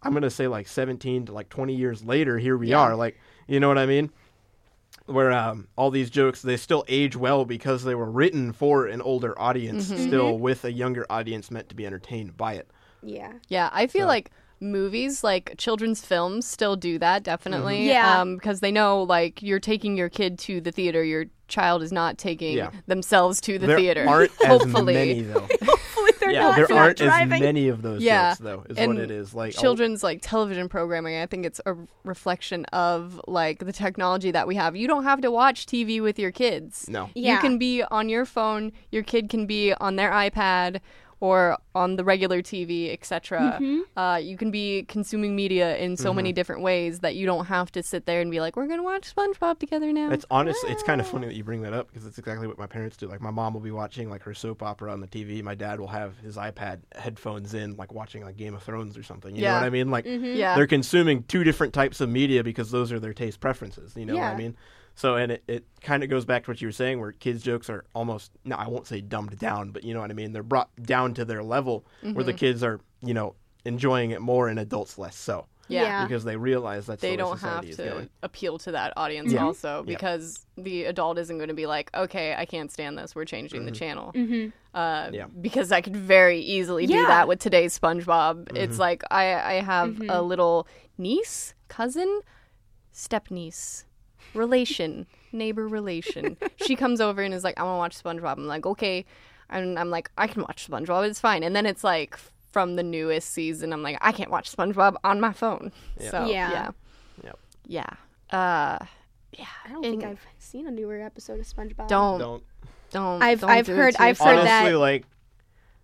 I'm 0.03 0.13
gonna 0.13 0.29
say 0.29 0.47
like 0.47 0.67
17 0.67 1.25
to 1.25 1.33
like 1.33 1.49
20 1.49 1.73
years 1.73 2.03
later, 2.05 2.37
here 2.37 2.55
we 2.55 2.69
Yeah. 2.69 2.81
are. 2.81 2.95
Like 2.95 3.17
you 3.47 3.59
know 3.59 3.67
what 3.69 3.79
I 3.79 3.87
mean? 3.87 4.11
Where 5.07 5.31
um, 5.31 5.67
all 5.77 5.89
these 5.89 6.09
jokes 6.11 6.41
they 6.41 6.57
still 6.57 6.83
age 6.87 7.15
well 7.15 7.45
because 7.45 7.83
they 7.83 7.95
were 7.95 8.11
written 8.11 8.51
for 8.53 8.85
an 8.85 9.01
older 9.01 9.33
audience, 9.39 9.89
Mm-hmm. 9.89 10.07
still 10.07 10.37
with 10.37 10.63
a 10.65 10.71
younger 10.71 11.05
audience 11.09 11.49
meant 11.49 11.69
to 11.69 11.75
be 11.75 11.85
entertained 11.87 12.37
by 12.37 12.53
it. 12.53 12.69
Yeah. 13.01 13.33
Yeah, 13.47 13.69
I 13.71 13.87
feel 13.87 14.03
So- 14.03 14.07
like 14.09 14.29
movies, 14.59 15.23
like 15.23 15.53
children's 15.57 16.01
films, 16.05 16.45
still 16.47 16.75
do 16.75 16.97
that 16.99 17.23
definitely. 17.23 17.79
Mhm. 17.81 17.85
Yeah. 17.87 18.21
um, 18.21 18.35
because 18.35 18.59
they 18.59 18.71
know 18.71 19.03
like 19.03 19.41
you're 19.41 19.59
taking 19.59 19.97
your 19.97 20.09
kid 20.09 20.39
to 20.39 20.61
the 20.61 20.71
theater, 20.71 21.03
your 21.03 21.25
child 21.47 21.81
is 21.81 21.91
not 21.93 22.17
taking 22.17 22.57
Yeah. 22.57 22.71
themselves 22.87 23.39
to 23.41 23.57
the 23.57 23.67
there 23.67 23.77
theater. 23.77 24.05
aren't 24.07 24.31
Hopefully, 24.45 24.93
many 24.93 25.21
though. 25.21 25.39
Hopefully 25.63 26.11
they're 26.19 26.31
yeah, 26.31 26.39
not 26.41 26.55
there 26.67 26.77
aren't 26.77 26.97
driving. 26.97 27.33
as 27.33 27.39
many 27.39 27.67
of 27.69 27.81
those 27.81 28.01
Yeah, 28.01 28.31
jokes 28.31 28.39
though. 28.39 28.63
Is 28.69 28.77
and 28.77 28.95
what 28.95 29.03
it 29.03 29.11
is. 29.11 29.33
Like 29.33 29.55
all- 29.55 29.61
children's 29.61 30.03
like 30.03 30.19
television 30.21 30.67
programming. 30.67 31.15
I 31.21 31.25
think 31.25 31.45
it's 31.45 31.61
a 31.65 31.75
reflection 32.03 32.65
of 32.73 33.21
like 33.27 33.59
the 33.59 33.71
technology 33.71 34.31
that 34.31 34.45
we 34.47 34.55
have. 34.55 34.75
You 34.75 34.87
don't 34.89 35.03
have 35.03 35.21
to 35.21 35.31
watch 35.31 35.65
TV 35.67 36.01
with 36.01 36.19
your 36.19 36.31
kids. 36.31 36.89
No. 36.89 37.09
yeah. 37.15 37.35
You 37.35 37.39
can 37.39 37.57
be 37.57 37.81
on 37.83 38.09
your 38.09 38.25
phone. 38.25 38.73
Your 38.91 39.03
kid 39.03 39.29
can 39.29 39.45
be 39.45 39.73
on 39.75 39.95
their 39.95 40.11
iPad 40.11 40.81
or 41.19 41.57
on 41.73 41.95
the 41.95 42.03
regular 42.03 42.41
TV, 42.41 42.93
etc. 42.93 43.57
Mm-hmm. 43.59 43.99
Uh, 43.99 44.17
you 44.17 44.37
can 44.37 44.51
be 44.51 44.83
consuming 44.83 45.35
media 45.35 45.75
in 45.77 45.97
so 45.97 46.09
Mm-hmm. 46.09 46.15
many 46.17 46.33
different 46.33 46.61
ways 46.61 46.99
that 46.99 47.15
you 47.15 47.25
don't 47.25 47.45
have 47.45 47.71
to 47.71 47.83
sit 47.83 48.05
there 48.05 48.21
and 48.21 48.31
be 48.31 48.39
like, 48.39 48.55
"We're 48.55 48.67
gonna 48.67 48.83
watch 48.83 49.13
SpongeBob 49.15 49.59
together 49.59 49.91
now." 49.91 50.11
It's 50.11 50.25
honest. 50.31 50.63
It's 50.67 50.83
kind 50.83 51.01
of 51.01 51.07
funny 51.07 51.27
that 51.27 51.35
you 51.35 51.43
bring 51.43 51.61
that 51.63 51.73
up 51.73 51.87
because 51.87 52.05
it's 52.05 52.17
exactly 52.17 52.47
what 52.47 52.57
my 52.57 52.67
parents 52.67 52.97
do. 52.97 53.07
Like 53.07 53.21
my 53.21 53.31
mom 53.31 53.53
will 53.53 53.61
be 53.61 53.71
watching 53.71 54.09
like 54.09 54.23
her 54.23 54.33
soap 54.33 54.61
opera 54.63 54.91
on 54.91 55.01
the 55.01 55.07
TV. 55.07 55.41
My 55.43 55.55
dad 55.55 55.79
will 55.79 55.87
have 55.87 56.17
his 56.19 56.37
iPad 56.37 56.79
headphones 56.95 57.53
in, 57.53 57.75
like 57.77 57.93
watching 57.93 58.23
like 58.23 58.37
Game 58.37 58.53
of 58.53 58.63
Thrones 58.63 58.97
or 58.97 59.03
something. 59.03 59.35
You 59.35 59.41
know 59.43 59.53
what 59.53 59.63
I 59.63 59.69
mean? 59.69 59.89
Like 59.91 60.05
yeah, 60.07 60.55
they're 60.55 60.67
consuming 60.67 61.23
two 61.23 61.43
different 61.43 61.73
types 61.73 61.99
of 62.01 62.09
media 62.09 62.43
because 62.43 62.71
those 62.71 62.91
are 62.91 62.99
their 62.99 63.13
taste 63.13 63.39
preferences. 63.39 63.93
You 63.95 64.05
know 64.05 64.15
what 64.15 64.23
I 64.23 64.35
mean? 64.37 64.55
So 64.97 65.15
and 65.15 65.31
it, 65.33 65.43
it 65.47 65.65
kind 65.81 66.03
of 66.03 66.09
goes 66.09 66.25
back 66.25 66.43
to 66.45 66.51
what 66.51 66.59
you 66.59 66.67
were 66.67 66.71
saying, 66.71 66.99
where 66.99 67.11
kids 67.11 67.43
jokes 67.43 67.69
are 67.69 67.85
almost 67.93 68.31
no, 68.43 68.55
I 68.55 68.67
won't 68.67 68.87
say 68.87 68.99
dumbed 68.99 69.37
down, 69.37 69.69
but 69.71 69.83
you 69.83 69.93
know 69.93 70.01
what 70.01 70.09
I 70.09 70.13
mean. 70.15 70.31
They're 70.33 70.41
brought 70.43 70.69
down 70.81 71.13
to 71.13 71.23
their 71.23 71.43
level 71.43 71.85
where 72.01 72.25
the 72.25 72.33
kids 72.33 72.63
are 72.63 72.79
you 73.01 73.13
know 73.13 73.35
enjoying 73.63 74.09
it 74.11 74.21
more 74.21 74.47
and 74.49 74.57
adults 74.59 74.97
less 74.97 75.15
so 75.15 75.45
Yeah. 75.67 75.83
Yeah. 75.83 76.03
because 76.05 76.23
they 76.23 76.35
realize 76.37 76.85
that 76.87 76.99
They 77.01 77.11
the 77.11 77.17
don't 77.17 77.39
have 77.41 77.69
to 77.75 78.09
appeal 78.23 78.57
to 78.59 78.71
that 78.71 78.93
audience 78.97 79.31
Yeah. 79.33 79.43
also 79.45 79.83
Yeah. 79.85 79.93
because 79.95 80.45
the 80.57 80.85
adult 80.85 81.17
isn't 81.19 81.37
going 81.37 81.49
to 81.49 81.53
be 81.53 81.67
like, 81.67 81.91
okay, 81.93 82.33
I 82.35 82.45
can't 82.45 82.71
stand 82.71 82.97
this. 82.97 83.13
We're 83.13 83.25
changing 83.25 83.65
the 83.65 83.71
channel. 83.71 84.09
Uh, 84.15 84.17
Mm-hmm. 84.19 85.13
Yeah. 85.13 85.25
Because 85.41 85.71
I 85.71 85.81
could 85.81 85.95
very 85.97 86.39
easily 86.39 86.85
do 86.87 87.05
that 87.07 87.27
with 87.27 87.39
today's 87.39 87.77
SpongeBob. 87.77 88.45
Mm-hmm. 88.45 88.55
It's 88.57 88.79
like 88.79 89.03
I, 89.11 89.33
I 89.33 89.53
have 89.61 90.01
a 90.09 90.21
little 90.21 90.65
niece, 90.97 91.53
cousin, 91.67 92.21
step 92.91 93.29
niece, 93.29 93.85
relation, 94.37 95.05
neighbor 95.31 95.67
relation. 95.67 96.37
she 96.65 96.75
comes 96.75 97.01
over 97.01 97.21
and 97.21 97.33
is 97.33 97.43
like, 97.43 97.59
I 97.59 97.63
want 97.63 97.75
to 97.75 97.79
watch 97.79 98.03
SpongeBob. 98.17 98.33
I'm 98.37 98.47
like, 98.47 98.65
okay. 98.65 99.05
And 99.49 99.77
I'm 99.79 99.89
like, 99.89 100.11
I 100.17 100.27
can 100.27 100.41
watch 100.43 100.67
SpongeBob. 100.69 101.07
It's 101.09 101.19
fine. 101.19 101.43
And 101.43 101.55
then 101.55 101.65
it's 101.65 101.83
like 101.83 102.17
from 102.51 102.75
the 102.75 102.83
newest 102.83 103.29
season, 103.31 103.73
I'm 103.73 103.81
like, 103.83 103.97
I 104.01 104.11
can't 104.11 104.31
watch 104.31 104.55
SpongeBob 104.55 104.95
on 105.03 105.19
my 105.19 105.33
phone. 105.33 105.71
Yeah. 105.99 106.11
So 106.11 106.25
Yeah. 106.25 106.51
yeah, 106.51 106.69
Yep. 107.23 107.39
yeah. 107.67 107.89
Uh, 108.31 108.77
I 109.39 109.69
don't 109.69 109.83
think 109.83 110.03
I've 110.03 110.19
seen 110.39 110.67
a 110.67 110.71
newer 110.71 111.01
episode 111.01 111.39
of 111.39 111.45
SpongeBob. 111.45 111.87
don't 111.87 112.19
Don't 112.19 112.43
don't. 112.91 113.21
I've- 113.21 113.41
don't 113.41 113.49
I've 113.49 113.65
do 113.65 113.75
heard- 113.75 113.95
to 113.95 114.01
I've 114.01 114.09
yourself. 114.17 114.29
heard 114.29 114.39
honestly 114.47 114.71
that- 114.71 114.77
like. 114.79 115.05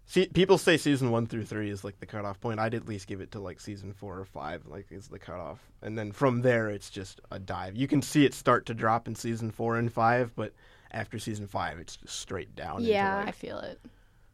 See, 0.06 0.28
people 0.28 0.58
say 0.58 0.78
season 0.78 1.12
one 1.12 1.28
through 1.28 1.46
three 1.46 1.70
is 1.70 1.84
like 1.84 2.00
the 2.00 2.06
cutoff 2.06 2.40
point. 2.40 2.60
I'd 2.60 2.76
at 2.76 2.88
least 2.88 3.08
give 3.08 3.22
it 3.22 3.32
to 3.32 3.40
like 3.40 3.60
season 3.60 3.94
four 3.94 4.20
or 4.20 4.26
five, 4.26 4.66
like 4.68 4.92
is 4.92 5.08
the 5.08 5.18
cutoff, 5.20 5.60
and 5.82 5.98
then 5.98 6.12
from 6.12 6.42
there 6.42 6.70
it's 6.70 6.90
just 6.90 7.22
a 7.32 7.40
dive. 7.40 7.76
You 7.76 7.88
can 7.88 8.02
see 8.02 8.26
it 8.26 8.34
start 8.34 8.66
to 8.68 8.74
drop 8.74 9.08
in 9.08 9.16
season 9.16 9.50
four 9.50 9.78
and 9.78 9.92
five, 9.92 10.36
but 10.36 10.54
after 10.92 11.18
season 11.18 11.48
five, 11.48 11.80
it's 11.80 11.96
just 11.98 12.20
straight 12.20 12.56
down. 12.56 12.84
Yeah. 12.84 13.24
I 13.26 13.32
feel 13.32 13.60
it. 13.60 13.80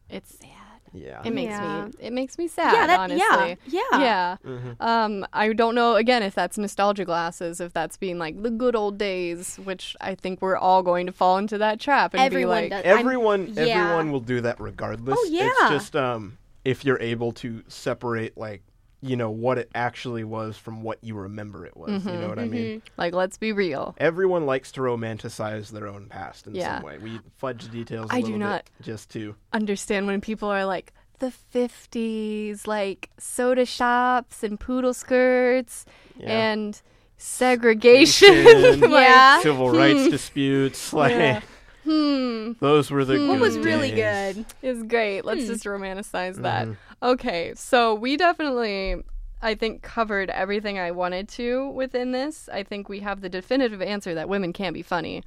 It's 0.10 0.38
sad. 0.40 0.50
Yeah. 0.94 1.22
It 1.24 1.34
makes 1.34 1.52
Yeah. 1.52 1.86
me. 1.86 1.92
It 2.00 2.14
makes 2.14 2.38
me 2.38 2.48
sad. 2.48 2.74
Yeah, 2.74 2.88
that- 2.88 3.00
honestly. 3.00 3.58
yeah, 3.68 3.82
yeah. 3.92 4.00
yeah. 4.00 4.38
Mm-hmm. 4.46 4.72
Um, 4.82 5.26
I 5.34 5.54
don't 5.54 5.76
know 5.76 5.96
again 5.96 6.24
if 6.24 6.36
that's 6.36 6.58
nostalgia 6.58 7.06
glasses, 7.06 7.60
if 7.60 7.74
that's 7.74 7.98
being 7.98 8.18
like 8.18 8.42
the 8.42 8.50
good 8.52 8.76
old 8.76 8.98
days, 8.98 9.58
which 9.64 9.96
I 10.02 10.16
think 10.16 10.42
we're 10.42 10.58
all 10.58 10.84
going 10.84 11.06
to 11.06 11.12
fall 11.12 11.38
into 11.38 11.58
that 11.60 11.80
trap 11.80 12.14
and 12.14 12.22
Everyone 12.22 12.64
be 12.66 12.70
like, 12.70 12.84
does. 12.84 13.00
Everyone 13.00 13.54
yeah. 13.54 13.64
everyone 13.64 14.12
will 14.12 14.20
do 14.20 14.42
that 14.42 14.60
regardless. 14.60 15.18
Oh, 15.20 15.28
yeah. 15.30 15.50
It's 15.50 15.70
just 15.70 15.96
um 15.96 16.38
if 16.66 16.84
you're 16.86 17.00
able 17.02 17.32
to 17.34 17.64
separate 17.68 18.38
like 18.38 18.62
you 19.02 19.16
know 19.16 19.30
what 19.30 19.58
it 19.58 19.70
actually 19.74 20.24
was 20.24 20.58
from 20.58 20.84
what 20.84 20.98
you 21.02 21.16
remember 21.16 21.66
it 21.66 21.78
was. 21.78 22.06
You 22.06 22.12
know 22.14 22.28
what 22.28 22.38
I 22.40 22.44
Mm-hmm. 22.44 22.52
mean? 22.52 22.82
like 22.98 23.14
let's 23.14 23.38
be 23.38 23.52
real. 23.54 23.96
Everyone 23.98 24.46
likes 24.46 24.72
to 24.74 24.82
romanticize 24.82 25.70
their 25.72 25.88
own 25.88 26.08
past 26.08 26.48
in 26.48 26.56
Yeah. 26.56 26.76
some 26.78 26.84
way. 26.86 26.98
We 26.98 27.20
fudge 27.38 27.70
details 27.72 28.10
a 28.12 28.16
I 28.16 28.18
do 28.22 28.26
little 28.28 28.40
bit 28.40 28.46
not. 28.46 28.70
just 28.82 29.10
to 29.12 29.36
Understand 29.54 30.08
when 30.08 30.20
people 30.22 30.50
are 30.50 30.66
like 30.66 30.92
the 31.20 31.32
fifties, 31.32 32.68
like 32.68 33.10
soda 33.18 33.66
shops 33.66 34.44
and 34.44 34.60
poodle 34.60 34.94
skirts 34.94 35.86
Yeah. 36.18 36.52
and 36.54 36.82
segregation. 37.18 38.28
Segregation. 38.28 38.80
Like, 38.92 39.08
Yeah. 39.08 39.42
civil 39.42 39.70
rights 39.72 40.10
disputes 40.10 40.94
like 40.94 41.12
Yeah. 41.14 41.42
Hmm. 41.86 42.52
those 42.60 42.92
were 42.92 43.06
the 43.06 43.18
What 43.26 43.34
good 43.36 43.40
was 43.42 43.58
really 43.58 43.92
days. 43.92 44.36
good? 44.36 44.46
is 44.62 44.84
great. 44.84 45.22
Hmm. 45.22 45.28
Let's 45.28 45.48
just 45.48 45.64
romanticize 45.64 46.36
that. 46.42 46.68
Okay, 47.02 47.54
so 47.56 47.94
we 47.96 48.18
definitely, 48.18 49.02
I 49.42 49.56
think, 49.56 49.82
covered 49.82 50.30
everything 50.30 50.78
I 50.78 50.92
wanted 50.92 51.30
to 51.30 51.70
within 51.70 52.12
this. 52.12 52.50
I 52.52 52.64
think 52.64 52.90
we 52.90 53.00
have 53.00 53.22
the 53.22 53.30
definitive 53.30 53.82
answer 53.82 54.14
that 54.16 54.28
women 54.28 54.52
can't 54.54 54.74
be 54.74 54.82
funny, 54.82 55.24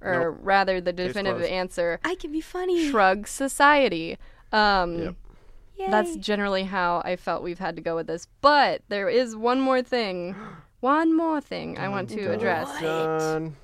or 0.00 0.30
Nope. 0.32 0.38
rather, 0.42 0.80
the 0.80 0.92
definitive 0.92 1.42
answer 1.42 1.98
I 2.04 2.14
can 2.14 2.30
be 2.32 2.40
funny. 2.40 2.90
shrug 2.90 3.26
society. 3.26 4.18
Um, 4.52 5.16
Yep. 5.78 5.90
That's 5.90 6.16
generally 6.16 6.62
how 6.62 7.02
I 7.04 7.16
felt 7.16 7.42
we've 7.42 7.58
had 7.58 7.76
to 7.76 7.82
go 7.82 7.96
with 7.96 8.06
this. 8.06 8.28
But 8.40 8.80
there 8.88 9.10
is 9.10 9.36
one 9.36 9.60
more 9.60 9.82
thing, 9.82 10.34
one 10.80 11.14
more 11.14 11.38
thing 11.40 11.76
I 11.76 11.88
want 11.90 12.08
to 12.10 12.24
Dun, 12.24 12.34
address 12.34 12.68
What? 12.68 12.80
Done. 12.80 13.56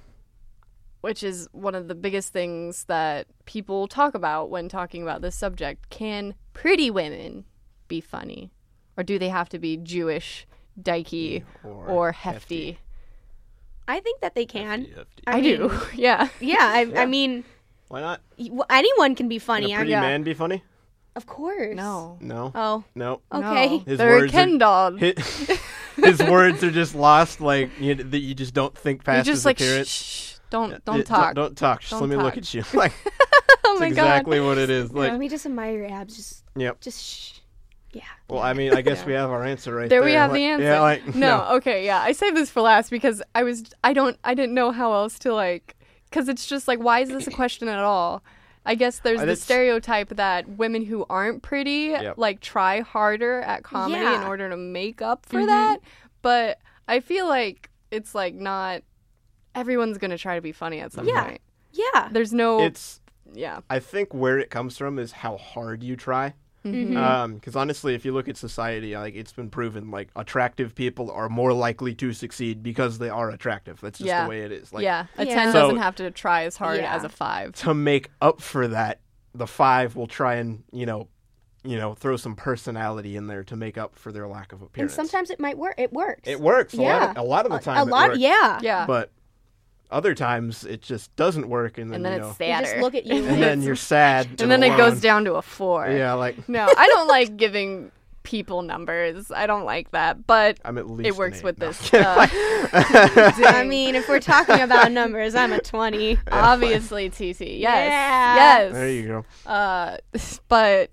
which 1.00 1.22
is 1.22 1.48
one 1.52 1.74
of 1.74 1.88
the 1.88 1.94
biggest 1.94 2.30
things 2.30 2.84
that 2.84 3.28
people 3.46 3.88
talk 3.88 4.14
about 4.14 4.50
when 4.50 4.68
talking 4.68 5.02
about 5.02 5.22
this 5.22 5.34
subject. 5.34 5.88
Can 5.88 6.34
pretty 6.52 6.90
women 6.90 7.46
be 7.92 8.00
funny? 8.00 8.50
Or 8.96 9.02
do 9.04 9.18
they 9.18 9.28
have 9.28 9.48
to 9.50 9.58
be 9.58 9.76
Jewish, 9.76 10.46
dykey, 10.80 11.44
Or 11.64 11.86
or, 11.88 12.12
hefty? 12.12 12.78
I 13.88 14.00
think 14.00 14.20
that 14.20 14.34
they 14.34 14.46
can. 14.46 14.84
Hefty, 14.86 14.94
hefty. 14.96 15.22
I, 15.26 15.40
do. 15.40 15.70
yeah. 15.94 16.28
Yeah, 16.40 16.56
I, 16.60 16.82
Yeah. 16.84 17.00
I 17.02 17.06
mean, 17.06 17.44
Why 17.88 18.00
not? 18.00 18.20
y- 18.38 18.46
w- 18.46 18.64
anyone 18.70 19.14
can 19.14 19.28
be 19.28 19.38
Can 19.38 19.46
funny. 19.46 19.72
a 19.72 19.76
I 19.76 19.78
pretty 19.78 19.92
mean, 19.92 20.00
man 20.00 20.22
be 20.22 20.34
funny? 20.34 20.62
of 21.14 21.26
course. 21.26 21.76
No. 21.76 22.16
No. 22.20 22.52
Oh, 22.54 22.84
No. 22.94 23.20
okay. 23.30 23.78
His 23.84 23.98
They're 23.98 24.16
words 24.20 24.32
are- 24.32 24.36
Ken 24.36 24.56
doll. 24.58 24.92
His, 24.96 25.14
his 25.96 26.18
words 26.20 26.64
are 26.64 26.70
just 26.70 26.94
lost, 26.94 27.40
like 27.42 27.68
you, 27.78 27.94
that 27.96 28.18
you 28.18 28.32
just 28.34 28.54
don't 28.54 28.76
think 28.76 29.04
past 29.04 29.16
You're 29.26 29.34
just 29.34 29.40
his 29.40 29.44
like, 29.46 29.60
appearance. 29.60 29.88
shh, 29.88 30.32
shh, 30.32 30.38
don't, 30.48 30.82
don't 30.86 31.00
it- 31.00 31.06
talk. 31.06 31.34
Don't, 31.34 31.54
talk. 31.56 31.80
Just 31.80 31.90
Don't 31.92 32.00
let 32.08 32.08
me 32.08 32.16
look 32.16 32.36
at 32.38 32.48
you. 32.54 32.62
Like 32.72 32.92
oh 33.64 33.78
that's 33.78 33.80
my 33.80 33.86
exactly 33.88 34.38
god. 34.38 34.46
what 34.46 34.58
it 34.58 34.70
is. 34.70 34.90
Like, 34.92 35.10
Let 35.12 35.20
me 35.20 35.28
just 35.28 35.44
admire 35.46 35.76
your 35.76 35.90
abs. 35.92 36.16
Just, 36.16 36.44
yep. 36.56 36.80
just 36.80 36.98
shh. 37.04 37.32
Yeah. 37.92 38.02
Well, 38.28 38.40
I 38.42 38.52
mean, 38.54 38.74
I 38.74 38.80
guess 38.82 39.00
Yeah. 39.00 39.06
we 39.06 39.12
have 39.14 39.30
our 39.30 39.44
answer 39.44 39.74
right 39.74 39.88
There 39.90 40.00
there. 40.00 40.06
we 40.08 40.12
have 40.14 40.30
Like- 40.30 40.38
the 40.38 40.44
answer. 40.44 40.64
Yeah, 40.64 40.80
like 40.80 41.14
no, 41.14 41.44
okay, 41.56 41.84
yeah. 41.84 42.00
I 42.00 42.12
saved 42.12 42.36
this 42.36 42.50
for 42.50 42.62
last 42.62 42.90
because 42.90 43.22
I 43.34 43.42
was 43.42 43.64
I 43.84 43.92
don't 43.92 44.18
I 44.24 44.34
didn't 44.34 44.54
know 44.54 44.70
how 44.70 44.92
else 44.94 45.18
to 45.20 45.34
like 45.34 45.76
cuz 46.10 46.28
it's 46.28 46.46
just 46.46 46.66
like 46.68 46.78
why 46.78 47.00
is 47.00 47.10
this 47.10 47.26
a 47.26 47.30
question 47.30 47.68
at 47.68 47.78
all? 47.80 48.22
I 48.64 48.76
guess 48.76 49.00
there's 49.00 49.20
Uh, 49.20 49.24
the 49.26 49.36
stereotype 49.36 50.10
that 50.10 50.48
women 50.48 50.84
who 50.86 51.04
aren't 51.10 51.42
pretty 51.42 51.88
Yep. 51.90 52.16
like 52.16 52.40
try 52.40 52.80
harder 52.80 53.40
at 53.40 53.62
comedy 53.64 54.04
in 54.04 54.22
order 54.22 54.48
to 54.48 54.56
make 54.56 55.02
up 55.02 55.26
for 55.26 55.40
Mhm. 55.40 55.46
that, 55.46 55.80
but 56.22 56.58
I 56.88 57.00
feel 57.00 57.26
like 57.28 57.68
it's 57.90 58.14
like 58.14 58.34
not 58.34 58.82
everyone's 59.54 59.98
going 59.98 60.10
to 60.12 60.18
try 60.18 60.34
to 60.36 60.40
be 60.40 60.52
funny 60.52 60.80
at 60.80 60.92
some 60.92 61.06
Yeah. 61.06 61.24
point. 61.24 61.40
Yeah. 61.72 62.08
There's 62.10 62.32
no 62.32 62.60
It's. 62.60 63.00
yeah. 63.34 63.60
I 63.68 63.80
think 63.80 64.14
where 64.14 64.38
it 64.38 64.48
comes 64.48 64.78
from 64.78 64.98
is 64.98 65.12
how 65.12 65.36
hard 65.36 65.82
you 65.82 65.96
try. 65.96 66.34
Mhm. 66.64 66.96
Um, 66.96 67.34
because 67.34 67.56
honestly, 67.56 67.94
if 67.94 68.04
you 68.04 68.12
look 68.12 68.28
at 68.28 68.36
society, 68.36 68.96
like 68.96 69.14
it's 69.14 69.32
been 69.32 69.50
proven, 69.50 69.90
like 69.90 70.10
attractive 70.14 70.74
people 70.74 71.10
are 71.10 71.28
more 71.28 71.52
likely 71.52 71.94
to 71.96 72.12
succeed 72.12 72.62
because 72.62 72.98
they 72.98 73.08
are 73.08 73.30
attractive. 73.30 73.80
That's 73.80 73.98
just 73.98 74.06
Yeah. 74.08 74.24
the 74.24 74.30
way 74.30 74.42
it 74.42 74.52
is. 74.52 74.72
Like 74.72 74.84
yeah, 74.84 75.06
a 75.18 75.24
10 75.26 75.48
So- 75.52 75.60
doesn't 75.62 75.78
have 75.78 75.96
to 75.96 76.10
try 76.10 76.44
as 76.44 76.56
hard 76.56 76.78
Yeah. 76.80 76.94
as 76.94 77.04
a 77.04 77.08
5. 77.08 77.52
to 77.56 77.74
make 77.74 78.10
up 78.20 78.40
for 78.40 78.68
that, 78.68 79.00
the 79.34 79.46
five 79.46 79.96
will 79.96 80.06
try 80.06 80.34
and 80.36 80.62
you 80.72 80.86
know, 80.86 81.08
you 81.64 81.76
know, 81.76 81.94
throw 81.94 82.16
some 82.16 82.34
personality 82.36 83.16
in 83.16 83.26
there 83.28 83.44
to 83.44 83.56
make 83.56 83.78
up 83.78 83.94
for 83.96 84.10
their 84.12 84.26
lack 84.28 84.52
of 84.52 84.62
appearance 84.62 84.92
And 84.94 85.04
appearance. 85.06 85.10
sometimes 85.10 85.30
it 85.30 85.40
might 85.40 85.56
work. 85.58 85.74
It 85.78 85.92
works. 85.92 86.22
it 86.28 86.40
works. 86.40 86.74
A 86.74 86.76
lot, 86.76 86.82
Yeah. 86.84 87.10
of, 87.12 87.16
a 87.16 87.22
lot 87.22 87.44
of 87.46 87.52
the 87.52 87.58
A- 87.58 87.60
time. 87.62 87.78
a 87.78 87.82
it 87.82 87.88
lot. 87.90 88.08
works. 88.10 88.20
Yeah. 88.20 88.58
Yeah. 88.62 88.86
But 88.86 89.10
other 89.92 90.14
times 90.14 90.64
it 90.64 90.82
just 90.82 91.14
doesn't 91.16 91.48
work, 91.48 91.78
and 91.78 91.90
then, 91.90 91.96
and 91.96 92.04
then 92.04 92.12
you 92.14 92.18
it's 92.18 92.26
know, 92.28 92.34
They 92.38 92.50
sadder. 92.52 92.66
just 92.66 92.78
look 92.78 92.94
at 92.94 93.06
you. 93.06 93.14
and 93.16 93.26
and 93.28 93.42
then 93.42 93.62
you're 93.62 93.76
sad. 93.76 94.40
and 94.40 94.50
then 94.50 94.62
it 94.62 94.76
goes 94.76 94.94
down. 95.00 95.24
down 95.24 95.24
to 95.26 95.34
a 95.34 95.42
4. 95.42 95.90
Yeah, 95.90 96.14
like 96.14 96.48
No, 96.48 96.66
I 96.76 96.86
don't 96.88 97.08
like 97.08 97.36
giving 97.36 97.92
people 98.24 98.62
numbers. 98.62 99.30
I 99.32 99.46
don't 99.46 99.64
like 99.64 99.90
that, 99.90 100.26
but 100.26 100.58
I'm 100.64 100.78
at 100.78 100.88
least. 100.88 101.10
an 101.10 101.16
works 101.16 101.38
eight. 101.38 101.44
with 101.44 101.58
No. 101.58 101.66
this, 101.68 101.92
uh, 101.94 102.28
I 102.72 103.64
mean, 103.66 103.94
if 103.96 104.08
we're 104.08 104.20
talking 104.20 104.60
about 104.60 104.92
numbers, 104.92 105.34
I'm 105.34 105.52
a 105.52 105.60
20. 105.60 106.18
obviously 106.32 107.10
TT. 107.10 107.40
Yes. 107.40 107.60
Yeah. 107.60 108.34
Yes. 108.36 108.72
there 108.72 108.90
you 108.90 109.06
go. 109.08 109.24
Uh, 109.50 109.96
but 110.48 110.90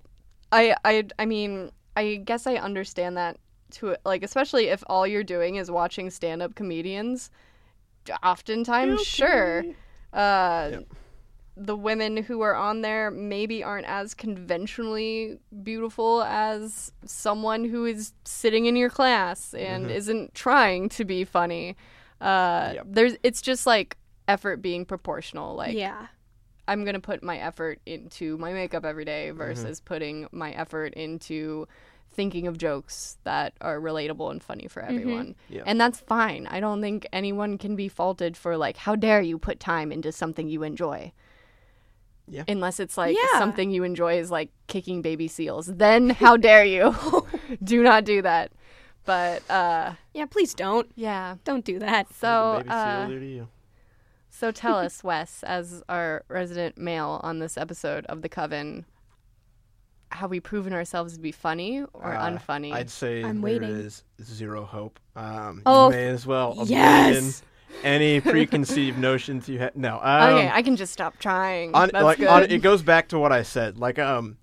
I, 0.52 0.74
I, 0.84 1.04
I 1.18 1.26
mean, 1.26 1.70
I 1.96 2.16
guess 2.16 2.46
I 2.46 2.56
understand 2.56 3.16
that 3.16 3.38
to 3.72 3.96
like, 4.04 4.24
especially 4.24 4.66
if 4.66 4.82
all 4.88 5.06
you're 5.06 5.22
doing 5.22 5.54
is 5.56 5.70
watching 5.70 6.10
stand-up 6.10 6.54
comedians. 6.56 7.30
Oftentimes, 8.22 9.04
sure. 9.04 9.64
Uh, 10.12 10.68
Yep. 10.72 10.84
the 11.56 11.76
women 11.76 12.16
who 12.18 12.40
are 12.40 12.54
on 12.54 12.80
there 12.80 13.10
maybe 13.10 13.62
aren't 13.62 13.86
as 13.86 14.14
conventionally 14.14 15.38
beautiful 15.62 16.22
as 16.22 16.92
someone 17.04 17.64
who 17.64 17.84
is 17.84 18.12
sitting 18.24 18.66
in 18.66 18.76
your 18.76 18.88
class 18.90 19.52
and 19.54 19.86
Mhm. 19.86 19.90
isn't 19.94 20.34
trying 20.34 20.88
to 20.90 21.04
be 21.04 21.24
funny. 21.24 21.76
Uh, 22.20 22.72
Yep. 22.76 22.86
There's, 22.88 23.16
it's 23.22 23.42
just 23.42 23.66
like 23.66 23.96
effort 24.28 24.58
being 24.62 24.84
proportional. 24.84 25.54
Like, 25.54 25.74
yeah. 25.74 26.06
I'm 26.68 26.84
gonna 26.84 27.00
put 27.00 27.22
my 27.22 27.36
effort 27.38 27.80
into 27.84 28.38
my 28.38 28.52
makeup 28.52 28.84
every 28.84 29.04
day 29.04 29.28
Mm-hmm. 29.28 29.38
versus 29.38 29.80
putting 29.80 30.28
my 30.30 30.52
effort 30.52 30.94
into 30.94 31.66
thinking 32.12 32.46
of 32.46 32.58
jokes 32.58 33.16
that 33.24 33.54
are 33.60 33.78
relatable 33.78 34.30
and 34.30 34.42
funny 34.42 34.66
for 34.68 34.82
everyone. 34.82 35.28
Mm-hmm. 35.28 35.54
Yeah. 35.54 35.62
And 35.66 35.80
that's 35.80 36.00
fine. 36.00 36.46
I 36.48 36.60
don't 36.60 36.80
think 36.80 37.06
anyone 37.12 37.56
can 37.58 37.76
be 37.76 37.88
faulted 37.88 38.36
for 38.36 38.56
like 38.56 38.76
how 38.76 38.96
dare 38.96 39.22
you 39.22 39.38
put 39.38 39.60
time 39.60 39.92
into 39.92 40.10
something 40.12 40.48
you 40.48 40.62
enjoy. 40.62 41.12
Yeah. 42.28 42.44
Unless 42.48 42.78
it's 42.80 42.96
like 42.96 43.16
Yeah. 43.16 43.38
something 43.38 43.70
you 43.70 43.82
enjoy 43.84 44.18
is 44.18 44.30
like 44.30 44.50
kicking 44.66 45.02
baby 45.02 45.28
seals. 45.28 45.66
Then 45.66 46.10
how 46.10 46.36
dare 46.36 46.64
you? 46.64 46.94
do 47.64 47.82
not 47.82 48.04
do 48.04 48.22
that. 48.22 48.52
But 49.04 49.48
uh 49.50 49.94
Yeah, 50.14 50.26
please 50.26 50.54
don't. 50.54 50.90
yeah. 50.94 51.36
Don't 51.44 51.64
do 51.64 51.78
that. 51.78 52.12
So 52.14 52.56
Baby 52.58 52.68
uh, 52.70 53.00
seal 53.06 53.08
do 53.08 53.20
to 53.20 53.26
you. 53.26 53.48
So 54.32 54.52
tell 54.52 54.76
us, 54.78 55.02
Wes, 55.02 55.42
as 55.42 55.82
our 55.88 56.24
resident 56.28 56.78
male 56.78 57.20
on 57.24 57.40
this 57.40 57.58
episode 57.58 58.06
of 58.06 58.22
The 58.22 58.28
Coven, 58.28 58.86
have 60.12 60.30
we 60.30 60.40
proven 60.40 60.72
ourselves 60.72 61.14
to 61.14 61.20
be 61.20 61.32
funny 61.32 61.82
or 61.92 62.14
Uh, 62.14 62.30
unfunny? 62.30 62.72
I'd 62.72 62.90
say 62.90 63.22
I'm 63.22 63.40
there 63.40 63.52
waiting. 63.60 63.70
is 63.70 64.02
zero 64.22 64.64
hope. 64.64 64.98
Um, 65.16 65.62
Oh, 65.66 65.86
you 65.86 65.96
may 65.96 66.08
as 66.08 66.26
well 66.26 66.52
abandon 66.52 66.68
yes! 67.24 67.42
any 67.84 68.20
preconceived 68.32 68.98
notions 68.98 69.48
you 69.48 69.58
had. 69.58 69.76
No. 69.76 70.00
Um, 70.02 70.34
okay, 70.34 70.50
I 70.52 70.62
can 70.62 70.76
just 70.76 70.92
stop 70.92 71.18
trying. 71.18 71.74
on, 71.74 71.90
That's 71.92 72.04
like 72.04 72.18
good. 72.18 72.28
on, 72.28 72.42
it 72.44 72.62
goes 72.62 72.82
back 72.82 73.08
to 73.08 73.18
what 73.18 73.32
I 73.32 73.42
said. 73.42 73.78
Like 73.78 73.98
um, 73.98 74.36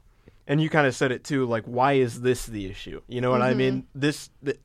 and 0.47 0.61
you 0.61 0.70
kind 0.70 0.88
of 0.88 0.95
said 0.95 1.11
it 1.11 1.24
too. 1.24 1.45
Like 1.45 1.63
why 1.65 1.93
is 1.93 2.22
this 2.22 2.45
the 2.45 2.65
issue? 2.68 3.01
You 3.07 3.22
know 3.22 3.32
what 3.32 3.41
I 3.41 3.53
mean? 3.53 3.82
Mm-hmm. 3.84 3.99
This. 3.99 4.30
The, 4.41 4.57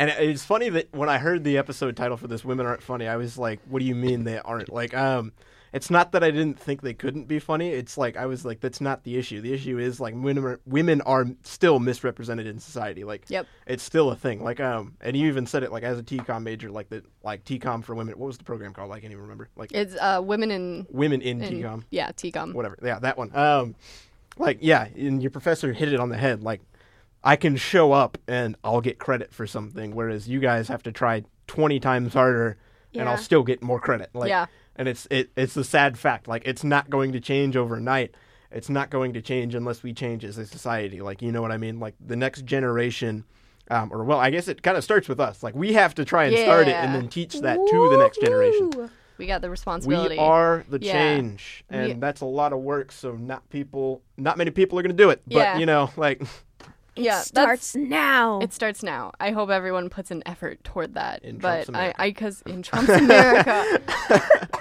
and 0.00 0.10
it's 0.10 0.44
funny 0.44 0.68
that 0.68 0.94
when 0.94 1.08
I 1.08 1.18
heard 1.18 1.42
the 1.42 1.58
episode 1.58 1.96
title 1.96 2.16
for 2.16 2.28
this, 2.28 2.44
"Women 2.44 2.66
Aren't 2.66 2.82
Funny," 2.82 3.08
I 3.08 3.16
was 3.16 3.36
like, 3.36 3.58
"What 3.68 3.80
do 3.80 3.84
you 3.84 3.96
mean 3.96 4.22
they 4.24 4.38
aren't?" 4.38 4.72
Like, 4.72 4.94
um, 4.94 5.32
it's 5.72 5.90
not 5.90 6.12
that 6.12 6.24
I 6.24 6.30
didn't 6.30 6.58
think 6.58 6.82
they 6.82 6.94
couldn't 6.94 7.24
be 7.28 7.38
funny. 7.38 7.70
It's 7.70 7.98
like 7.98 8.16
I 8.16 8.26
was 8.26 8.44
like, 8.44 8.60
"That's 8.60 8.80
not 8.80 9.04
the 9.04 9.16
issue. 9.16 9.40
The 9.40 9.52
issue 9.52 9.78
is 9.78 10.00
like 10.00 10.14
women 10.14 10.44
are, 10.44 10.60
women 10.66 11.00
are 11.02 11.26
still 11.42 11.78
misrepresented 11.78 12.46
in 12.46 12.58
society. 12.58 13.04
Like, 13.04 13.24
Yep. 13.28 13.46
it's 13.66 13.82
still 13.82 14.10
a 14.10 14.16
thing. 14.16 14.42
Like, 14.42 14.60
um, 14.60 14.94
and 15.00 15.16
you 15.16 15.26
even 15.28 15.46
said 15.46 15.62
it 15.62 15.70
like 15.72 15.82
as 15.82 15.98
a 15.98 16.02
TCOM 16.02 16.42
major, 16.42 16.70
like 16.70 16.88
the 16.88 17.02
like 17.22 17.44
TCOM 17.44 17.84
for 17.84 17.94
women. 17.94 18.14
What 18.18 18.26
was 18.28 18.38
the 18.38 18.44
program 18.44 18.72
called? 18.72 18.92
I 18.92 19.00
can't 19.00 19.12
even 19.12 19.22
remember. 19.22 19.48
Like 19.56 19.72
It's 19.72 19.94
uh, 20.00 20.20
women 20.24 20.50
in, 20.50 20.86
women 20.90 21.20
in, 21.20 21.42
in 21.42 21.60
TCOM 21.62 21.84
yeah, 21.90 22.12
TCOM. 22.12 22.54
whatever. 22.54 22.78
Yeah, 22.82 22.98
that 23.00 23.18
one. 23.18 23.30
Um, 23.36 23.74
like 24.38 24.58
yeah, 24.60 24.86
and 24.96 25.20
your 25.22 25.30
professor 25.30 25.72
hit 25.72 25.92
it 25.92 26.00
on 26.00 26.08
the 26.08 26.16
head. 26.16 26.42
Like 26.42 26.60
I 27.24 27.36
can 27.36 27.56
show 27.56 27.92
up 27.92 28.16
and 28.28 28.56
I'll 28.62 28.80
get 28.80 28.98
credit 28.98 29.34
for 29.34 29.46
something, 29.46 29.94
whereas 29.94 30.28
you 30.28 30.38
guys 30.40 30.68
have 30.68 30.82
to 30.84 30.92
try 30.92 31.24
twenty 31.46 31.80
times 31.80 32.14
harder, 32.14 32.56
and 32.94 33.08
I'll 33.08 33.16
still 33.18 33.42
get 33.42 33.62
more 33.62 33.80
credit. 33.80 34.10
Like, 34.14 34.28
Yeah. 34.28 34.46
And 34.78 34.88
it's 34.88 35.06
it 35.10 35.30
it's 35.36 35.56
a 35.56 35.64
sad 35.64 35.98
fact. 35.98 36.28
Like 36.28 36.42
it's 36.46 36.64
not 36.64 36.88
going 36.88 37.12
to 37.12 37.20
change 37.20 37.56
overnight. 37.56 38.14
It's 38.50 38.70
not 38.70 38.88
going 38.88 39.12
to 39.12 39.20
change 39.20 39.54
unless 39.54 39.82
we 39.82 39.92
change 39.92 40.24
as 40.24 40.38
a 40.38 40.46
society. 40.46 41.00
Like 41.02 41.20
you 41.20 41.30
know 41.32 41.42
what 41.42 41.52
I 41.52 41.58
mean. 41.58 41.78
Like 41.80 41.94
the 42.00 42.16
next 42.16 42.46
generation. 42.46 43.24
Um, 43.70 43.92
or 43.92 44.02
well, 44.02 44.18
I 44.18 44.30
guess 44.30 44.48
it 44.48 44.62
kind 44.62 44.78
of 44.78 44.84
starts 44.84 45.08
with 45.10 45.20
us. 45.20 45.42
Like 45.42 45.54
we 45.54 45.74
have 45.74 45.94
to 45.96 46.04
try 46.06 46.24
and 46.24 46.38
start 46.38 46.68
it 46.68 46.74
and 46.74 46.94
then 46.94 47.08
teach 47.08 47.38
that 47.40 47.56
to 47.56 47.88
the 47.90 47.98
next 47.98 48.18
generation. 48.22 48.88
We 49.18 49.26
got 49.26 49.42
the 49.42 49.50
responsibility. 49.50 50.14
We 50.14 50.18
are 50.20 50.64
the 50.70 50.78
Yeah. 50.80 50.92
change, 50.92 51.64
and 51.68 51.86
We- 51.88 51.92
that's 51.94 52.20
a 52.22 52.24
lot 52.24 52.54
of 52.54 52.60
work. 52.60 52.92
So 52.92 53.12
not 53.12 53.46
people, 53.50 54.00
not 54.16 54.38
many 54.38 54.50
people 54.52 54.78
are 54.78 54.82
going 54.82 54.96
to 54.96 55.02
do 55.02 55.10
it. 55.10 55.20
But 55.26 55.34
Yeah. 55.36 55.58
you 55.58 55.66
know, 55.66 55.90
like 55.98 56.22
yeah, 56.96 57.20
Starts 57.20 57.74
now. 57.76 58.38
It 58.40 58.52
starts 58.54 58.82
now. 58.82 59.12
I 59.20 59.32
hope 59.32 59.50
everyone 59.50 59.90
puts 59.90 60.10
an 60.10 60.22
effort 60.24 60.64
toward 60.64 60.94
that. 60.94 61.22
In 61.24 61.36
but 61.38 61.64
Trump's 61.66 61.78
I, 61.78 61.94
I, 61.98 62.08
because 62.10 62.42
in 62.46 62.62
Trump's 62.62 62.88
America, 62.88 63.80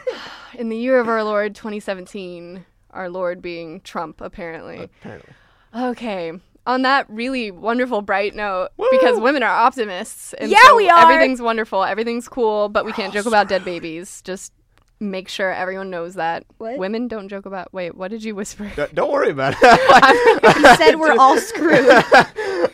in 0.58 0.70
the 0.70 0.78
year 0.78 1.00
of 1.00 1.08
our 1.08 1.24
Lord 1.24 1.56
2017, 1.56 2.66
our 2.92 3.10
Lord 3.10 3.42
being 3.42 3.82
Trump, 3.82 4.22
apparently. 4.22 4.90
apparently, 5.02 5.34
Okay. 5.76 6.34
On 6.66 6.82
that 6.82 7.10
really 7.10 7.50
wonderful, 7.50 8.02
bright 8.02 8.36
note, 8.36 8.70
because 8.92 9.20
women 9.22 9.42
are 9.42 9.50
optimists. 9.50 10.34
And 10.34 10.52
Yeah, 10.52 10.58
so 10.66 10.76
we 10.76 10.90
are. 10.90 11.10
Everything's 11.10 11.42
wonderful. 11.42 11.84
Everything's 11.84 12.28
cool, 12.28 12.68
but 12.68 12.84
we 12.84 12.92
can't 12.92 13.14
joke 13.14 13.26
about 13.26 13.48
dead 13.48 13.64
babies. 13.74 14.22
Just 14.24 14.52
make 15.00 15.30
sure 15.30 15.54
everyone 15.54 15.90
knows 15.90 16.16
that. 16.16 16.44
What? 16.58 16.78
Women 16.78 17.08
don't 17.08 17.30
joke 17.30 17.46
about. 17.46 17.72
Wait, 17.74 17.96
what 17.96 18.12
did 18.12 18.24
you 18.24 18.36
whisper? 18.36 18.70
D- 18.76 18.86
don't 18.94 19.12
worry 19.12 19.30
about 19.30 19.56
it. 19.62 20.56
he 20.58 20.76
said 20.76 20.96
we're 21.00 21.18
all 21.18 21.38
screwed. 21.38 21.86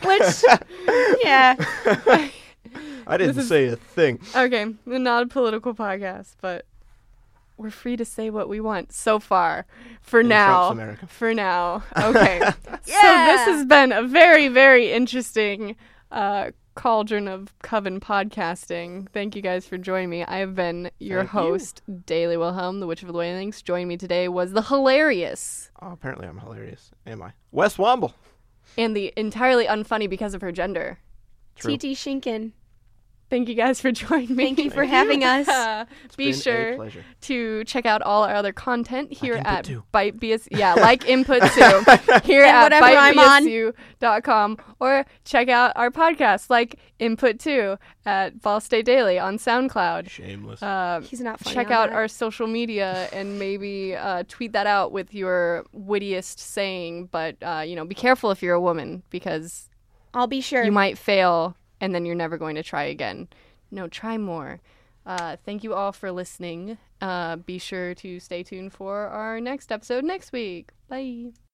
Which, 0.03 0.43
yeah. 1.23 1.55
I 3.05 3.17
didn't 3.17 3.43
say 3.43 3.67
a 3.67 3.75
thing. 3.75 4.19
Okay, 4.35 4.65
not 4.85 5.23
a 5.23 5.27
political 5.27 5.75
podcast, 5.75 6.35
but 6.41 6.65
we're 7.63 7.69
free 7.71 7.95
to 7.97 8.05
say 8.05 8.29
what 8.29 8.49
we 8.49 8.59
want 8.59 8.91
so 8.91 9.17
far. 9.19 9.65
For 10.01 10.19
In 10.19 10.27
now. 10.27 10.69
America. 10.69 11.07
For 11.07 11.33
now. 11.33 11.83
Okay. 11.97 12.39
yeah! 12.39 12.53
So 12.85 13.25
this 13.31 13.45
has 13.57 13.65
been 13.65 13.91
a 13.91 14.03
very, 14.03 14.49
very 14.49 14.91
interesting 14.91 15.75
uh, 16.11 16.51
cauldron 16.75 17.27
of 17.27 17.57
coven 17.59 17.99
podcasting. 18.01 19.07
Thank 19.13 19.35
you 19.35 19.41
guys 19.41 19.65
for 19.65 19.77
joining 19.77 20.09
me. 20.09 20.23
I 20.25 20.37
have 20.39 20.53
been 20.55 20.91
your 20.99 21.21
Thank 21.21 21.33
you. 21.33 21.39
host, 21.39 21.81
Daily 22.05 22.35
Wilhelm, 22.37 22.79
the 22.81 22.87
Witch 22.87 23.01
of 23.01 23.07
the 23.07 23.13
Wailings. 23.13 23.61
Joining 23.61 23.87
me 23.87 23.95
today 23.97 24.27
was 24.27 24.51
the 24.51 24.61
hilarious 24.63 25.69
Oh, 25.81 25.91
apparently, 25.91 26.27
I'm 26.27 26.37
hilarious. 26.39 26.91
Am 27.07 27.21
I? 27.21 27.31
Wes 27.51 27.77
Womble. 27.77 28.13
and 28.77 28.95
the 28.95 29.13
entirely 29.17 29.65
unfunny 29.65 30.09
because 30.09 30.33
of 30.33 30.41
her 30.41 30.51
gender. 30.51 30.99
True. 31.55 31.77
TT 31.77 31.95
Shinkin. 31.95 32.51
Thank 33.29 33.49
you 33.49 33.55
guys 33.55 33.81
for 33.81 33.91
joining 34.03 34.35
me. 34.35 34.43
Thank 34.45 34.59
you 34.59 34.69
for 34.69 34.83
having 34.83 35.23
us. 35.23 35.47
Uh, 35.47 35.85
be 36.17 36.31
been 36.31 36.39
sure 36.39 36.75
pleasure. 36.75 37.03
to 37.21 37.63
check 37.63 37.85
out 37.85 38.01
all 38.03 38.23
our 38.23 38.35
other 38.35 38.53
content 38.53 39.11
here 39.11 39.33
Input 39.35 39.47
at 39.47 39.65
Too. 39.65 39.83
Byte 39.93 40.19
BS. 40.19 40.47
Yeah, 40.51 40.75
like 40.75 41.07
Input 41.07 41.41
too 41.41 41.83
here 42.23 42.43
And 42.43 42.51
at 42.51 42.63
whatever 42.63 42.85
I'm 42.85 43.15
bytebsu.com 43.15 44.57
or 44.79 45.05
check 45.25 45.49
out 45.49 45.73
our 45.75 45.89
podcast 45.89 46.49
like 46.49 46.79
Input 46.99 47.39
Two 47.39 47.77
at 48.05 48.39
Ball 48.41 48.59
State 48.61 48.85
Daily 48.85 49.17
on 49.17 49.37
SoundCloud. 49.37 50.09
Shameless. 50.09 50.61
Uh, 50.61 51.01
He's 51.03 51.21
not 51.21 51.39
funny. 51.39 51.55
check 51.55 51.71
out 51.71 51.89
that. 51.89 51.95
our 51.95 52.07
social 52.07 52.45
media 52.47 53.09
and 53.11 53.39
maybe 53.39 53.95
uh, 53.95 54.23
tweet 54.27 54.53
that 54.53 54.67
out 54.67 54.91
with 54.91 55.13
your 55.13 55.65
wittiest 55.71 56.39
saying. 56.39 57.07
But 57.11 57.37
uh, 57.41 57.63
you 57.65 57.75
know, 57.75 57.85
be 57.85 57.95
careful 57.95 58.29
if 58.31 58.43
you're 58.43 58.53
a 58.55 58.61
woman 58.61 59.01
because 59.09 59.69
I'll 60.13 60.27
be 60.27 60.41
sure. 60.41 60.63
you 60.63 60.71
might 60.71 60.97
fail 60.97 61.55
and 61.83 61.93
then 61.93 62.05
you're 62.05 62.15
never 62.15 62.37
going 62.37 62.55
to 62.55 62.63
try 62.63 62.83
again. 62.83 63.27
No, 63.69 63.89
try 63.89 64.17
more. 64.17 64.61
Uh, 65.05 65.35
thank 65.43 65.65
you 65.65 65.73
all 65.73 65.91
for 65.91 66.13
listening. 66.13 66.77
Uh, 67.01 67.35
be 67.35 67.57
sure 67.57 67.93
to 67.95 68.21
stay 68.21 68.41
tuned 68.41 68.71
for 68.71 69.07
our 69.07 69.41
next 69.41 69.69
episode 69.69 70.05
next 70.05 70.31
week. 70.31 70.71
Bye. 70.87 71.33